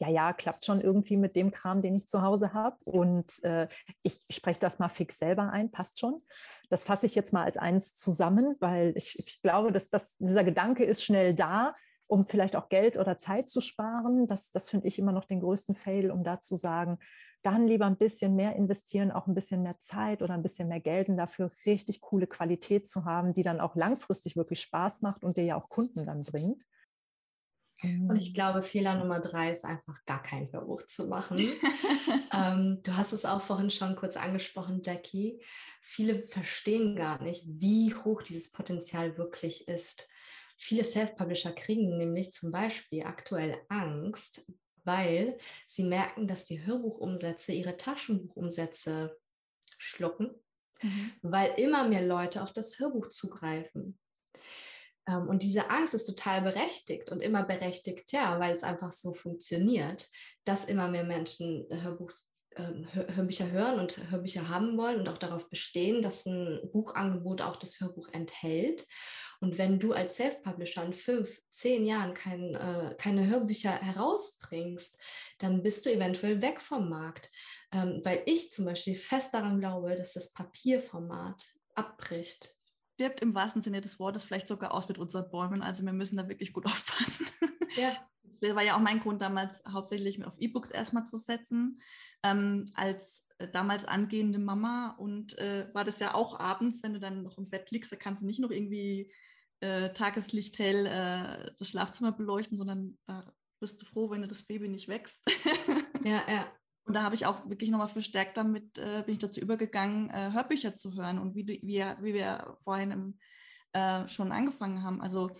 ja, 0.00 0.08
ja, 0.08 0.32
klappt 0.32 0.64
schon 0.64 0.80
irgendwie 0.80 1.16
mit 1.16 1.36
dem 1.36 1.50
Kram, 1.50 1.82
den 1.82 1.94
ich 1.94 2.08
zu 2.08 2.22
Hause 2.22 2.54
habe. 2.54 2.76
Und 2.84 3.44
äh, 3.44 3.68
ich 4.02 4.24
spreche 4.30 4.58
das 4.58 4.78
mal 4.78 4.88
fix 4.88 5.18
selber 5.18 5.50
ein, 5.50 5.70
passt 5.70 6.00
schon. 6.00 6.22
Das 6.70 6.84
fasse 6.84 7.06
ich 7.06 7.14
jetzt 7.14 7.32
mal 7.32 7.44
als 7.44 7.58
eins 7.58 7.94
zusammen, 7.94 8.56
weil 8.60 8.94
ich, 8.96 9.18
ich 9.18 9.42
glaube, 9.42 9.72
dass 9.72 9.90
das, 9.90 10.16
dieser 10.18 10.44
Gedanke 10.44 10.84
ist 10.84 11.04
schnell 11.04 11.34
da 11.34 11.72
um 12.06 12.24
vielleicht 12.24 12.56
auch 12.56 12.68
Geld 12.68 12.98
oder 12.98 13.18
Zeit 13.18 13.48
zu 13.48 13.60
sparen. 13.60 14.26
Das, 14.26 14.50
das 14.50 14.68
finde 14.68 14.88
ich 14.88 14.98
immer 14.98 15.12
noch 15.12 15.26
den 15.26 15.38
größten 15.38 15.76
Fail, 15.76 16.10
um 16.10 16.24
da 16.24 16.40
zu 16.40 16.56
sagen, 16.56 16.98
dann 17.42 17.68
lieber 17.68 17.86
ein 17.86 17.96
bisschen 17.96 18.34
mehr 18.34 18.56
investieren, 18.56 19.12
auch 19.12 19.28
ein 19.28 19.34
bisschen 19.34 19.62
mehr 19.62 19.78
Zeit 19.80 20.20
oder 20.20 20.34
ein 20.34 20.42
bisschen 20.42 20.68
mehr 20.68 20.80
Geld 20.80 21.08
und 21.08 21.16
dafür 21.16 21.52
richtig 21.66 22.00
coole 22.00 22.26
Qualität 22.26 22.88
zu 22.88 23.04
haben, 23.04 23.32
die 23.32 23.44
dann 23.44 23.60
auch 23.60 23.76
langfristig 23.76 24.34
wirklich 24.34 24.60
Spaß 24.60 25.02
macht 25.02 25.22
und 25.22 25.36
dir 25.36 25.44
ja 25.44 25.56
auch 25.56 25.68
Kunden 25.68 26.04
dann 26.04 26.24
bringt. 26.24 26.64
Und 27.82 28.16
ich 28.16 28.34
glaube, 28.34 28.62
Fehler 28.62 28.98
Nummer 28.98 29.20
drei 29.20 29.52
ist 29.52 29.64
einfach 29.64 30.04
gar 30.04 30.22
kein 30.22 30.52
Hörbuch 30.52 30.82
zu 30.82 31.06
machen. 31.06 31.38
ähm, 32.34 32.80
du 32.82 32.96
hast 32.96 33.12
es 33.12 33.24
auch 33.24 33.42
vorhin 33.42 33.70
schon 33.70 33.96
kurz 33.96 34.16
angesprochen, 34.16 34.82
Jackie. 34.84 35.42
Viele 35.80 36.26
verstehen 36.28 36.96
gar 36.96 37.22
nicht, 37.22 37.44
wie 37.46 37.94
hoch 37.94 38.22
dieses 38.22 38.52
Potenzial 38.52 39.16
wirklich 39.16 39.68
ist. 39.68 40.08
Viele 40.58 40.84
Self-Publisher 40.84 41.52
kriegen 41.52 41.96
nämlich 41.96 42.32
zum 42.32 42.52
Beispiel 42.52 43.04
aktuell 43.04 43.56
Angst, 43.68 44.44
weil 44.84 45.38
sie 45.66 45.84
merken, 45.84 46.28
dass 46.28 46.44
die 46.44 46.64
Hörbuchumsätze 46.64 47.52
ihre 47.52 47.78
Taschenbuchumsätze 47.78 49.16
schlucken, 49.78 50.34
mhm. 50.82 51.12
weil 51.22 51.54
immer 51.56 51.88
mehr 51.88 52.06
Leute 52.06 52.42
auf 52.42 52.52
das 52.52 52.78
Hörbuch 52.78 53.08
zugreifen. 53.08 53.98
Ähm, 55.08 55.28
und 55.28 55.42
diese 55.42 55.70
Angst 55.70 55.94
ist 55.94 56.06
total 56.06 56.42
berechtigt 56.42 57.10
und 57.10 57.20
immer 57.20 57.42
berechtigter, 57.42 58.38
weil 58.40 58.54
es 58.54 58.62
einfach 58.62 58.92
so 58.92 59.12
funktioniert, 59.12 60.08
dass 60.44 60.64
immer 60.64 60.88
mehr 60.88 61.04
Menschen 61.04 61.66
Hörbuch, 61.70 62.12
ähm, 62.56 62.86
Hörbücher 62.92 63.50
hören 63.50 63.78
und 63.78 64.10
Hörbücher 64.10 64.48
haben 64.48 64.76
wollen 64.76 65.00
und 65.00 65.08
auch 65.08 65.18
darauf 65.18 65.48
bestehen, 65.48 66.02
dass 66.02 66.26
ein 66.26 66.60
Buchangebot 66.72 67.42
auch 67.42 67.56
das 67.56 67.80
Hörbuch 67.80 68.08
enthält. 68.12 68.86
Und 69.40 69.56
wenn 69.56 69.80
du 69.80 69.94
als 69.94 70.16
Self-Publisher 70.16 70.84
in 70.84 70.92
fünf, 70.92 71.40
zehn 71.48 71.86
Jahren 71.86 72.12
kein, 72.12 72.54
äh, 72.54 72.94
keine 72.98 73.26
Hörbücher 73.26 73.72
herausbringst, 73.72 74.98
dann 75.38 75.62
bist 75.62 75.86
du 75.86 75.92
eventuell 75.92 76.42
weg 76.42 76.60
vom 76.60 76.90
Markt. 76.90 77.30
Ähm, 77.72 78.00
weil 78.04 78.22
ich 78.26 78.52
zum 78.52 78.66
Beispiel 78.66 78.96
fest 78.96 79.32
daran 79.32 79.58
glaube, 79.60 79.96
dass 79.96 80.12
das 80.12 80.32
Papierformat 80.32 81.42
abbricht. 81.74 82.59
Stirbt 83.00 83.20
im 83.20 83.34
wahrsten 83.34 83.62
Sinne 83.62 83.80
des 83.80 83.98
Wortes 83.98 84.24
vielleicht 84.24 84.46
sogar 84.46 84.74
aus 84.74 84.86
mit 84.86 84.98
unseren 84.98 85.30
Bäumen. 85.30 85.62
Also 85.62 85.86
wir 85.86 85.94
müssen 85.94 86.18
da 86.18 86.28
wirklich 86.28 86.52
gut 86.52 86.66
aufpassen. 86.66 87.26
Ja. 87.74 87.96
Das 88.42 88.54
war 88.54 88.62
ja 88.62 88.76
auch 88.76 88.80
mein 88.80 89.00
Grund 89.00 89.22
damals 89.22 89.62
hauptsächlich 89.66 90.22
auf 90.22 90.38
E-Books 90.38 90.70
erstmal 90.70 91.06
zu 91.06 91.16
setzen. 91.16 91.80
Ähm, 92.22 92.70
als 92.74 93.26
äh, 93.38 93.48
damals 93.48 93.86
angehende 93.86 94.38
Mama 94.38 94.96
und 94.98 95.38
äh, 95.38 95.70
war 95.72 95.86
das 95.86 95.98
ja 95.98 96.12
auch 96.12 96.38
abends, 96.38 96.82
wenn 96.82 96.92
du 96.92 97.00
dann 97.00 97.22
noch 97.22 97.38
im 97.38 97.48
Bett 97.48 97.70
liegst, 97.70 97.90
da 97.90 97.96
kannst 97.96 98.20
du 98.20 98.26
nicht 98.26 98.38
noch 98.38 98.50
irgendwie 98.50 99.10
äh, 99.60 99.94
Tageslicht 99.94 100.58
hell 100.58 100.84
äh, 100.84 101.52
das 101.58 101.68
Schlafzimmer 101.68 102.12
beleuchten, 102.12 102.58
sondern 102.58 102.98
da 103.06 103.32
bist 103.60 103.80
du 103.80 103.86
froh, 103.86 104.10
wenn 104.10 104.20
du 104.20 104.28
das 104.28 104.42
Baby 104.42 104.68
nicht 104.68 104.88
wächst. 104.88 105.24
ja, 106.04 106.22
ja. 106.28 106.52
Und 106.90 106.94
da 106.94 107.04
habe 107.04 107.14
ich 107.14 107.24
auch 107.24 107.48
wirklich 107.48 107.70
nochmal 107.70 107.86
verstärkt 107.86 108.36
damit, 108.36 108.76
äh, 108.76 109.04
bin 109.06 109.12
ich 109.12 109.20
dazu 109.20 109.38
übergegangen, 109.38 110.10
äh, 110.10 110.32
Hörbücher 110.32 110.74
zu 110.74 110.92
hören 110.96 111.20
und 111.20 111.36
wie, 111.36 111.46
wie, 111.46 111.84
wie 112.02 112.14
wir 112.14 112.56
vorhin 112.64 112.90
im, 112.90 113.18
äh, 113.72 114.08
schon 114.08 114.32
angefangen 114.32 114.82
haben. 114.82 115.00
Also 115.00 115.30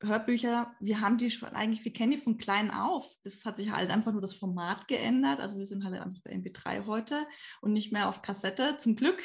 Hörbücher, 0.00 0.76
wir 0.78 1.00
haben 1.00 1.16
die 1.16 1.32
schon 1.32 1.48
eigentlich, 1.48 1.84
wir 1.84 1.92
kennen 1.92 2.12
die 2.12 2.18
von 2.18 2.38
klein 2.38 2.70
auf. 2.70 3.04
Das 3.24 3.44
hat 3.44 3.56
sich 3.56 3.72
halt 3.72 3.90
einfach 3.90 4.12
nur 4.12 4.20
das 4.20 4.34
Format 4.34 4.86
geändert. 4.86 5.40
Also 5.40 5.58
wir 5.58 5.66
sind 5.66 5.82
halt 5.82 6.00
einfach 6.00 6.22
bei 6.22 6.30
MP3 6.30 6.86
heute 6.86 7.26
und 7.62 7.72
nicht 7.72 7.90
mehr 7.90 8.08
auf 8.08 8.22
Kassette, 8.22 8.76
zum 8.78 8.94
Glück. 8.94 9.20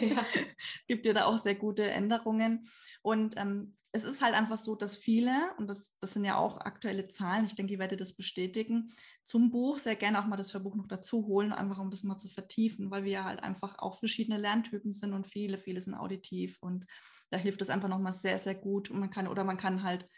Ja. 0.00 0.22
Gibt 0.86 1.06
ja 1.06 1.14
da 1.14 1.24
auch 1.24 1.38
sehr 1.38 1.54
gute 1.54 1.88
Änderungen. 1.90 2.68
Und 3.00 3.36
ähm, 3.38 3.74
es 3.94 4.04
ist 4.04 4.22
halt 4.22 4.34
einfach 4.34 4.56
so, 4.56 4.74
dass 4.74 4.96
viele, 4.96 5.54
und 5.58 5.68
das, 5.68 5.94
das 6.00 6.14
sind 6.14 6.24
ja 6.24 6.36
auch 6.36 6.58
aktuelle 6.58 7.08
Zahlen, 7.08 7.44
ich 7.44 7.54
denke, 7.54 7.74
ihr 7.74 7.78
werdet 7.78 8.00
das 8.00 8.14
bestätigen, 8.14 8.90
zum 9.24 9.50
Buch 9.50 9.78
sehr 9.78 9.96
gerne 9.96 10.18
auch 10.18 10.26
mal 10.26 10.38
das 10.38 10.54
Hörbuch 10.54 10.74
noch 10.74 10.88
dazu 10.88 11.26
holen, 11.26 11.52
einfach 11.52 11.78
um 11.78 11.90
das 11.90 12.02
mal 12.02 12.18
zu 12.18 12.30
vertiefen, 12.30 12.90
weil 12.90 13.04
wir 13.04 13.12
ja 13.12 13.24
halt 13.24 13.42
einfach 13.42 13.78
auch 13.78 13.98
verschiedene 13.98 14.38
Lerntypen 14.38 14.92
sind 14.92 15.12
und 15.12 15.26
viele, 15.26 15.58
viele 15.58 15.80
sind 15.80 15.94
auditiv 15.94 16.56
und 16.62 16.86
da 17.30 17.36
hilft 17.36 17.60
es 17.60 17.70
einfach 17.70 17.88
nochmal 17.88 18.14
sehr, 18.14 18.38
sehr 18.38 18.54
gut. 18.54 18.90
Und 18.90 18.98
man 18.98 19.10
kann, 19.10 19.26
oder 19.26 19.44
man 19.44 19.56
kann 19.56 19.82
halt 19.82 20.08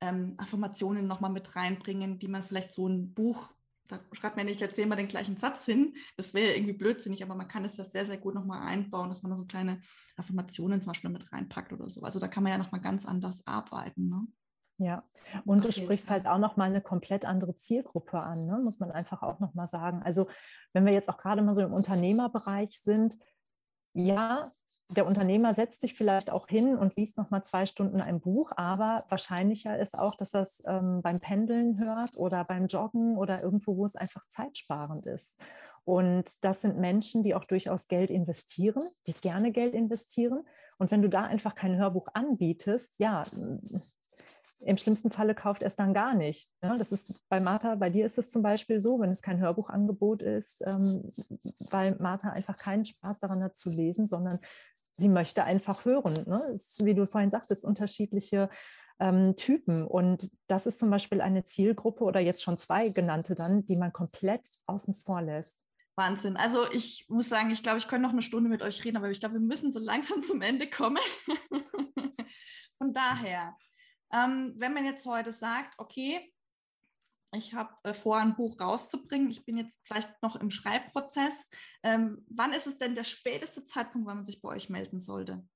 ähm, 0.00 0.34
Affirmationen 0.38 1.06
nochmal 1.06 1.30
mit 1.30 1.56
reinbringen, 1.56 2.18
die 2.18 2.28
man 2.28 2.42
vielleicht 2.42 2.72
so 2.72 2.88
ein 2.88 3.14
Buch, 3.14 3.50
da 3.92 4.00
schreibt 4.12 4.36
man 4.36 4.46
nicht, 4.46 4.62
erzähl 4.62 4.86
mal 4.86 4.96
den 4.96 5.08
gleichen 5.08 5.36
Satz 5.36 5.64
hin. 5.64 5.94
Das 6.16 6.34
wäre 6.34 6.54
irgendwie 6.54 6.72
blödsinnig, 6.72 7.22
aber 7.22 7.34
man 7.34 7.48
kann 7.48 7.64
es 7.64 7.76
ja 7.76 7.84
sehr, 7.84 8.04
sehr 8.04 8.18
gut 8.18 8.34
nochmal 8.34 8.62
einbauen, 8.62 9.08
dass 9.08 9.22
man 9.22 9.30
da 9.30 9.36
so 9.36 9.44
kleine 9.44 9.80
Affirmationen 10.16 10.80
zum 10.80 10.90
Beispiel 10.90 11.10
mit 11.10 11.32
reinpackt 11.32 11.72
oder 11.72 11.88
so. 11.88 12.02
Also 12.02 12.18
da 12.18 12.28
kann 12.28 12.42
man 12.42 12.52
ja 12.52 12.58
nochmal 12.58 12.80
ganz 12.80 13.06
anders 13.06 13.46
arbeiten. 13.46 14.08
Ne? 14.08 14.26
Ja, 14.78 15.04
und 15.44 15.64
du 15.64 15.70
sprichst 15.70 16.10
halt 16.10 16.26
auch 16.26 16.38
nochmal 16.38 16.70
eine 16.70 16.80
komplett 16.80 17.24
andere 17.24 17.54
Zielgruppe 17.54 18.18
an, 18.18 18.46
ne? 18.46 18.58
muss 18.64 18.80
man 18.80 18.90
einfach 18.90 19.22
auch 19.22 19.38
nochmal 19.38 19.68
sagen. 19.68 20.02
Also 20.02 20.28
wenn 20.72 20.86
wir 20.86 20.92
jetzt 20.92 21.08
auch 21.08 21.18
gerade 21.18 21.42
mal 21.42 21.54
so 21.54 21.62
im 21.62 21.72
Unternehmerbereich 21.72 22.80
sind, 22.80 23.16
ja, 23.92 24.50
der 24.88 25.06
Unternehmer 25.06 25.54
setzt 25.54 25.80
sich 25.80 25.94
vielleicht 25.94 26.30
auch 26.30 26.48
hin 26.48 26.76
und 26.76 26.96
liest 26.96 27.16
noch 27.16 27.30
mal 27.30 27.42
zwei 27.42 27.66
Stunden 27.66 28.00
ein 28.00 28.20
Buch, 28.20 28.52
aber 28.56 29.04
wahrscheinlicher 29.08 29.78
ist 29.78 29.98
auch, 29.98 30.14
dass 30.14 30.34
er 30.34 30.42
es 30.42 30.62
ähm, 30.66 31.00
beim 31.02 31.18
Pendeln 31.18 31.78
hört 31.78 32.16
oder 32.16 32.44
beim 32.44 32.66
Joggen 32.66 33.16
oder 33.16 33.42
irgendwo, 33.42 33.76
wo 33.76 33.86
es 33.86 33.96
einfach 33.96 34.24
zeitsparend 34.28 35.06
ist. 35.06 35.38
Und 35.84 36.44
das 36.44 36.62
sind 36.62 36.78
Menschen, 36.78 37.22
die 37.22 37.34
auch 37.34 37.44
durchaus 37.44 37.88
Geld 37.88 38.10
investieren, 38.10 38.82
die 39.06 39.14
gerne 39.14 39.50
Geld 39.50 39.74
investieren. 39.74 40.44
Und 40.78 40.90
wenn 40.90 41.02
du 41.02 41.08
da 41.08 41.22
einfach 41.22 41.54
kein 41.54 41.76
Hörbuch 41.76 42.08
anbietest, 42.12 42.98
ja, 42.98 43.24
im 44.64 44.76
schlimmsten 44.76 45.10
Falle 45.10 45.34
kauft 45.34 45.62
er 45.62 45.66
es 45.66 45.76
dann 45.76 45.94
gar 45.94 46.14
nicht. 46.14 46.50
Ne? 46.62 46.76
Das 46.78 46.92
ist 46.92 47.20
bei 47.28 47.40
Martha, 47.40 47.74
bei 47.74 47.90
dir 47.90 48.06
ist 48.06 48.18
es 48.18 48.30
zum 48.30 48.42
Beispiel 48.42 48.80
so, 48.80 49.00
wenn 49.00 49.10
es 49.10 49.22
kein 49.22 49.40
Hörbuchangebot 49.40 50.22
ist, 50.22 50.62
ähm, 50.66 51.02
weil 51.70 51.96
Martha 51.98 52.30
einfach 52.30 52.56
keinen 52.56 52.84
Spaß 52.84 53.18
daran 53.18 53.42
hat 53.42 53.56
zu 53.56 53.70
lesen, 53.70 54.06
sondern 54.06 54.38
sie 54.96 55.08
möchte 55.08 55.44
einfach 55.44 55.84
hören. 55.84 56.24
Ne? 56.26 56.40
Ist, 56.54 56.84
wie 56.84 56.94
du 56.94 57.06
vorhin 57.06 57.30
sagtest, 57.30 57.64
unterschiedliche 57.64 58.48
ähm, 59.00 59.34
Typen. 59.36 59.86
Und 59.86 60.30
das 60.46 60.66
ist 60.66 60.78
zum 60.78 60.90
Beispiel 60.90 61.20
eine 61.20 61.44
Zielgruppe 61.44 62.04
oder 62.04 62.20
jetzt 62.20 62.42
schon 62.42 62.56
zwei 62.56 62.88
genannte 62.88 63.34
dann, 63.34 63.66
die 63.66 63.76
man 63.76 63.92
komplett 63.92 64.46
außen 64.66 64.94
vor 64.94 65.22
lässt. 65.22 65.64
Wahnsinn. 65.96 66.36
Also 66.36 66.70
ich 66.70 67.06
muss 67.08 67.28
sagen, 67.28 67.50
ich 67.50 67.62
glaube, 67.62 67.78
ich 67.78 67.88
könnte 67.88 68.04
noch 68.06 68.12
eine 68.12 68.22
Stunde 68.22 68.48
mit 68.48 68.62
euch 68.62 68.84
reden, 68.84 68.96
aber 68.96 69.10
ich 69.10 69.20
glaube, 69.20 69.34
wir 69.34 69.40
müssen 69.40 69.72
so 69.72 69.78
langsam 69.78 70.22
zum 70.22 70.40
Ende 70.40 70.70
kommen. 70.70 71.02
Von 72.78 72.92
daher, 72.92 73.54
ähm, 74.12 74.52
wenn 74.56 74.74
man 74.74 74.84
jetzt 74.84 75.06
heute 75.06 75.32
sagt, 75.32 75.78
okay, 75.78 76.32
ich 77.34 77.54
habe 77.54 77.74
äh, 77.84 77.94
vor, 77.94 78.18
ein 78.18 78.36
Buch 78.36 78.60
rauszubringen, 78.60 79.30
ich 79.30 79.44
bin 79.44 79.56
jetzt 79.56 79.80
vielleicht 79.84 80.22
noch 80.22 80.36
im 80.36 80.50
Schreibprozess, 80.50 81.48
ähm, 81.82 82.24
wann 82.28 82.52
ist 82.52 82.66
es 82.66 82.78
denn 82.78 82.94
der 82.94 83.04
späteste 83.04 83.64
Zeitpunkt, 83.64 84.06
wann 84.06 84.18
man 84.18 84.24
sich 84.24 84.42
bei 84.42 84.50
euch 84.50 84.68
melden 84.68 85.00
sollte? 85.00 85.46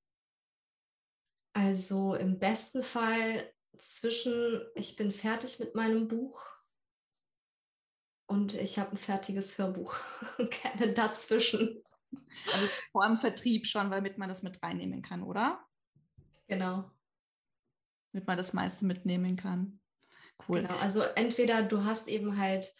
Also 1.52 2.14
im 2.14 2.38
besten 2.38 2.82
Fall 2.82 3.52
zwischen, 3.78 4.62
ich 4.74 4.96
bin 4.96 5.12
fertig 5.12 5.58
mit 5.58 5.74
meinem 5.74 6.08
Buch 6.08 6.46
und 8.26 8.54
ich 8.54 8.78
habe 8.78 8.92
ein 8.92 8.96
fertiges 8.96 9.58
Hörbuch. 9.58 9.96
Gerne 10.38 10.92
dazwischen. 10.92 11.82
Also 12.52 12.66
vor 12.92 13.04
allem 13.04 13.18
Vertrieb 13.18 13.66
schon, 13.66 13.90
damit 13.90 14.18
man 14.18 14.28
das 14.28 14.42
mit 14.42 14.62
reinnehmen 14.62 15.02
kann, 15.02 15.22
oder? 15.22 15.64
Genau. 16.48 16.90
Damit 18.16 18.28
man 18.28 18.38
das 18.38 18.54
meiste 18.54 18.86
mitnehmen 18.86 19.36
kann. 19.36 19.78
Cool. 20.48 20.62
Genau, 20.62 20.74
also 20.78 21.02
entweder 21.02 21.62
du 21.62 21.84
hast 21.84 22.08
eben 22.08 22.38
halt 22.38 22.72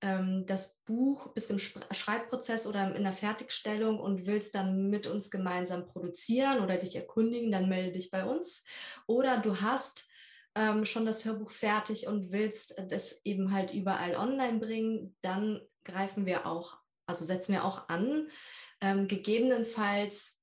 ähm, 0.00 0.46
das 0.46 0.80
Buch 0.84 1.32
bis 1.32 1.48
im 1.48 1.60
Schreibprozess 1.60 2.66
oder 2.66 2.92
in 2.96 3.04
der 3.04 3.12
Fertigstellung 3.12 4.00
und 4.00 4.26
willst 4.26 4.52
dann 4.56 4.90
mit 4.90 5.06
uns 5.06 5.30
gemeinsam 5.30 5.86
produzieren 5.86 6.58
oder 6.58 6.76
dich 6.76 6.96
erkundigen, 6.96 7.52
dann 7.52 7.68
melde 7.68 7.92
dich 7.92 8.10
bei 8.10 8.24
uns. 8.24 8.64
Oder 9.06 9.38
du 9.38 9.60
hast 9.60 10.10
ähm, 10.56 10.84
schon 10.84 11.06
das 11.06 11.24
Hörbuch 11.24 11.52
fertig 11.52 12.08
und 12.08 12.32
willst 12.32 12.76
das 12.88 13.24
eben 13.24 13.52
halt 13.52 13.72
überall 13.72 14.16
online 14.16 14.58
bringen, 14.58 15.16
dann 15.20 15.60
greifen 15.84 16.26
wir 16.26 16.46
auch, 16.46 16.78
also 17.06 17.24
setzen 17.24 17.52
wir 17.52 17.64
auch 17.64 17.88
an. 17.88 18.26
Ähm, 18.80 19.06
gegebenenfalls, 19.06 20.40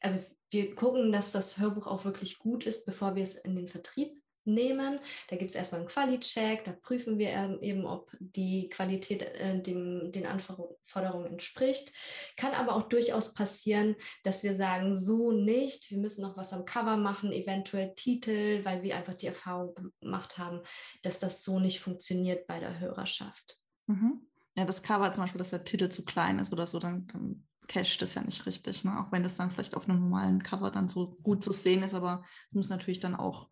also 0.00 0.18
wir 0.50 0.74
gucken, 0.74 1.12
dass 1.12 1.32
das 1.32 1.58
Hörbuch 1.58 1.86
auch 1.86 2.04
wirklich 2.04 2.38
gut 2.38 2.64
ist, 2.64 2.86
bevor 2.86 3.14
wir 3.14 3.22
es 3.22 3.36
in 3.36 3.56
den 3.56 3.68
Vertrieb 3.68 4.20
nehmen. 4.44 4.98
Da 5.28 5.36
gibt 5.36 5.50
es 5.50 5.56
erstmal 5.56 5.80
einen 5.80 5.90
Quali-Check, 5.90 6.64
da 6.64 6.72
prüfen 6.72 7.18
wir 7.18 7.30
ähm, 7.30 7.58
eben, 7.60 7.86
ob 7.86 8.10
die 8.18 8.68
Qualität 8.68 9.22
äh, 9.22 9.60
dem, 9.60 10.12
den 10.12 10.26
Anforderungen 10.26 11.26
entspricht. 11.26 11.92
Kann 12.36 12.52
aber 12.52 12.74
auch 12.74 12.84
durchaus 12.84 13.34
passieren, 13.34 13.96
dass 14.24 14.42
wir 14.42 14.56
sagen, 14.56 14.96
so 14.98 15.32
nicht, 15.32 15.90
wir 15.90 15.98
müssen 15.98 16.22
noch 16.22 16.36
was 16.36 16.52
am 16.52 16.64
Cover 16.64 16.96
machen, 16.96 17.32
eventuell 17.32 17.94
Titel, 17.94 18.64
weil 18.64 18.82
wir 18.82 18.96
einfach 18.96 19.14
die 19.14 19.26
Erfahrung 19.26 19.74
gemacht 20.00 20.38
haben, 20.38 20.62
dass 21.02 21.18
das 21.18 21.44
so 21.44 21.60
nicht 21.60 21.80
funktioniert 21.80 22.46
bei 22.46 22.58
der 22.58 22.80
Hörerschaft. 22.80 23.58
Mhm. 23.86 24.26
Ja, 24.56 24.64
das 24.64 24.82
Cover 24.82 25.12
zum 25.12 25.24
Beispiel, 25.24 25.38
dass 25.38 25.50
der 25.50 25.64
Titel 25.64 25.88
zu 25.90 26.04
klein 26.04 26.38
ist 26.38 26.52
oder 26.52 26.66
so, 26.66 26.78
dann, 26.78 27.06
dann 27.06 27.46
cached 27.70 28.02
das 28.02 28.14
ja 28.14 28.22
nicht 28.22 28.46
richtig, 28.46 28.82
ne? 28.84 29.00
auch 29.00 29.12
wenn 29.12 29.22
das 29.22 29.36
dann 29.36 29.50
vielleicht 29.50 29.76
auf 29.76 29.88
einem 29.88 30.00
normalen 30.00 30.42
Cover 30.42 30.72
dann 30.72 30.88
so 30.88 31.16
gut 31.22 31.44
zu 31.44 31.52
sehen 31.52 31.84
ist, 31.84 31.94
aber 31.94 32.24
es 32.48 32.54
muss 32.54 32.68
natürlich 32.68 32.98
dann 32.98 33.14
auch 33.14 33.48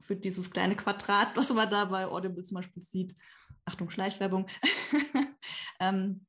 für 0.00 0.16
dieses 0.16 0.50
kleine 0.50 0.74
Quadrat, 0.74 1.36
was 1.36 1.52
man 1.52 1.70
da 1.70 1.84
bei 1.84 2.06
Audible 2.06 2.42
zum 2.42 2.56
Beispiel 2.56 2.82
sieht, 2.82 3.14
Achtung, 3.64 3.88
Schleichwerbung, 3.88 4.48
ähm, 5.80 6.26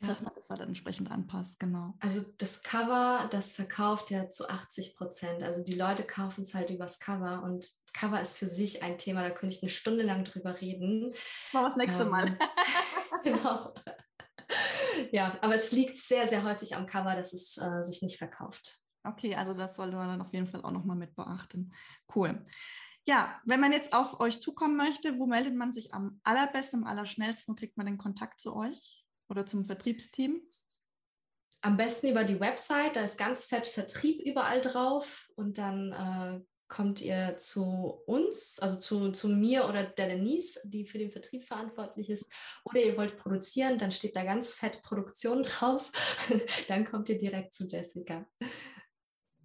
ja. 0.00 0.08
dass 0.08 0.22
man 0.22 0.34
das 0.34 0.50
halt 0.50 0.60
entsprechend 0.62 1.08
anpasst, 1.12 1.60
genau. 1.60 1.94
Also 2.00 2.24
das 2.38 2.64
Cover, 2.64 3.28
das 3.30 3.52
verkauft 3.52 4.10
ja 4.10 4.28
zu 4.28 4.48
80 4.48 4.96
Prozent. 4.96 5.44
Also 5.44 5.62
die 5.62 5.76
Leute 5.76 6.02
kaufen 6.02 6.42
es 6.42 6.52
halt 6.52 6.70
übers 6.70 6.98
Cover 6.98 7.44
und 7.44 7.64
Cover 7.92 8.20
ist 8.20 8.38
für 8.38 8.48
sich 8.48 8.82
ein 8.82 8.98
Thema, 8.98 9.22
da 9.22 9.30
könnte 9.30 9.54
ich 9.54 9.62
eine 9.62 9.70
Stunde 9.70 10.02
lang 10.02 10.24
drüber 10.24 10.60
reden. 10.60 11.14
Mal 11.52 11.62
das 11.62 11.76
nächste 11.76 12.02
ähm, 12.02 12.10
Mal. 12.10 12.38
genau. 13.22 13.72
Ja, 15.12 15.38
aber 15.40 15.54
es 15.54 15.72
liegt 15.72 15.96
sehr, 15.96 16.28
sehr 16.28 16.44
häufig 16.44 16.76
am 16.76 16.86
Cover, 16.86 17.14
dass 17.14 17.32
es 17.32 17.56
äh, 17.56 17.82
sich 17.82 18.02
nicht 18.02 18.18
verkauft. 18.18 18.78
Okay, 19.04 19.34
also 19.34 19.54
das 19.54 19.76
sollte 19.76 19.96
man 19.96 20.08
dann 20.08 20.20
auf 20.20 20.32
jeden 20.32 20.46
Fall 20.46 20.62
auch 20.62 20.70
nochmal 20.70 20.96
mit 20.96 21.14
beachten. 21.16 21.72
Cool. 22.14 22.44
Ja, 23.06 23.40
wenn 23.44 23.60
man 23.60 23.72
jetzt 23.72 23.92
auf 23.92 24.20
euch 24.20 24.40
zukommen 24.40 24.76
möchte, 24.76 25.18
wo 25.18 25.26
meldet 25.26 25.54
man 25.54 25.72
sich 25.72 25.94
am 25.94 26.20
allerbesten, 26.22 26.80
am 26.80 26.86
allerschnellsten? 26.86 27.52
Wo 27.52 27.56
kriegt 27.56 27.76
man 27.76 27.86
den 27.86 27.98
Kontakt 27.98 28.40
zu 28.40 28.54
euch 28.54 29.04
oder 29.28 29.46
zum 29.46 29.64
Vertriebsteam? 29.64 30.42
Am 31.62 31.76
besten 31.76 32.08
über 32.08 32.24
die 32.24 32.40
Website, 32.40 32.96
da 32.96 33.02
ist 33.02 33.18
ganz 33.18 33.44
fett 33.44 33.66
Vertrieb 33.66 34.20
überall 34.26 34.60
drauf 34.60 35.28
und 35.34 35.58
dann 35.58 35.92
äh, 35.92 36.40
kommt 36.70 37.00
ihr 37.00 37.36
zu 37.36 38.00
uns, 38.06 38.58
also 38.60 38.78
zu, 38.78 39.10
zu 39.10 39.28
mir 39.28 39.68
oder 39.68 39.82
der 39.82 40.06
Denise, 40.06 40.60
die 40.64 40.86
für 40.86 40.98
den 40.98 41.10
Vertrieb 41.10 41.44
verantwortlich 41.44 42.08
ist, 42.08 42.32
oder 42.64 42.80
ihr 42.80 42.96
wollt 42.96 43.18
produzieren, 43.18 43.76
dann 43.76 43.92
steht 43.92 44.16
da 44.16 44.22
ganz 44.24 44.52
fett 44.52 44.80
Produktion 44.82 45.42
drauf, 45.42 45.90
dann 46.68 46.86
kommt 46.86 47.08
ihr 47.10 47.18
direkt 47.18 47.54
zu 47.54 47.64
Jessica. 47.66 48.24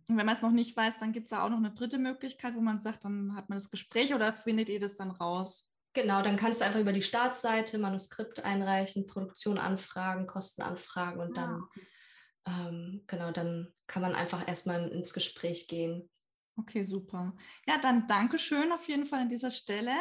Und 0.07 0.17
wenn 0.17 0.25
man 0.25 0.35
es 0.35 0.43
noch 0.43 0.51
nicht 0.51 0.77
weiß, 0.77 0.99
dann 0.99 1.13
gibt 1.13 1.25
es 1.25 1.29
da 1.31 1.43
auch 1.43 1.49
noch 1.49 1.57
eine 1.57 1.73
dritte 1.73 1.97
Möglichkeit, 1.97 2.55
wo 2.55 2.61
man 2.61 2.79
sagt, 2.79 3.03
dann 3.05 3.35
hat 3.35 3.49
man 3.49 3.57
das 3.57 3.71
Gespräch 3.71 4.13
oder 4.13 4.31
findet 4.31 4.69
ihr 4.69 4.79
das 4.79 4.95
dann 4.95 5.09
raus? 5.09 5.67
Genau, 5.93 6.21
dann 6.21 6.35
kannst 6.37 6.61
du 6.61 6.65
einfach 6.65 6.81
über 6.81 6.93
die 6.93 7.01
Startseite 7.01 7.79
Manuskript 7.79 8.43
einreichen, 8.43 9.07
Produktion 9.07 9.57
anfragen, 9.57 10.27
Kosten 10.27 10.61
anfragen 10.61 11.21
und 11.21 11.35
dann, 11.35 11.63
ah. 12.43 12.67
ähm, 12.67 13.03
genau, 13.07 13.31
dann 13.31 13.73
kann 13.87 14.03
man 14.03 14.13
einfach 14.13 14.47
erstmal 14.47 14.89
ins 14.89 15.13
Gespräch 15.13 15.67
gehen. 15.67 16.07
Okay, 16.57 16.83
super. 16.83 17.35
Ja, 17.67 17.77
dann 17.79 18.07
Dankeschön 18.07 18.71
auf 18.71 18.87
jeden 18.87 19.05
Fall 19.05 19.21
an 19.21 19.29
dieser 19.29 19.51
Stelle. 19.51 19.93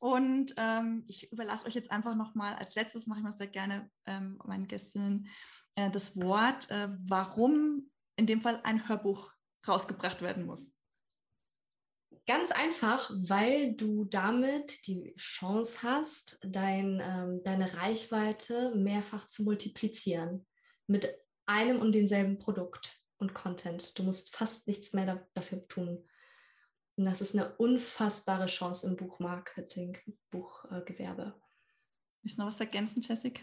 Und 0.00 0.54
ähm, 0.56 1.04
ich 1.08 1.32
überlasse 1.32 1.66
euch 1.66 1.74
jetzt 1.74 1.90
einfach 1.90 2.14
nochmal, 2.14 2.54
als 2.54 2.74
letztes 2.74 3.06
mache 3.06 3.18
ich 3.18 3.24
mal 3.24 3.32
sehr 3.32 3.48
gerne 3.48 3.90
ähm, 4.06 4.38
meinen 4.44 4.68
Gästinnen 4.68 5.28
äh, 5.74 5.90
das 5.90 6.20
Wort, 6.20 6.70
äh, 6.70 6.88
warum 7.04 7.90
in 8.16 8.26
dem 8.26 8.40
Fall 8.40 8.60
ein 8.62 8.88
Hörbuch 8.88 9.32
rausgebracht 9.66 10.22
werden 10.22 10.46
muss? 10.46 10.74
Ganz 12.26 12.52
einfach, 12.52 13.10
weil 13.14 13.74
du 13.74 14.04
damit 14.04 14.86
die 14.86 15.14
Chance 15.16 15.82
hast, 15.82 16.38
dein, 16.42 17.00
ähm, 17.02 17.40
deine 17.42 17.74
Reichweite 17.74 18.74
mehrfach 18.76 19.26
zu 19.26 19.42
multiplizieren 19.42 20.46
mit 20.86 21.08
einem 21.46 21.80
und 21.80 21.92
demselben 21.92 22.38
Produkt 22.38 23.02
und 23.18 23.34
Content. 23.34 23.98
Du 23.98 24.02
musst 24.02 24.34
fast 24.34 24.66
nichts 24.66 24.92
mehr 24.92 25.06
da, 25.06 25.26
dafür 25.34 25.66
tun. 25.68 26.04
Und 26.96 27.04
das 27.04 27.20
ist 27.20 27.34
eine 27.34 27.54
unfassbare 27.56 28.46
Chance 28.46 28.88
im 28.88 28.96
Buchmarketing, 28.96 29.96
Buchgewerbe. 30.30 31.34
Äh, 31.36 31.40
Willst 32.22 32.38
du 32.38 32.42
noch 32.42 32.48
was 32.48 32.60
ergänzen, 32.60 33.02
Jessica? 33.02 33.42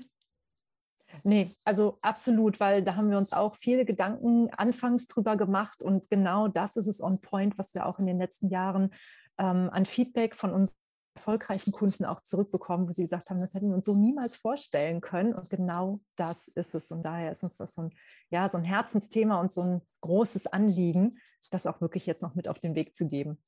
Nee, 1.24 1.50
also 1.64 1.98
absolut, 2.02 2.60
weil 2.60 2.84
da 2.84 2.96
haben 2.96 3.10
wir 3.10 3.18
uns 3.18 3.32
auch 3.32 3.56
viele 3.56 3.86
Gedanken 3.86 4.50
anfangs 4.50 5.08
drüber 5.08 5.38
gemacht 5.38 5.82
und 5.82 6.10
genau 6.10 6.48
das 6.48 6.76
ist 6.76 6.88
es 6.88 7.02
on 7.02 7.22
point, 7.22 7.58
was 7.58 7.74
wir 7.74 7.86
auch 7.86 8.00
in 8.00 8.06
den 8.06 8.18
letzten 8.18 8.50
Jahren 8.50 8.92
ähm, 9.38 9.70
an 9.72 9.86
Feedback 9.86 10.36
von 10.36 10.52
unseren 10.52 10.76
erfolgreichen 11.16 11.72
Kunden 11.72 12.06
auch 12.06 12.22
zurückbekommen, 12.22 12.88
wo 12.88 12.92
sie 12.92 13.04
gesagt 13.04 13.30
haben, 13.30 13.40
das 13.40 13.54
hätten 13.54 13.70
wir 13.70 13.76
uns 13.76 13.86
so 13.86 13.96
niemals 13.96 14.36
vorstellen 14.36 15.02
können. 15.02 15.34
Und 15.34 15.50
genau 15.50 16.02
das 16.16 16.50
ist 16.50 16.76
es. 16.76 16.92
Und 16.92 17.04
daher 17.04 17.32
ist 17.32 17.44
uns 17.44 17.58
das 17.58 17.74
so 17.74 17.84
ein, 17.84 17.96
ja, 18.30 18.50
so 18.50 18.58
ein 18.58 18.66
Herzensthema 18.66 19.40
und 19.40 19.54
so 19.54 19.62
ein 19.62 19.82
großes 20.02 20.48
Anliegen, 20.48 21.18
das 21.52 21.68
auch 21.68 21.82
wirklich 21.82 22.06
jetzt 22.06 22.22
noch 22.22 22.36
mit 22.36 22.48
auf 22.48 22.60
den 22.60 22.76
Weg 22.76 22.96
zu 22.96 23.08
geben. 23.08 23.42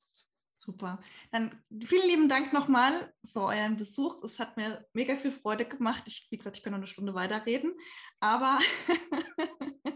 Super. 0.68 1.00
Dann 1.32 1.62
vielen 1.82 2.06
lieben 2.06 2.28
Dank 2.28 2.52
nochmal 2.52 3.10
für 3.32 3.40
euren 3.40 3.78
Besuch. 3.78 4.22
Es 4.22 4.38
hat 4.38 4.58
mir 4.58 4.86
mega 4.92 5.16
viel 5.16 5.32
Freude 5.32 5.64
gemacht. 5.64 6.02
Ich, 6.06 6.28
wie 6.30 6.36
gesagt, 6.36 6.58
ich 6.58 6.62
kann 6.62 6.72
noch 6.72 6.78
eine 6.78 6.86
Stunde 6.86 7.14
weiterreden, 7.14 7.72
aber 8.20 8.58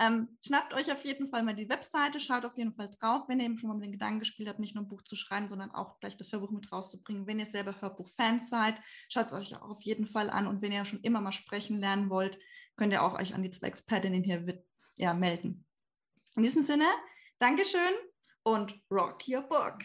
ähm, 0.00 0.36
schnappt 0.44 0.74
euch 0.74 0.90
auf 0.90 1.04
jeden 1.04 1.28
Fall 1.28 1.44
mal 1.44 1.54
die 1.54 1.68
Webseite, 1.68 2.18
schaut 2.18 2.44
auf 2.44 2.58
jeden 2.58 2.74
Fall 2.74 2.90
drauf, 2.98 3.28
wenn 3.28 3.38
ihr 3.38 3.46
eben 3.46 3.56
schon 3.56 3.68
mal 3.68 3.76
mit 3.76 3.84
den 3.84 3.92
Gedanken 3.92 4.18
gespielt 4.18 4.48
habt, 4.48 4.58
nicht 4.58 4.74
nur 4.74 4.82
ein 4.82 4.88
Buch 4.88 5.02
zu 5.02 5.14
schreiben, 5.14 5.48
sondern 5.48 5.70
auch 5.70 6.00
gleich 6.00 6.16
das 6.16 6.32
Hörbuch 6.32 6.50
mit 6.50 6.72
rauszubringen. 6.72 7.28
Wenn 7.28 7.38
ihr 7.38 7.46
selber 7.46 7.80
Hörbuch-Fans 7.80 8.50
seid, 8.50 8.80
schaut 9.08 9.26
es 9.26 9.32
euch 9.32 9.54
auch 9.54 9.70
auf 9.70 9.82
jeden 9.82 10.08
Fall 10.08 10.28
an. 10.28 10.48
Und 10.48 10.60
wenn 10.60 10.72
ihr 10.72 10.84
schon 10.86 11.02
immer 11.02 11.20
mal 11.20 11.30
sprechen 11.30 11.78
lernen 11.78 12.10
wollt, 12.10 12.36
könnt 12.74 12.92
ihr 12.92 13.04
auch 13.04 13.14
euch 13.14 13.32
an 13.32 13.44
die 13.44 13.52
zwei 13.52 13.68
Expertinnen 13.68 14.24
hier 14.24 14.60
ja, 14.96 15.14
melden. 15.14 15.64
In 16.34 16.42
diesem 16.42 16.64
Sinne, 16.64 16.88
Dankeschön 17.38 17.94
und 18.46 18.72
rock 18.90 19.28
your 19.28 19.42
book. 19.42 19.82